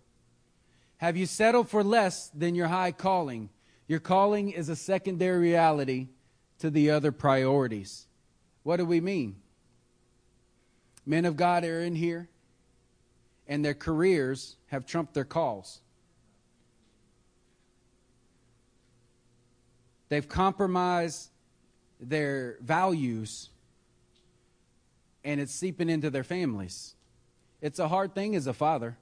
Have 0.98 1.16
you 1.16 1.26
settled 1.26 1.68
for 1.68 1.82
less 1.82 2.28
than 2.28 2.54
your 2.54 2.68
high 2.68 2.92
calling? 2.92 3.50
Your 3.86 4.00
calling 4.00 4.50
is 4.50 4.68
a 4.68 4.76
secondary 4.76 5.38
reality 5.38 6.08
to 6.58 6.70
the 6.70 6.90
other 6.90 7.12
priorities. 7.12 8.06
What 8.62 8.76
do 8.76 8.84
we 8.84 9.00
mean? 9.00 9.36
Men 11.06 11.24
of 11.24 11.36
God 11.36 11.64
are 11.64 11.80
in 11.80 11.94
here, 11.94 12.28
and 13.48 13.64
their 13.64 13.74
careers 13.74 14.56
have 14.66 14.86
trumped 14.86 15.14
their 15.14 15.24
calls. 15.24 15.80
They've 20.08 20.28
compromised 20.28 21.30
their 21.98 22.58
values 22.60 23.50
and 25.24 25.40
it's 25.40 25.54
seeping 25.54 25.88
into 25.88 26.10
their 26.10 26.24
families. 26.24 26.94
It's 27.60 27.78
a 27.78 27.88
hard 27.88 28.14
thing 28.14 28.34
as 28.36 28.46
a 28.46 28.52
father 28.52 28.96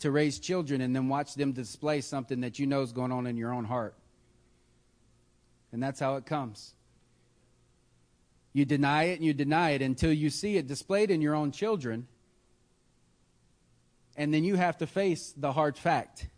to 0.00 0.10
raise 0.10 0.38
children 0.38 0.80
and 0.80 0.94
then 0.94 1.08
watch 1.08 1.34
them 1.34 1.52
display 1.52 2.00
something 2.00 2.40
that 2.40 2.58
you 2.58 2.66
know 2.66 2.82
is 2.82 2.92
going 2.92 3.12
on 3.12 3.26
in 3.26 3.36
your 3.36 3.52
own 3.52 3.64
heart. 3.64 3.94
And 5.72 5.82
that's 5.82 5.98
how 5.98 6.16
it 6.16 6.26
comes. 6.26 6.74
You 8.52 8.64
deny 8.64 9.04
it 9.04 9.14
and 9.14 9.24
you 9.24 9.34
deny 9.34 9.70
it 9.70 9.82
until 9.82 10.12
you 10.12 10.30
see 10.30 10.56
it 10.56 10.68
displayed 10.68 11.10
in 11.10 11.20
your 11.20 11.34
own 11.34 11.50
children. 11.50 12.06
And 14.16 14.32
then 14.32 14.44
you 14.44 14.54
have 14.54 14.78
to 14.78 14.86
face 14.86 15.34
the 15.36 15.52
hard 15.52 15.76
fact 15.76 16.28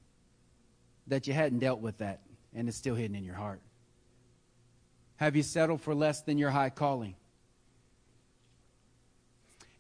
that 1.08 1.26
you 1.26 1.34
hadn't 1.34 1.58
dealt 1.58 1.80
with 1.80 1.98
that 1.98 2.22
and 2.54 2.68
it's 2.68 2.78
still 2.78 2.94
hidden 2.94 3.14
in 3.14 3.22
your 3.22 3.34
heart. 3.34 3.60
Have 5.16 5.36
you 5.36 5.42
settled 5.42 5.82
for 5.82 5.94
less 5.94 6.22
than 6.22 6.38
your 6.38 6.50
high 6.50 6.70
calling? 6.70 7.14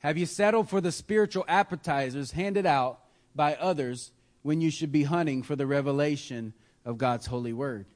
Have 0.06 0.16
you 0.16 0.26
settled 0.26 0.70
for 0.70 0.80
the 0.80 0.92
spiritual 0.92 1.44
appetizers 1.48 2.30
handed 2.30 2.64
out 2.64 3.00
by 3.34 3.56
others 3.56 4.12
when 4.42 4.60
you 4.60 4.70
should 4.70 4.92
be 4.92 5.02
hunting 5.02 5.42
for 5.42 5.56
the 5.56 5.66
revelation 5.66 6.54
of 6.84 6.96
God's 6.96 7.26
holy 7.26 7.52
word? 7.52 7.86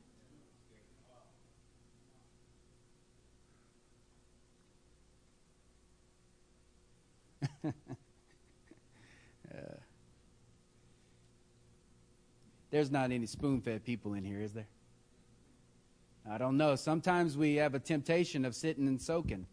there's 12.73 12.91
not 12.91 13.13
any 13.13 13.27
spoon 13.27 13.61
fed 13.61 13.85
people 13.85 14.15
in 14.15 14.25
here, 14.25 14.41
is 14.41 14.53
there? 14.53 14.67
I 16.29 16.39
don't 16.39 16.57
know. 16.57 16.75
Sometimes 16.75 17.37
we 17.37 17.55
have 17.55 17.77
a 17.77 17.79
temptation 17.79 18.45
of 18.45 18.57
sitting 18.57 18.89
and 18.89 19.01
soaking 19.01 19.47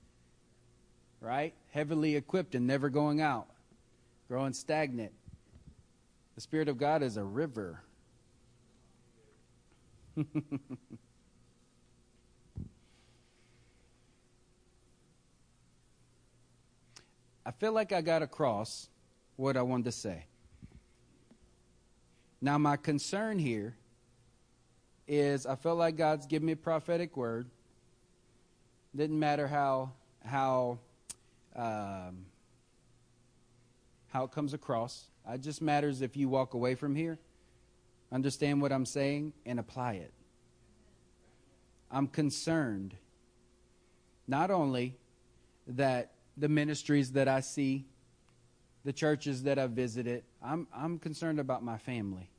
right? 1.21 1.53
Heavily 1.71 2.15
equipped 2.15 2.55
and 2.55 2.65
never 2.67 2.89
going 2.89 3.21
out, 3.21 3.47
growing 4.27 4.53
stagnant. 4.53 5.11
The 6.35 6.41
Spirit 6.41 6.69
of 6.69 6.77
God 6.77 7.03
is 7.03 7.17
a 7.17 7.23
river. 7.23 7.81
I 17.45 17.51
feel 17.51 17.71
like 17.71 17.91
I 17.93 18.01
got 18.01 18.21
across 18.21 18.89
what 19.37 19.55
I 19.55 19.61
wanted 19.61 19.85
to 19.85 19.91
say. 19.91 20.25
Now, 22.41 22.57
my 22.57 22.75
concern 22.77 23.39
here 23.39 23.75
is 25.07 25.45
I 25.45 25.55
felt 25.55 25.77
like 25.77 25.95
God's 25.95 26.27
given 26.27 26.45
me 26.45 26.51
a 26.51 26.57
prophetic 26.57 27.15
word. 27.15 27.49
Didn't 28.95 29.17
matter 29.17 29.47
how 29.47 29.93
how 30.25 30.79
um, 31.57 32.25
how 34.07 34.23
it 34.23 34.31
comes 34.31 34.53
across. 34.53 35.07
It 35.29 35.41
just 35.41 35.61
matters 35.61 36.01
if 36.01 36.15
you 36.15 36.29
walk 36.29 36.53
away 36.53 36.75
from 36.75 36.95
here, 36.95 37.19
understand 38.11 38.61
what 38.61 38.71
I'm 38.71 38.85
saying, 38.85 39.33
and 39.45 39.59
apply 39.59 39.93
it. 39.93 40.13
I'm 41.91 42.07
concerned 42.07 42.95
not 44.27 44.51
only 44.51 44.95
that 45.67 46.11
the 46.37 46.49
ministries 46.49 47.13
that 47.13 47.27
I 47.27 47.39
see, 47.39 47.85
the 48.85 48.93
churches 48.93 49.43
that 49.43 49.57
I've 49.57 49.71
visited, 49.71 50.23
I'm, 50.41 50.67
I'm 50.73 50.99
concerned 50.99 51.39
about 51.39 51.63
my 51.63 51.77
family, 51.77 52.29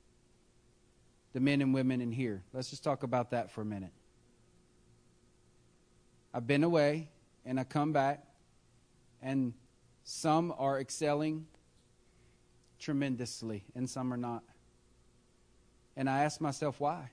the 1.32 1.40
men 1.40 1.60
and 1.60 1.74
women 1.74 2.00
in 2.00 2.12
here. 2.12 2.42
Let's 2.52 2.70
just 2.70 2.84
talk 2.84 3.02
about 3.02 3.30
that 3.30 3.50
for 3.50 3.62
a 3.62 3.64
minute. 3.64 3.92
I've 6.32 6.46
been 6.46 6.62
away 6.62 7.08
and 7.44 7.58
I 7.58 7.64
come 7.64 7.92
back 7.92 8.27
and 9.22 9.52
some 10.04 10.54
are 10.56 10.80
excelling 10.80 11.46
tremendously, 12.78 13.64
and 13.74 13.88
some 13.88 14.12
are 14.12 14.16
not. 14.16 14.42
And 15.96 16.08
I 16.08 16.24
ask 16.24 16.40
myself, 16.40 16.80
why? 16.80 17.10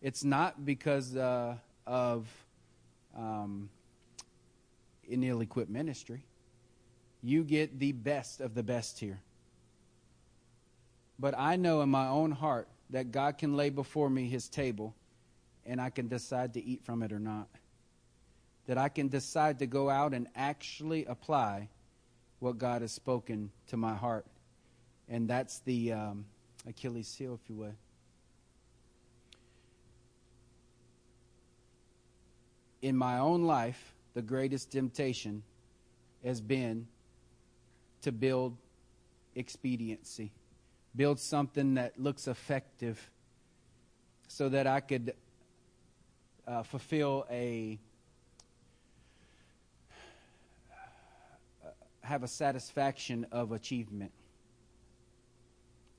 It's 0.00 0.22
not 0.22 0.64
because 0.64 1.16
uh, 1.16 1.56
of 1.86 2.28
um, 3.16 3.68
an 5.10 5.22
ill 5.22 5.40
equipped 5.40 5.70
ministry. 5.70 6.24
You 7.22 7.42
get 7.44 7.78
the 7.78 7.92
best 7.92 8.40
of 8.40 8.54
the 8.54 8.62
best 8.62 8.98
here. 8.98 9.20
But 11.18 11.34
I 11.36 11.56
know 11.56 11.80
in 11.80 11.88
my 11.88 12.08
own 12.08 12.30
heart 12.30 12.68
that 12.90 13.10
God 13.10 13.38
can 13.38 13.56
lay 13.56 13.70
before 13.70 14.10
me 14.10 14.28
his 14.28 14.48
table 14.48 14.94
and 15.64 15.80
I 15.80 15.90
can 15.90 16.08
decide 16.08 16.54
to 16.54 16.64
eat 16.64 16.84
from 16.84 17.02
it 17.02 17.12
or 17.12 17.18
not. 17.18 17.48
That 18.66 18.78
I 18.78 18.88
can 18.88 19.08
decide 19.08 19.60
to 19.60 19.66
go 19.66 19.88
out 19.88 20.12
and 20.12 20.26
actually 20.34 21.04
apply 21.04 21.68
what 22.40 22.58
God 22.58 22.82
has 22.82 22.92
spoken 22.92 23.50
to 23.68 23.76
my 23.76 23.94
heart. 23.94 24.26
And 25.08 25.28
that's 25.28 25.60
the 25.60 25.92
um, 25.92 26.26
Achilles 26.68 27.14
heel, 27.14 27.38
if 27.40 27.48
you 27.48 27.56
would. 27.56 27.76
In 32.82 32.96
my 32.96 33.18
own 33.18 33.44
life, 33.44 33.94
the 34.14 34.22
greatest 34.22 34.72
temptation 34.72 35.42
has 36.24 36.40
been 36.40 36.86
to 38.02 38.12
build 38.12 38.56
expediency, 39.34 40.32
build 40.94 41.20
something 41.20 41.74
that 41.74 41.98
looks 42.00 42.26
effective 42.26 43.10
so 44.28 44.48
that 44.48 44.66
I 44.66 44.80
could 44.80 45.14
uh, 46.46 46.62
fulfill 46.62 47.26
a 47.30 47.78
have 52.06 52.22
a 52.22 52.28
satisfaction 52.28 53.26
of 53.32 53.52
achievement. 53.52 54.12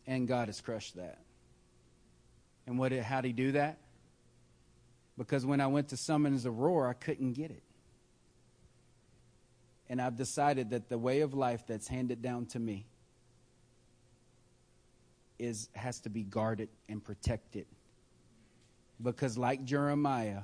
And 0.06 0.28
God 0.28 0.48
has 0.48 0.62
crushed 0.62 0.96
that. 0.96 1.20
And 2.66 2.78
what 2.78 2.92
how 2.92 3.22
did 3.22 3.28
he 3.28 3.34
do 3.34 3.52
that? 3.54 3.78
Because 5.18 5.46
when 5.46 5.62
I 5.62 5.68
went 5.68 5.90
to 5.90 5.98
summons 5.98 6.46
a 6.46 6.52
roar, 6.52 6.88
I 6.88 6.94
couldn't 6.94 7.34
get 7.34 7.52
it. 7.52 7.64
And 9.90 10.02
I've 10.02 10.16
decided 10.16 10.72
that 10.72 10.90
the 10.90 10.98
way 10.98 11.22
of 11.22 11.34
life 11.34 11.66
that's 11.66 11.88
handed 11.88 12.22
down 12.22 12.46
to 12.48 12.60
me 12.60 12.86
is 15.40 15.70
has 15.74 16.00
to 16.02 16.10
be 16.10 16.24
guarded 16.24 16.70
and 16.90 17.04
protected. 17.04 17.66
Because 19.02 19.38
like 19.38 19.64
Jeremiah, 19.64 20.42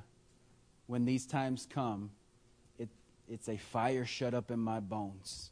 when 0.88 1.06
these 1.06 1.26
times 1.26 1.68
come, 1.70 2.12
it, 2.78 2.90
it's 3.28 3.50
a 3.50 3.58
fire 3.58 4.06
shut 4.06 4.34
up 4.34 4.52
in 4.52 4.60
my 4.60 4.80
bones. 4.80 5.52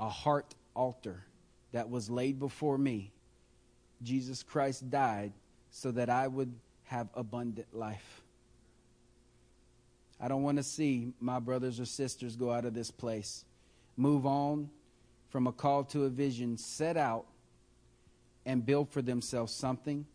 A 0.00 0.08
heart 0.08 0.56
altar 0.74 1.22
that 1.72 1.88
was 1.88 2.10
laid 2.10 2.40
before 2.40 2.76
me. 2.76 3.12
Jesus 4.02 4.42
Christ 4.42 4.90
died 4.90 5.32
so 5.70 5.92
that 5.92 6.10
I 6.10 6.26
would 6.26 6.52
have 6.84 7.08
abundant 7.14 7.72
life. 7.72 8.22
I 10.18 10.28
don't 10.28 10.42
want 10.42 10.56
to 10.56 10.62
see 10.62 11.12
my 11.20 11.38
brothers 11.38 11.78
or 11.78 11.84
sisters 11.84 12.34
go 12.34 12.50
out 12.50 12.64
of 12.64 12.74
this 12.74 12.90
place, 12.90 13.44
move 13.96 14.26
on 14.26 14.70
from 15.28 15.46
a 15.46 15.52
call 15.52 15.84
to 15.84 16.04
a 16.04 16.08
vision, 16.08 16.56
set 16.56 16.96
out 16.96 17.26
and 18.44 18.64
build 18.66 18.90
for 18.90 19.02
themselves 19.02 19.52
something 19.52 20.06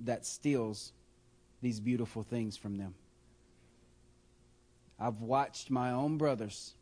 that 0.00 0.26
steals 0.26 0.92
these 1.62 1.80
beautiful 1.80 2.22
things 2.22 2.56
from 2.56 2.76
them. 2.76 2.94
I've 5.00 5.22
watched 5.22 5.70
my 5.70 5.92
own 5.92 6.18
brothers 6.18 6.74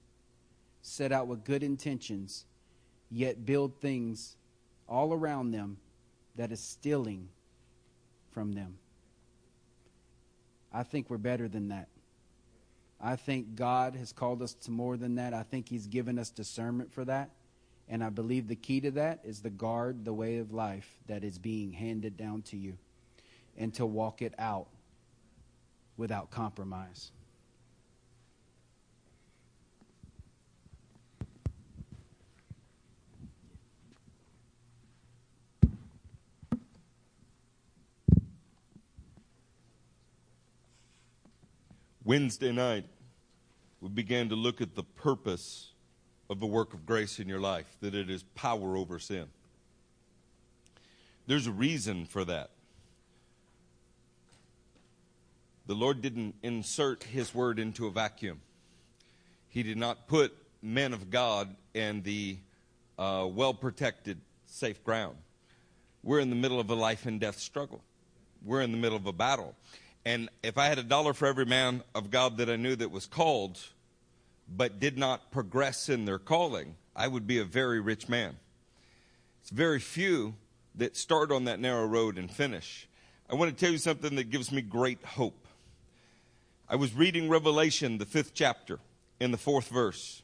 set 0.87 1.11
out 1.11 1.27
with 1.27 1.45
good 1.45 1.65
intentions, 1.65 2.45
yet 3.11 3.45
build 3.45 3.81
things 3.81 4.37
all 4.89 5.13
around 5.13 5.51
them 5.51 5.79
that 6.37 6.53
is 6.53 6.61
stealing 6.61 7.29
from 8.31 8.53
them. 8.53 8.79
I 10.73 10.85
think 10.85 11.11
we're 11.11 11.19
better 11.19 11.49
than 11.49 11.69
that. 11.69 11.89
I 13.01 13.17
think 13.17 13.57
God 13.57 13.97
has 13.97 14.13
called 14.13 14.43
us 14.43 14.55
to 14.55 14.71
more 14.71 14.97
than 14.97 15.17
that. 15.17 15.35
I 15.35 15.43
think 15.43 15.69
He's 15.69 15.89
given 15.89 16.19
us 16.19 16.31
discernment 16.31 16.93
for 16.93 17.05
that. 17.05 17.31
And 17.89 18.03
I 18.03 18.11
believe 18.11 18.47
the 18.47 18.57
key 18.57 18.81
to 18.83 18.93
that 18.93 19.21
is 19.25 19.41
to 19.41 19.51
guard 19.51 20.05
the 20.05 20.15
way 20.15 20.39
of 20.39 20.53
life 20.53 20.89
that 21.09 21.25
is 21.25 21.39
being 21.39 21.73
handed 21.73 22.17
down 22.17 22.43
to 22.43 22.57
you 22.57 22.79
and 23.59 23.75
to 23.75 23.87
walk 23.87 24.23
it 24.23 24.35
out 24.39 24.69
without 25.97 26.31
compromise. 26.31 27.11
Wednesday 42.07 42.53
night, 42.53 42.85
we 43.81 43.89
began 43.89 44.29
to 44.29 44.37
look 44.37 44.61
at 44.61 44.77
the 44.77 44.85
purpose 44.85 45.73
of 46.31 46.39
the 46.39 46.47
work 46.47 46.73
of 46.73 46.87
grace 46.87 47.19
in 47.19 47.29
your 47.29 47.41
life, 47.41 47.67
that 47.81 47.97
it 47.97 48.09
is 48.09 48.23
power 48.23 48.77
over 48.77 49.01
sin. 49.01 49.27
There's 51.27 51.49
a 51.49 51.51
reason 51.51 52.07
for 52.07 52.25
that. 52.25 52.51
The 55.67 55.75
Lord 55.75 56.01
didn't 56.01 56.37
insert 56.45 57.03
His 57.03 57.35
word 57.35 57.59
into 57.59 57.89
a 57.89 57.91
vacuum. 57.91 58.41
He 59.49 59.65
did 59.65 59.77
not 59.77 60.07
put 60.07 60.33
men 60.63 60.93
of 60.93 61.11
God 61.11 61.57
in 61.75 62.03
the 62.03 62.37
uh, 63.01 63.27
well 63.29 63.53
protected, 63.53 64.21
safe 64.47 64.85
ground. 64.85 65.17
We're 66.05 66.21
in 66.21 66.31
the 66.31 66.37
middle 66.37 66.61
of 66.61 66.71
a 66.71 66.77
life 66.77 67.05
and 67.05 67.19
death 67.19 67.41
struggle, 67.41 67.83
we're 68.45 68.63
in 68.63 68.71
the 68.71 68.79
middle 68.79 68.97
of 68.97 69.07
a 69.07 69.13
battle. 69.13 69.57
And 70.07 70.29
if 70.45 70.57
I 70.57 70.67
had 70.67 70.79
a 70.79 70.85
dollar 70.85 71.13
for 71.13 71.27
every 71.27 71.47
man 71.47 71.83
of 71.93 72.13
God 72.13 72.37
that 72.37 72.49
I 72.49 72.55
knew 72.55 72.77
that 72.77 72.93
was 72.93 73.07
called, 73.07 73.59
but 74.49 74.79
did 74.79 74.97
not 74.97 75.33
progress 75.33 75.89
in 75.89 76.05
their 76.05 76.21
calling, 76.21 76.77
I 76.95 77.09
would 77.09 77.27
be 77.27 77.41
a 77.41 77.45
very 77.45 77.81
rich 77.81 78.09
man. 78.09 78.37
It's 79.41 79.51
very 79.51 79.81
few 79.81 80.35
that 80.77 80.97
start 80.97 81.33
on 81.33 81.47
that 81.47 81.59
narrow 81.59 81.87
road 81.87 82.19
and 82.19 82.31
finish. 82.31 82.87
I 83.29 83.35
want 83.35 83.51
to 83.51 83.65
tell 83.65 83.73
you 83.73 83.79
something 83.79 84.15
that 84.15 84.31
gives 84.31 84.53
me 84.53 84.63
great 84.63 85.05
hope. 85.05 85.49
I 86.69 86.77
was 86.77 86.95
reading 86.95 87.29
Revelation, 87.29 87.99
the 87.99 88.07
fifth 88.07 88.33
chapter, 88.33 88.79
in 89.19 89.33
the 89.33 89.37
fourth 89.37 89.67
verse. 89.67 90.23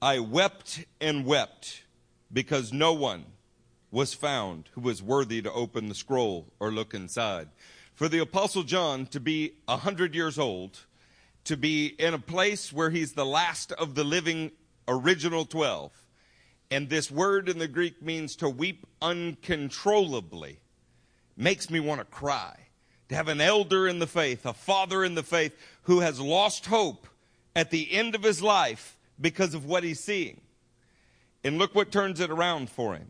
I 0.00 0.18
wept 0.18 0.84
and 1.00 1.24
wept 1.24 1.84
because 2.32 2.72
no 2.72 2.92
one 2.92 3.26
was 3.92 4.14
found 4.14 4.70
who 4.72 4.80
was 4.80 5.00
worthy 5.00 5.40
to 5.42 5.52
open 5.52 5.88
the 5.88 5.94
scroll 5.94 6.48
or 6.58 6.72
look 6.72 6.92
inside 6.92 7.50
for 7.94 8.08
the 8.08 8.18
Apostle 8.18 8.62
John 8.62 9.06
to 9.06 9.20
be 9.20 9.54
a 9.68 9.76
hundred 9.76 10.14
years 10.14 10.38
old, 10.38 10.80
to 11.44 11.56
be 11.56 11.86
in 11.86 12.14
a 12.14 12.18
place 12.18 12.72
where 12.72 12.90
he's 12.90 13.12
the 13.12 13.26
last 13.26 13.72
of 13.72 13.94
the 13.94 14.04
living 14.04 14.52
original 14.88 15.44
12. 15.44 15.92
And 16.70 16.88
this 16.88 17.10
word 17.10 17.48
in 17.48 17.58
the 17.58 17.68
Greek 17.68 18.02
means 18.02 18.36
to 18.36 18.48
weep 18.48 18.86
uncontrollably, 19.02 20.60
makes 21.36 21.68
me 21.68 21.80
want 21.80 22.00
to 22.00 22.06
cry. 22.06 22.56
To 23.08 23.14
have 23.14 23.28
an 23.28 23.42
elder 23.42 23.86
in 23.86 23.98
the 23.98 24.06
faith, 24.06 24.46
a 24.46 24.54
father 24.54 25.04
in 25.04 25.14
the 25.14 25.22
faith 25.22 25.54
who 25.82 26.00
has 26.00 26.18
lost 26.18 26.66
hope 26.66 27.06
at 27.54 27.70
the 27.70 27.92
end 27.92 28.14
of 28.14 28.22
his 28.22 28.40
life 28.40 28.96
because 29.20 29.52
of 29.52 29.66
what 29.66 29.84
he's 29.84 30.00
seeing. 30.00 30.40
And 31.44 31.58
look 31.58 31.74
what 31.74 31.92
turns 31.92 32.20
it 32.20 32.30
around 32.30 32.70
for 32.70 32.94
him. 32.94 33.08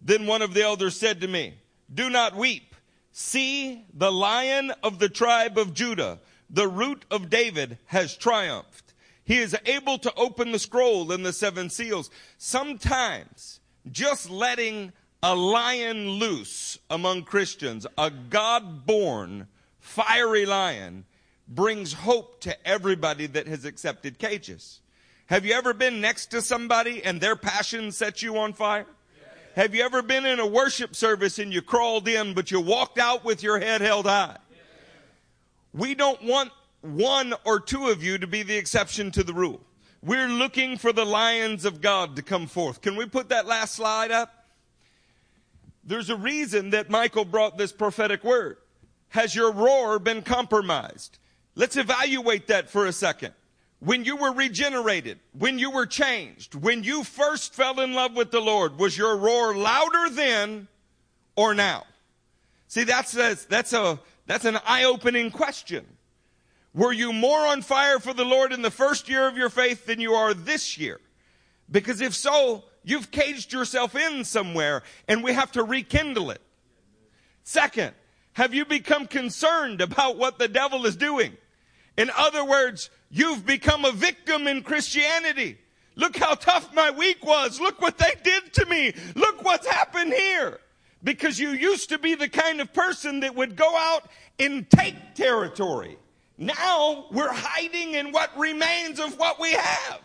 Then 0.00 0.26
one 0.26 0.42
of 0.42 0.54
the 0.54 0.62
elders 0.62 0.98
said 0.98 1.20
to 1.22 1.28
me, 1.28 1.54
Do 1.92 2.10
not 2.10 2.36
weep. 2.36 2.73
See, 3.16 3.86
the 3.94 4.10
lion 4.10 4.72
of 4.82 4.98
the 4.98 5.08
tribe 5.08 5.56
of 5.56 5.72
Judah, 5.72 6.18
the 6.50 6.66
root 6.66 7.04
of 7.12 7.30
David, 7.30 7.78
has 7.86 8.16
triumphed. 8.16 8.92
He 9.22 9.38
is 9.38 9.56
able 9.66 9.98
to 9.98 10.12
open 10.16 10.50
the 10.50 10.58
scroll 10.58 11.12
and 11.12 11.24
the 11.24 11.32
seven 11.32 11.70
seals. 11.70 12.10
Sometimes 12.38 13.60
just 13.88 14.28
letting 14.28 14.92
a 15.22 15.36
lion 15.36 16.10
loose 16.10 16.76
among 16.90 17.22
Christians, 17.22 17.86
a 17.96 18.10
God 18.10 18.84
born 18.84 19.46
fiery 19.78 20.44
lion, 20.44 21.04
brings 21.46 21.92
hope 21.92 22.40
to 22.40 22.66
everybody 22.66 23.28
that 23.28 23.46
has 23.46 23.64
accepted 23.64 24.18
cages. 24.18 24.80
Have 25.26 25.46
you 25.46 25.54
ever 25.54 25.72
been 25.72 26.00
next 26.00 26.32
to 26.32 26.42
somebody 26.42 27.00
and 27.04 27.20
their 27.20 27.36
passion 27.36 27.92
sets 27.92 28.24
you 28.24 28.36
on 28.38 28.54
fire? 28.54 28.86
Have 29.54 29.72
you 29.72 29.84
ever 29.84 30.02
been 30.02 30.26
in 30.26 30.40
a 30.40 30.46
worship 30.46 30.96
service 30.96 31.38
and 31.38 31.52
you 31.52 31.62
crawled 31.62 32.08
in, 32.08 32.34
but 32.34 32.50
you 32.50 32.60
walked 32.60 32.98
out 32.98 33.24
with 33.24 33.40
your 33.40 33.60
head 33.60 33.80
held 33.80 34.06
high? 34.06 34.36
We 35.72 35.94
don't 35.94 36.20
want 36.24 36.50
one 36.80 37.34
or 37.44 37.60
two 37.60 37.86
of 37.86 38.02
you 38.02 38.18
to 38.18 38.26
be 38.26 38.42
the 38.42 38.56
exception 38.56 39.12
to 39.12 39.22
the 39.22 39.32
rule. 39.32 39.60
We're 40.02 40.28
looking 40.28 40.76
for 40.76 40.92
the 40.92 41.04
lions 41.04 41.64
of 41.64 41.80
God 41.80 42.16
to 42.16 42.22
come 42.22 42.48
forth. 42.48 42.80
Can 42.80 42.96
we 42.96 43.06
put 43.06 43.28
that 43.28 43.46
last 43.46 43.76
slide 43.76 44.10
up? 44.10 44.44
There's 45.84 46.10
a 46.10 46.16
reason 46.16 46.70
that 46.70 46.90
Michael 46.90 47.24
brought 47.24 47.56
this 47.56 47.72
prophetic 47.72 48.24
word. 48.24 48.56
Has 49.10 49.36
your 49.36 49.52
roar 49.52 50.00
been 50.00 50.22
compromised? 50.22 51.18
Let's 51.54 51.76
evaluate 51.76 52.48
that 52.48 52.70
for 52.70 52.86
a 52.86 52.92
second 52.92 53.34
when 53.84 54.04
you 54.04 54.16
were 54.16 54.32
regenerated, 54.32 55.18
when 55.38 55.58
you 55.58 55.70
were 55.70 55.86
changed, 55.86 56.54
when 56.54 56.82
you 56.82 57.04
first 57.04 57.54
fell 57.54 57.80
in 57.80 57.92
love 57.92 58.16
with 58.16 58.30
the 58.30 58.40
Lord, 58.40 58.78
was 58.78 58.96
your 58.96 59.16
roar 59.16 59.54
louder 59.54 60.08
then 60.10 60.68
or 61.36 61.54
now? 61.54 61.84
See, 62.68 62.84
that's 62.84 63.14
a, 63.16 63.36
that's 63.48 63.72
a, 63.72 64.00
that's 64.26 64.46
an 64.46 64.58
eye-opening 64.64 65.30
question. 65.30 65.84
Were 66.72 66.92
you 66.92 67.12
more 67.12 67.46
on 67.46 67.62
fire 67.62 67.98
for 67.98 68.14
the 68.14 68.24
Lord 68.24 68.52
in 68.52 68.62
the 68.62 68.70
first 68.70 69.08
year 69.08 69.28
of 69.28 69.36
your 69.36 69.50
faith 69.50 69.86
than 69.86 70.00
you 70.00 70.14
are 70.14 70.32
this 70.32 70.78
year? 70.78 70.98
Because 71.70 72.00
if 72.00 72.14
so, 72.14 72.64
you've 72.84 73.10
caged 73.10 73.52
yourself 73.52 73.94
in 73.94 74.24
somewhere 74.24 74.82
and 75.06 75.22
we 75.22 75.34
have 75.34 75.52
to 75.52 75.62
rekindle 75.62 76.30
it. 76.30 76.40
Second, 77.44 77.92
have 78.32 78.54
you 78.54 78.64
become 78.64 79.06
concerned 79.06 79.80
about 79.80 80.16
what 80.16 80.38
the 80.38 80.48
devil 80.48 80.86
is 80.86 80.96
doing? 80.96 81.36
In 81.96 82.10
other 82.16 82.44
words, 82.44 82.90
you've 83.10 83.46
become 83.46 83.84
a 83.84 83.92
victim 83.92 84.46
in 84.46 84.62
Christianity. 84.62 85.58
Look 85.96 86.16
how 86.16 86.34
tough 86.34 86.74
my 86.74 86.90
week 86.90 87.24
was. 87.24 87.60
Look 87.60 87.80
what 87.80 87.98
they 87.98 88.14
did 88.22 88.52
to 88.54 88.66
me. 88.66 88.92
Look 89.14 89.44
what's 89.44 89.66
happened 89.66 90.12
here. 90.12 90.58
Because 91.02 91.38
you 91.38 91.50
used 91.50 91.90
to 91.90 91.98
be 91.98 92.14
the 92.14 92.28
kind 92.28 92.60
of 92.60 92.72
person 92.72 93.20
that 93.20 93.34
would 93.34 93.56
go 93.56 93.76
out 93.76 94.08
and 94.38 94.68
take 94.68 95.14
territory. 95.14 95.98
Now 96.36 97.06
we're 97.12 97.32
hiding 97.32 97.94
in 97.94 98.10
what 98.10 98.36
remains 98.36 98.98
of 98.98 99.16
what 99.18 99.38
we 99.38 99.52
have. 99.52 100.00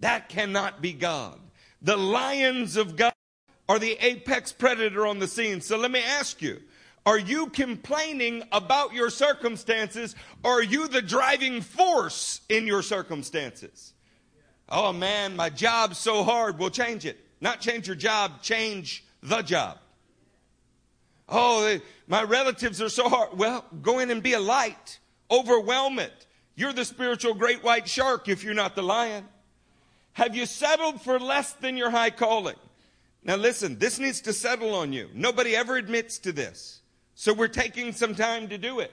That 0.00 0.28
cannot 0.28 0.82
be 0.82 0.92
God. 0.92 1.38
The 1.80 1.96
lions 1.96 2.76
of 2.76 2.96
God 2.96 3.12
are 3.68 3.78
the 3.78 3.96
apex 4.04 4.52
predator 4.52 5.06
on 5.06 5.20
the 5.20 5.28
scene. 5.28 5.60
So 5.60 5.76
let 5.76 5.90
me 5.90 6.00
ask 6.00 6.42
you, 6.42 6.60
are 7.06 7.18
you 7.18 7.48
complaining 7.48 8.42
about 8.50 8.94
your 8.94 9.10
circumstances 9.10 10.14
or 10.42 10.60
are 10.60 10.62
you 10.62 10.88
the 10.88 11.02
driving 11.02 11.60
force 11.60 12.40
in 12.48 12.66
your 12.66 12.82
circumstances? 12.82 13.92
Oh 14.68 14.92
man, 14.92 15.36
my 15.36 15.50
job's 15.50 15.98
so 15.98 16.24
hard. 16.24 16.58
We'll 16.58 16.70
change 16.70 17.04
it. 17.04 17.18
Not 17.40 17.60
change 17.60 17.86
your 17.86 17.96
job, 17.96 18.40
change 18.40 19.04
the 19.22 19.42
job. 19.42 19.78
Oh, 21.28 21.66
eh, 21.66 21.78
my 22.06 22.22
relatives 22.22 22.80
are 22.80 22.88
so 22.88 23.08
hard. 23.08 23.36
Well, 23.36 23.64
go 23.82 23.98
in 23.98 24.10
and 24.10 24.22
be 24.22 24.32
a 24.32 24.40
light. 24.40 24.98
Overwhelm 25.30 25.98
it. 25.98 26.26
You're 26.54 26.72
the 26.72 26.84
spiritual 26.84 27.34
great 27.34 27.62
white 27.62 27.88
shark 27.88 28.28
if 28.28 28.44
you're 28.44 28.54
not 28.54 28.74
the 28.74 28.82
lion. 28.82 29.26
Have 30.12 30.36
you 30.36 30.46
settled 30.46 31.02
for 31.02 31.18
less 31.18 31.52
than 31.52 31.76
your 31.76 31.90
high 31.90 32.10
calling? 32.10 32.56
Now 33.22 33.36
listen, 33.36 33.78
this 33.78 33.98
needs 33.98 34.20
to 34.22 34.32
settle 34.32 34.74
on 34.74 34.92
you. 34.92 35.10
Nobody 35.12 35.56
ever 35.56 35.76
admits 35.76 36.18
to 36.20 36.32
this. 36.32 36.80
So 37.14 37.32
we're 37.32 37.48
taking 37.48 37.92
some 37.92 38.14
time 38.14 38.48
to 38.48 38.58
do 38.58 38.80
it. 38.80 38.92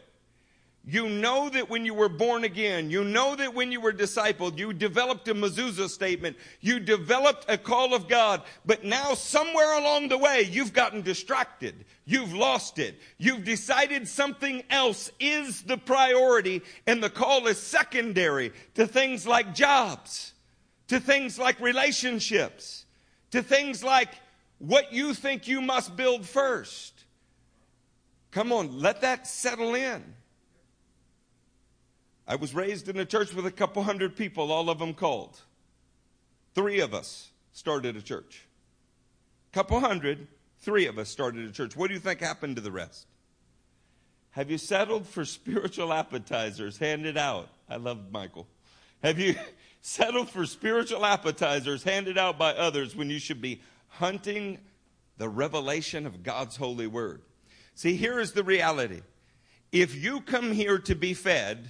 You 0.84 1.08
know 1.10 1.48
that 1.50 1.70
when 1.70 1.86
you 1.86 1.94
were 1.94 2.10
born 2.10 2.44
again, 2.44 2.90
you 2.90 3.04
know 3.04 3.36
that 3.36 3.54
when 3.54 3.72
you 3.72 3.80
were 3.80 3.94
discipled, 3.94 4.58
you 4.58 4.74
developed 4.74 5.28
a 5.28 5.36
mezuzah 5.36 5.90
statement, 5.90 6.38
you 6.60 6.80
developed 6.80 7.46
a 7.48 7.58
call 7.58 7.94
of 7.94 8.08
God, 8.08 8.42
but 8.66 8.84
now 8.84 9.14
somewhere 9.14 9.78
along 9.78 10.08
the 10.08 10.18
way, 10.18 10.42
you've 10.42 10.74
gotten 10.74 11.04
distracted. 11.04 11.86
You've 12.06 12.34
lost 12.34 12.80
it. 12.80 13.00
You've 13.20 13.44
decided 13.44 14.08
something 14.08 14.64
else 14.72 15.12
is 15.20 15.62
the 15.62 15.78
priority 15.78 16.64
and 16.88 17.04
the 17.04 17.12
call 17.12 17.46
is 17.46 17.60
secondary 17.60 18.52
to 18.74 18.88
things 18.88 19.28
like 19.28 19.54
jobs, 19.54 20.34
to 20.88 21.00
things 21.00 21.38
like 21.38 21.60
relationships, 21.60 22.86
to 23.30 23.44
things 23.44 23.84
like 23.84 24.10
what 24.58 24.92
you 24.92 25.14
think 25.14 25.48
you 25.48 25.62
must 25.62 25.96
build 25.96 26.26
first. 26.26 27.01
Come 28.32 28.52
on, 28.52 28.80
let 28.80 29.02
that 29.02 29.28
settle 29.28 29.76
in. 29.76 30.16
I 32.28 32.36
was 32.36 32.56
raised 32.56 32.88
in 32.88 32.98
a 32.98 33.06
church 33.06 33.34
with 33.34 33.46
a 33.46 33.52
couple 33.52 33.84
hundred 33.84 34.16
people, 34.16 34.52
all 34.52 34.70
of 34.70 34.80
them 34.80 34.94
called. 34.94 35.40
Three 36.56 36.80
of 36.80 36.94
us 36.94 37.30
started 37.52 37.98
a 37.98 38.02
church. 38.02 38.48
Couple 39.52 39.80
hundred, 39.82 40.28
three 40.60 40.86
of 40.86 40.98
us 40.98 41.10
started 41.10 41.46
a 41.46 41.52
church. 41.52 41.76
What 41.76 41.88
do 41.88 41.94
you 41.94 42.00
think 42.00 42.22
happened 42.22 42.56
to 42.56 42.62
the 42.62 42.72
rest? 42.72 43.06
Have 44.32 44.50
you 44.50 44.58
settled 44.58 45.08
for 45.08 45.26
spiritual 45.26 45.92
appetizers 45.92 46.78
handed 46.78 47.18
out? 47.18 47.50
I 47.70 47.76
love 47.76 48.12
Michael. 48.12 48.48
Have 49.04 49.20
you 49.20 49.36
settled 49.82 50.30
for 50.30 50.46
spiritual 50.46 51.06
appetizers 51.06 51.84
handed 51.84 52.18
out 52.18 52.38
by 52.38 52.54
others 52.54 52.96
when 52.96 53.10
you 53.10 53.20
should 53.20 53.42
be 53.42 53.62
hunting 53.88 54.60
the 55.18 55.28
revelation 55.28 56.06
of 56.06 56.24
God's 56.24 56.56
holy 56.56 56.88
word? 56.88 57.22
See, 57.82 57.96
here 57.96 58.20
is 58.20 58.34
the 58.34 58.44
reality. 58.44 59.02
If 59.72 59.96
you 59.96 60.22
come 60.22 60.52
here 60.52 60.78
to 60.78 60.94
be 60.94 61.16
fed, 61.16 61.68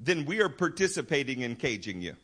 then 0.00 0.24
we 0.24 0.40
are 0.40 0.48
participating 0.48 1.42
in 1.42 1.54
caging 1.54 2.02
you. 2.02 2.16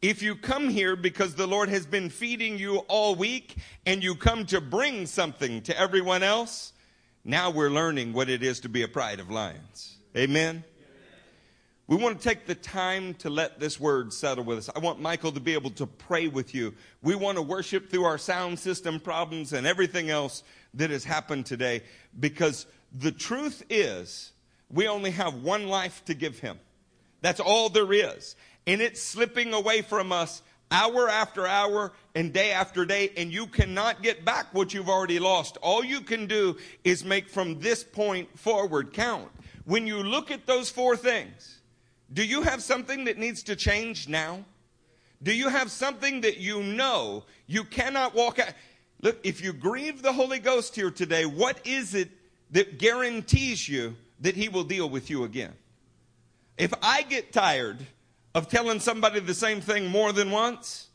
If 0.00 0.22
you 0.22 0.36
come 0.36 0.70
here 0.70 0.96
because 0.96 1.34
the 1.34 1.46
Lord 1.46 1.68
has 1.68 1.84
been 1.84 2.08
feeding 2.08 2.58
you 2.58 2.78
all 2.88 3.14
week 3.14 3.56
and 3.84 4.02
you 4.02 4.14
come 4.14 4.46
to 4.46 4.62
bring 4.62 5.04
something 5.04 5.60
to 5.64 5.78
everyone 5.78 6.22
else, 6.22 6.72
now 7.26 7.50
we're 7.50 7.68
learning 7.68 8.14
what 8.14 8.30
it 8.30 8.42
is 8.42 8.60
to 8.60 8.70
be 8.70 8.84
a 8.84 8.88
pride 8.88 9.20
of 9.20 9.30
lions. 9.30 9.98
Amen. 10.16 10.64
We 11.88 11.96
want 11.96 12.18
to 12.18 12.24
take 12.26 12.46
the 12.46 12.54
time 12.54 13.14
to 13.14 13.28
let 13.28 13.60
this 13.60 13.78
word 13.78 14.14
settle 14.14 14.44
with 14.44 14.56
us. 14.56 14.70
I 14.74 14.78
want 14.78 14.98
Michael 14.98 15.32
to 15.32 15.40
be 15.40 15.52
able 15.52 15.72
to 15.72 15.86
pray 15.86 16.28
with 16.28 16.54
you. 16.54 16.72
We 17.02 17.16
want 17.16 17.36
to 17.36 17.42
worship 17.42 17.90
through 17.90 18.04
our 18.04 18.16
sound 18.16 18.60
system 18.60 18.98
problems 18.98 19.52
and 19.52 19.66
everything 19.66 20.08
else 20.08 20.42
that 20.74 20.90
has 20.90 21.04
happened 21.04 21.46
today 21.46 21.82
because 22.18 22.66
the 22.92 23.12
truth 23.12 23.62
is 23.70 24.32
we 24.70 24.88
only 24.88 25.10
have 25.10 25.42
one 25.42 25.68
life 25.68 26.04
to 26.06 26.14
give 26.14 26.38
him. 26.38 26.58
That's 27.20 27.40
all 27.40 27.68
there 27.68 27.92
is. 27.92 28.36
And 28.66 28.80
it's 28.80 29.02
slipping 29.02 29.52
away 29.52 29.82
from 29.82 30.12
us 30.12 30.42
hour 30.70 31.08
after 31.08 31.46
hour 31.46 31.92
and 32.14 32.32
day 32.32 32.52
after 32.52 32.84
day, 32.84 33.10
and 33.16 33.32
you 33.32 33.46
cannot 33.46 34.02
get 34.02 34.24
back 34.24 34.46
what 34.52 34.72
you've 34.72 34.88
already 34.88 35.18
lost. 35.18 35.56
All 35.62 35.84
you 35.84 36.00
can 36.00 36.26
do 36.26 36.56
is 36.84 37.04
make 37.04 37.28
from 37.28 37.60
this 37.60 37.82
point 37.82 38.38
forward 38.38 38.92
count. 38.92 39.30
When 39.64 39.86
you 39.86 40.02
look 40.02 40.30
at 40.30 40.46
those 40.46 40.70
four 40.70 40.96
things, 40.96 41.60
do 42.12 42.24
you 42.24 42.42
have 42.42 42.62
something 42.62 43.04
that 43.04 43.18
needs 43.18 43.42
to 43.44 43.56
change 43.56 44.08
now? 44.08 44.44
Do 45.22 45.34
you 45.34 45.48
have 45.48 45.70
something 45.70 46.22
that 46.22 46.38
you 46.38 46.62
know 46.62 47.24
you 47.46 47.64
cannot 47.64 48.14
walk 48.14 48.38
out? 48.38 48.52
Look, 49.02 49.18
if 49.24 49.42
you 49.42 49.52
grieve 49.52 50.02
the 50.02 50.12
Holy 50.12 50.38
Ghost 50.38 50.74
here 50.74 50.90
today, 50.90 51.24
what 51.24 51.66
is 51.66 51.94
it 51.94 52.10
that 52.50 52.78
guarantees 52.78 53.68
you 53.68 53.96
that 54.20 54.36
He 54.36 54.48
will 54.48 54.64
deal 54.64 54.88
with 54.88 55.08
you 55.08 55.24
again? 55.24 55.52
If 56.58 56.74
I 56.82 57.02
get 57.02 57.32
tired 57.32 57.78
of 58.34 58.48
telling 58.48 58.80
somebody 58.80 59.20
the 59.20 59.34
same 59.34 59.60
thing 59.60 59.86
more 59.86 60.12
than 60.12 60.30
once, 60.30 60.88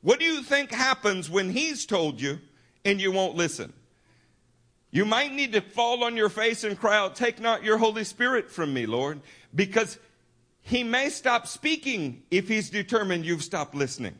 what 0.00 0.18
do 0.18 0.24
you 0.24 0.42
think 0.42 0.72
happens 0.72 1.28
when 1.28 1.50
he's 1.50 1.84
told 1.84 2.20
you 2.20 2.38
and 2.84 3.00
you 3.00 3.12
won't 3.12 3.36
listen? 3.36 3.72
You 4.90 5.04
might 5.04 5.32
need 5.32 5.52
to 5.52 5.60
fall 5.60 6.02
on 6.02 6.16
your 6.16 6.30
face 6.30 6.64
and 6.64 6.78
cry 6.78 6.96
out, 6.96 7.14
Take 7.14 7.38
not 7.38 7.62
your 7.62 7.78
Holy 7.78 8.02
Spirit 8.04 8.50
from 8.50 8.72
me, 8.72 8.86
Lord, 8.86 9.20
because 9.54 9.98
he 10.62 10.82
may 10.82 11.10
stop 11.10 11.46
speaking 11.46 12.22
if 12.30 12.48
he's 12.48 12.70
determined 12.70 13.24
you've 13.24 13.44
stopped 13.44 13.74
listening. 13.74 14.18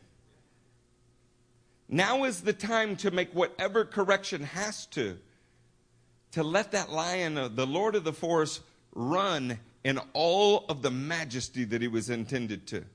Now 1.93 2.23
is 2.23 2.41
the 2.41 2.53
time 2.53 2.95
to 2.97 3.11
make 3.11 3.33
whatever 3.33 3.83
correction 3.83 4.43
has 4.43 4.85
to, 4.87 5.17
to 6.31 6.41
let 6.41 6.71
that 6.71 6.89
lion, 6.89 7.35
the 7.35 7.67
Lord 7.67 7.95
of 7.95 8.05
the 8.05 8.13
forest, 8.13 8.61
run 8.95 9.59
in 9.83 9.99
all 10.13 10.65
of 10.69 10.81
the 10.81 10.89
majesty 10.89 11.65
that 11.65 11.81
he 11.81 11.89
was 11.89 12.09
intended 12.09 12.65
to. 12.67 12.85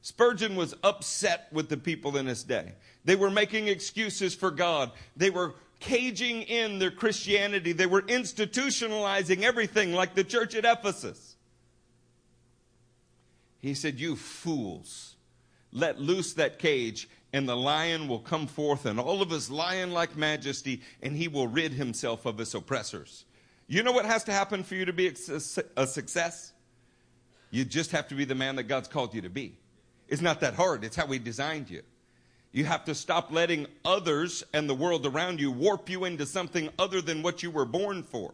Spurgeon 0.00 0.56
was 0.56 0.74
upset 0.82 1.48
with 1.52 1.68
the 1.68 1.76
people 1.76 2.16
in 2.16 2.24
his 2.24 2.42
day. 2.42 2.72
They 3.04 3.16
were 3.16 3.30
making 3.30 3.68
excuses 3.68 4.34
for 4.34 4.50
God. 4.50 4.92
They 5.14 5.28
were 5.28 5.54
caging 5.80 6.42
in 6.42 6.78
their 6.78 6.90
Christianity. 6.90 7.72
They 7.72 7.86
were 7.86 8.02
institutionalizing 8.02 9.42
everything 9.42 9.92
like 9.92 10.14
the 10.14 10.24
church 10.24 10.54
at 10.54 10.64
Ephesus. 10.64 11.36
He 13.60 13.74
said, 13.74 14.00
You 14.00 14.16
fools, 14.16 15.16
let 15.72 16.00
loose 16.00 16.32
that 16.34 16.58
cage, 16.58 17.08
and 17.32 17.48
the 17.48 17.56
lion 17.56 18.08
will 18.08 18.20
come 18.20 18.46
forth 18.46 18.86
in 18.86 18.98
all 18.98 19.22
of 19.22 19.30
his 19.30 19.50
lion 19.50 19.92
like 19.92 20.16
majesty, 20.16 20.82
and 21.02 21.16
he 21.16 21.28
will 21.28 21.46
rid 21.46 21.72
himself 21.72 22.26
of 22.26 22.38
his 22.38 22.54
oppressors. 22.54 23.24
You 23.66 23.82
know 23.82 23.92
what 23.92 24.06
has 24.06 24.24
to 24.24 24.32
happen 24.32 24.64
for 24.64 24.74
you 24.74 24.86
to 24.86 24.94
be 24.94 25.08
a 25.76 25.86
success? 25.86 26.52
You 27.50 27.64
just 27.64 27.92
have 27.92 28.08
to 28.08 28.14
be 28.14 28.24
the 28.24 28.34
man 28.34 28.56
that 28.56 28.64
God's 28.64 28.88
called 28.88 29.14
you 29.14 29.22
to 29.22 29.30
be. 29.30 29.58
It's 30.08 30.22
not 30.22 30.40
that 30.40 30.54
hard, 30.54 30.84
it's 30.84 30.96
how 30.96 31.06
He 31.06 31.18
designed 31.18 31.68
you. 31.68 31.82
You 32.50 32.64
have 32.64 32.86
to 32.86 32.94
stop 32.94 33.30
letting 33.30 33.66
others 33.84 34.42
and 34.54 34.68
the 34.68 34.74
world 34.74 35.04
around 35.04 35.38
you 35.38 35.52
warp 35.52 35.90
you 35.90 36.06
into 36.06 36.24
something 36.24 36.70
other 36.78 37.02
than 37.02 37.22
what 37.22 37.42
you 37.42 37.50
were 37.50 37.66
born 37.66 38.02
for. 38.02 38.32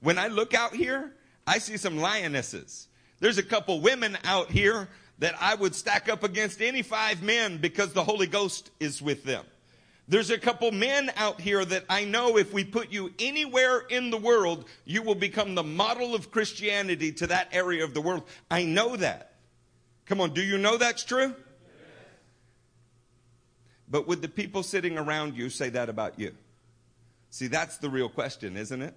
When 0.00 0.18
I 0.18 0.28
look 0.28 0.54
out 0.54 0.72
here, 0.72 1.12
I 1.48 1.58
see 1.58 1.76
some 1.76 1.98
lionesses. 1.98 2.86
There's 3.18 3.38
a 3.38 3.42
couple 3.42 3.80
women 3.80 4.16
out 4.24 4.50
here 4.52 4.88
that 5.18 5.34
I 5.40 5.54
would 5.54 5.74
stack 5.74 6.08
up 6.08 6.22
against 6.22 6.60
any 6.60 6.82
five 6.82 7.22
men 7.22 7.58
because 7.58 7.92
the 7.92 8.04
Holy 8.04 8.26
Ghost 8.26 8.70
is 8.80 9.00
with 9.00 9.24
them. 9.24 9.44
There's 10.08 10.30
a 10.30 10.38
couple 10.38 10.70
men 10.70 11.10
out 11.16 11.40
here 11.40 11.64
that 11.64 11.84
I 11.88 12.04
know 12.04 12.36
if 12.36 12.52
we 12.52 12.64
put 12.64 12.92
you 12.92 13.12
anywhere 13.18 13.80
in 13.80 14.10
the 14.10 14.16
world, 14.16 14.64
you 14.84 15.02
will 15.02 15.16
become 15.16 15.54
the 15.54 15.64
model 15.64 16.14
of 16.14 16.30
Christianity 16.30 17.10
to 17.12 17.26
that 17.28 17.48
area 17.50 17.82
of 17.82 17.92
the 17.92 18.00
world. 18.00 18.22
I 18.48 18.64
know 18.64 18.94
that. 18.96 19.32
Come 20.04 20.20
on, 20.20 20.32
do 20.32 20.42
you 20.42 20.58
know 20.58 20.76
that's 20.76 21.02
true? 21.02 21.34
But 23.88 24.06
would 24.06 24.22
the 24.22 24.28
people 24.28 24.62
sitting 24.62 24.96
around 24.96 25.36
you 25.36 25.50
say 25.50 25.70
that 25.70 25.88
about 25.88 26.18
you? 26.18 26.34
See, 27.30 27.48
that's 27.48 27.78
the 27.78 27.90
real 27.90 28.08
question, 28.08 28.56
isn't 28.56 28.82
it? 28.82 28.94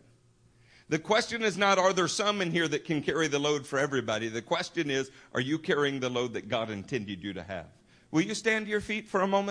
The 0.90 1.00
question 1.00 1.44
is 1.44 1.56
not, 1.56 1.78
are 1.78 1.94
there 1.94 2.08
some 2.08 2.42
in 2.42 2.52
here 2.52 2.68
that 2.68 2.84
can 2.84 3.04
carry 3.04 3.28
the 3.28 3.38
load 3.38 3.66
for 3.66 3.78
everybody? 3.78 4.28
The 4.28 4.42
question 4.42 4.90
is, 4.90 5.12
are 5.34 5.40
you 5.40 5.60
carrying 5.60 6.00
the 6.00 6.10
load 6.10 6.34
that 6.34 6.50
God 6.50 6.72
intended 6.72 7.24
you 7.24 7.32
to 7.34 7.44
have? 7.44 7.68
Will 8.12 8.22
you 8.24 8.34
stand 8.34 8.66
to 8.66 8.72
your 8.72 8.82
feet 8.82 9.08
for 9.08 9.22
a 9.22 9.28
moment? 9.28 9.48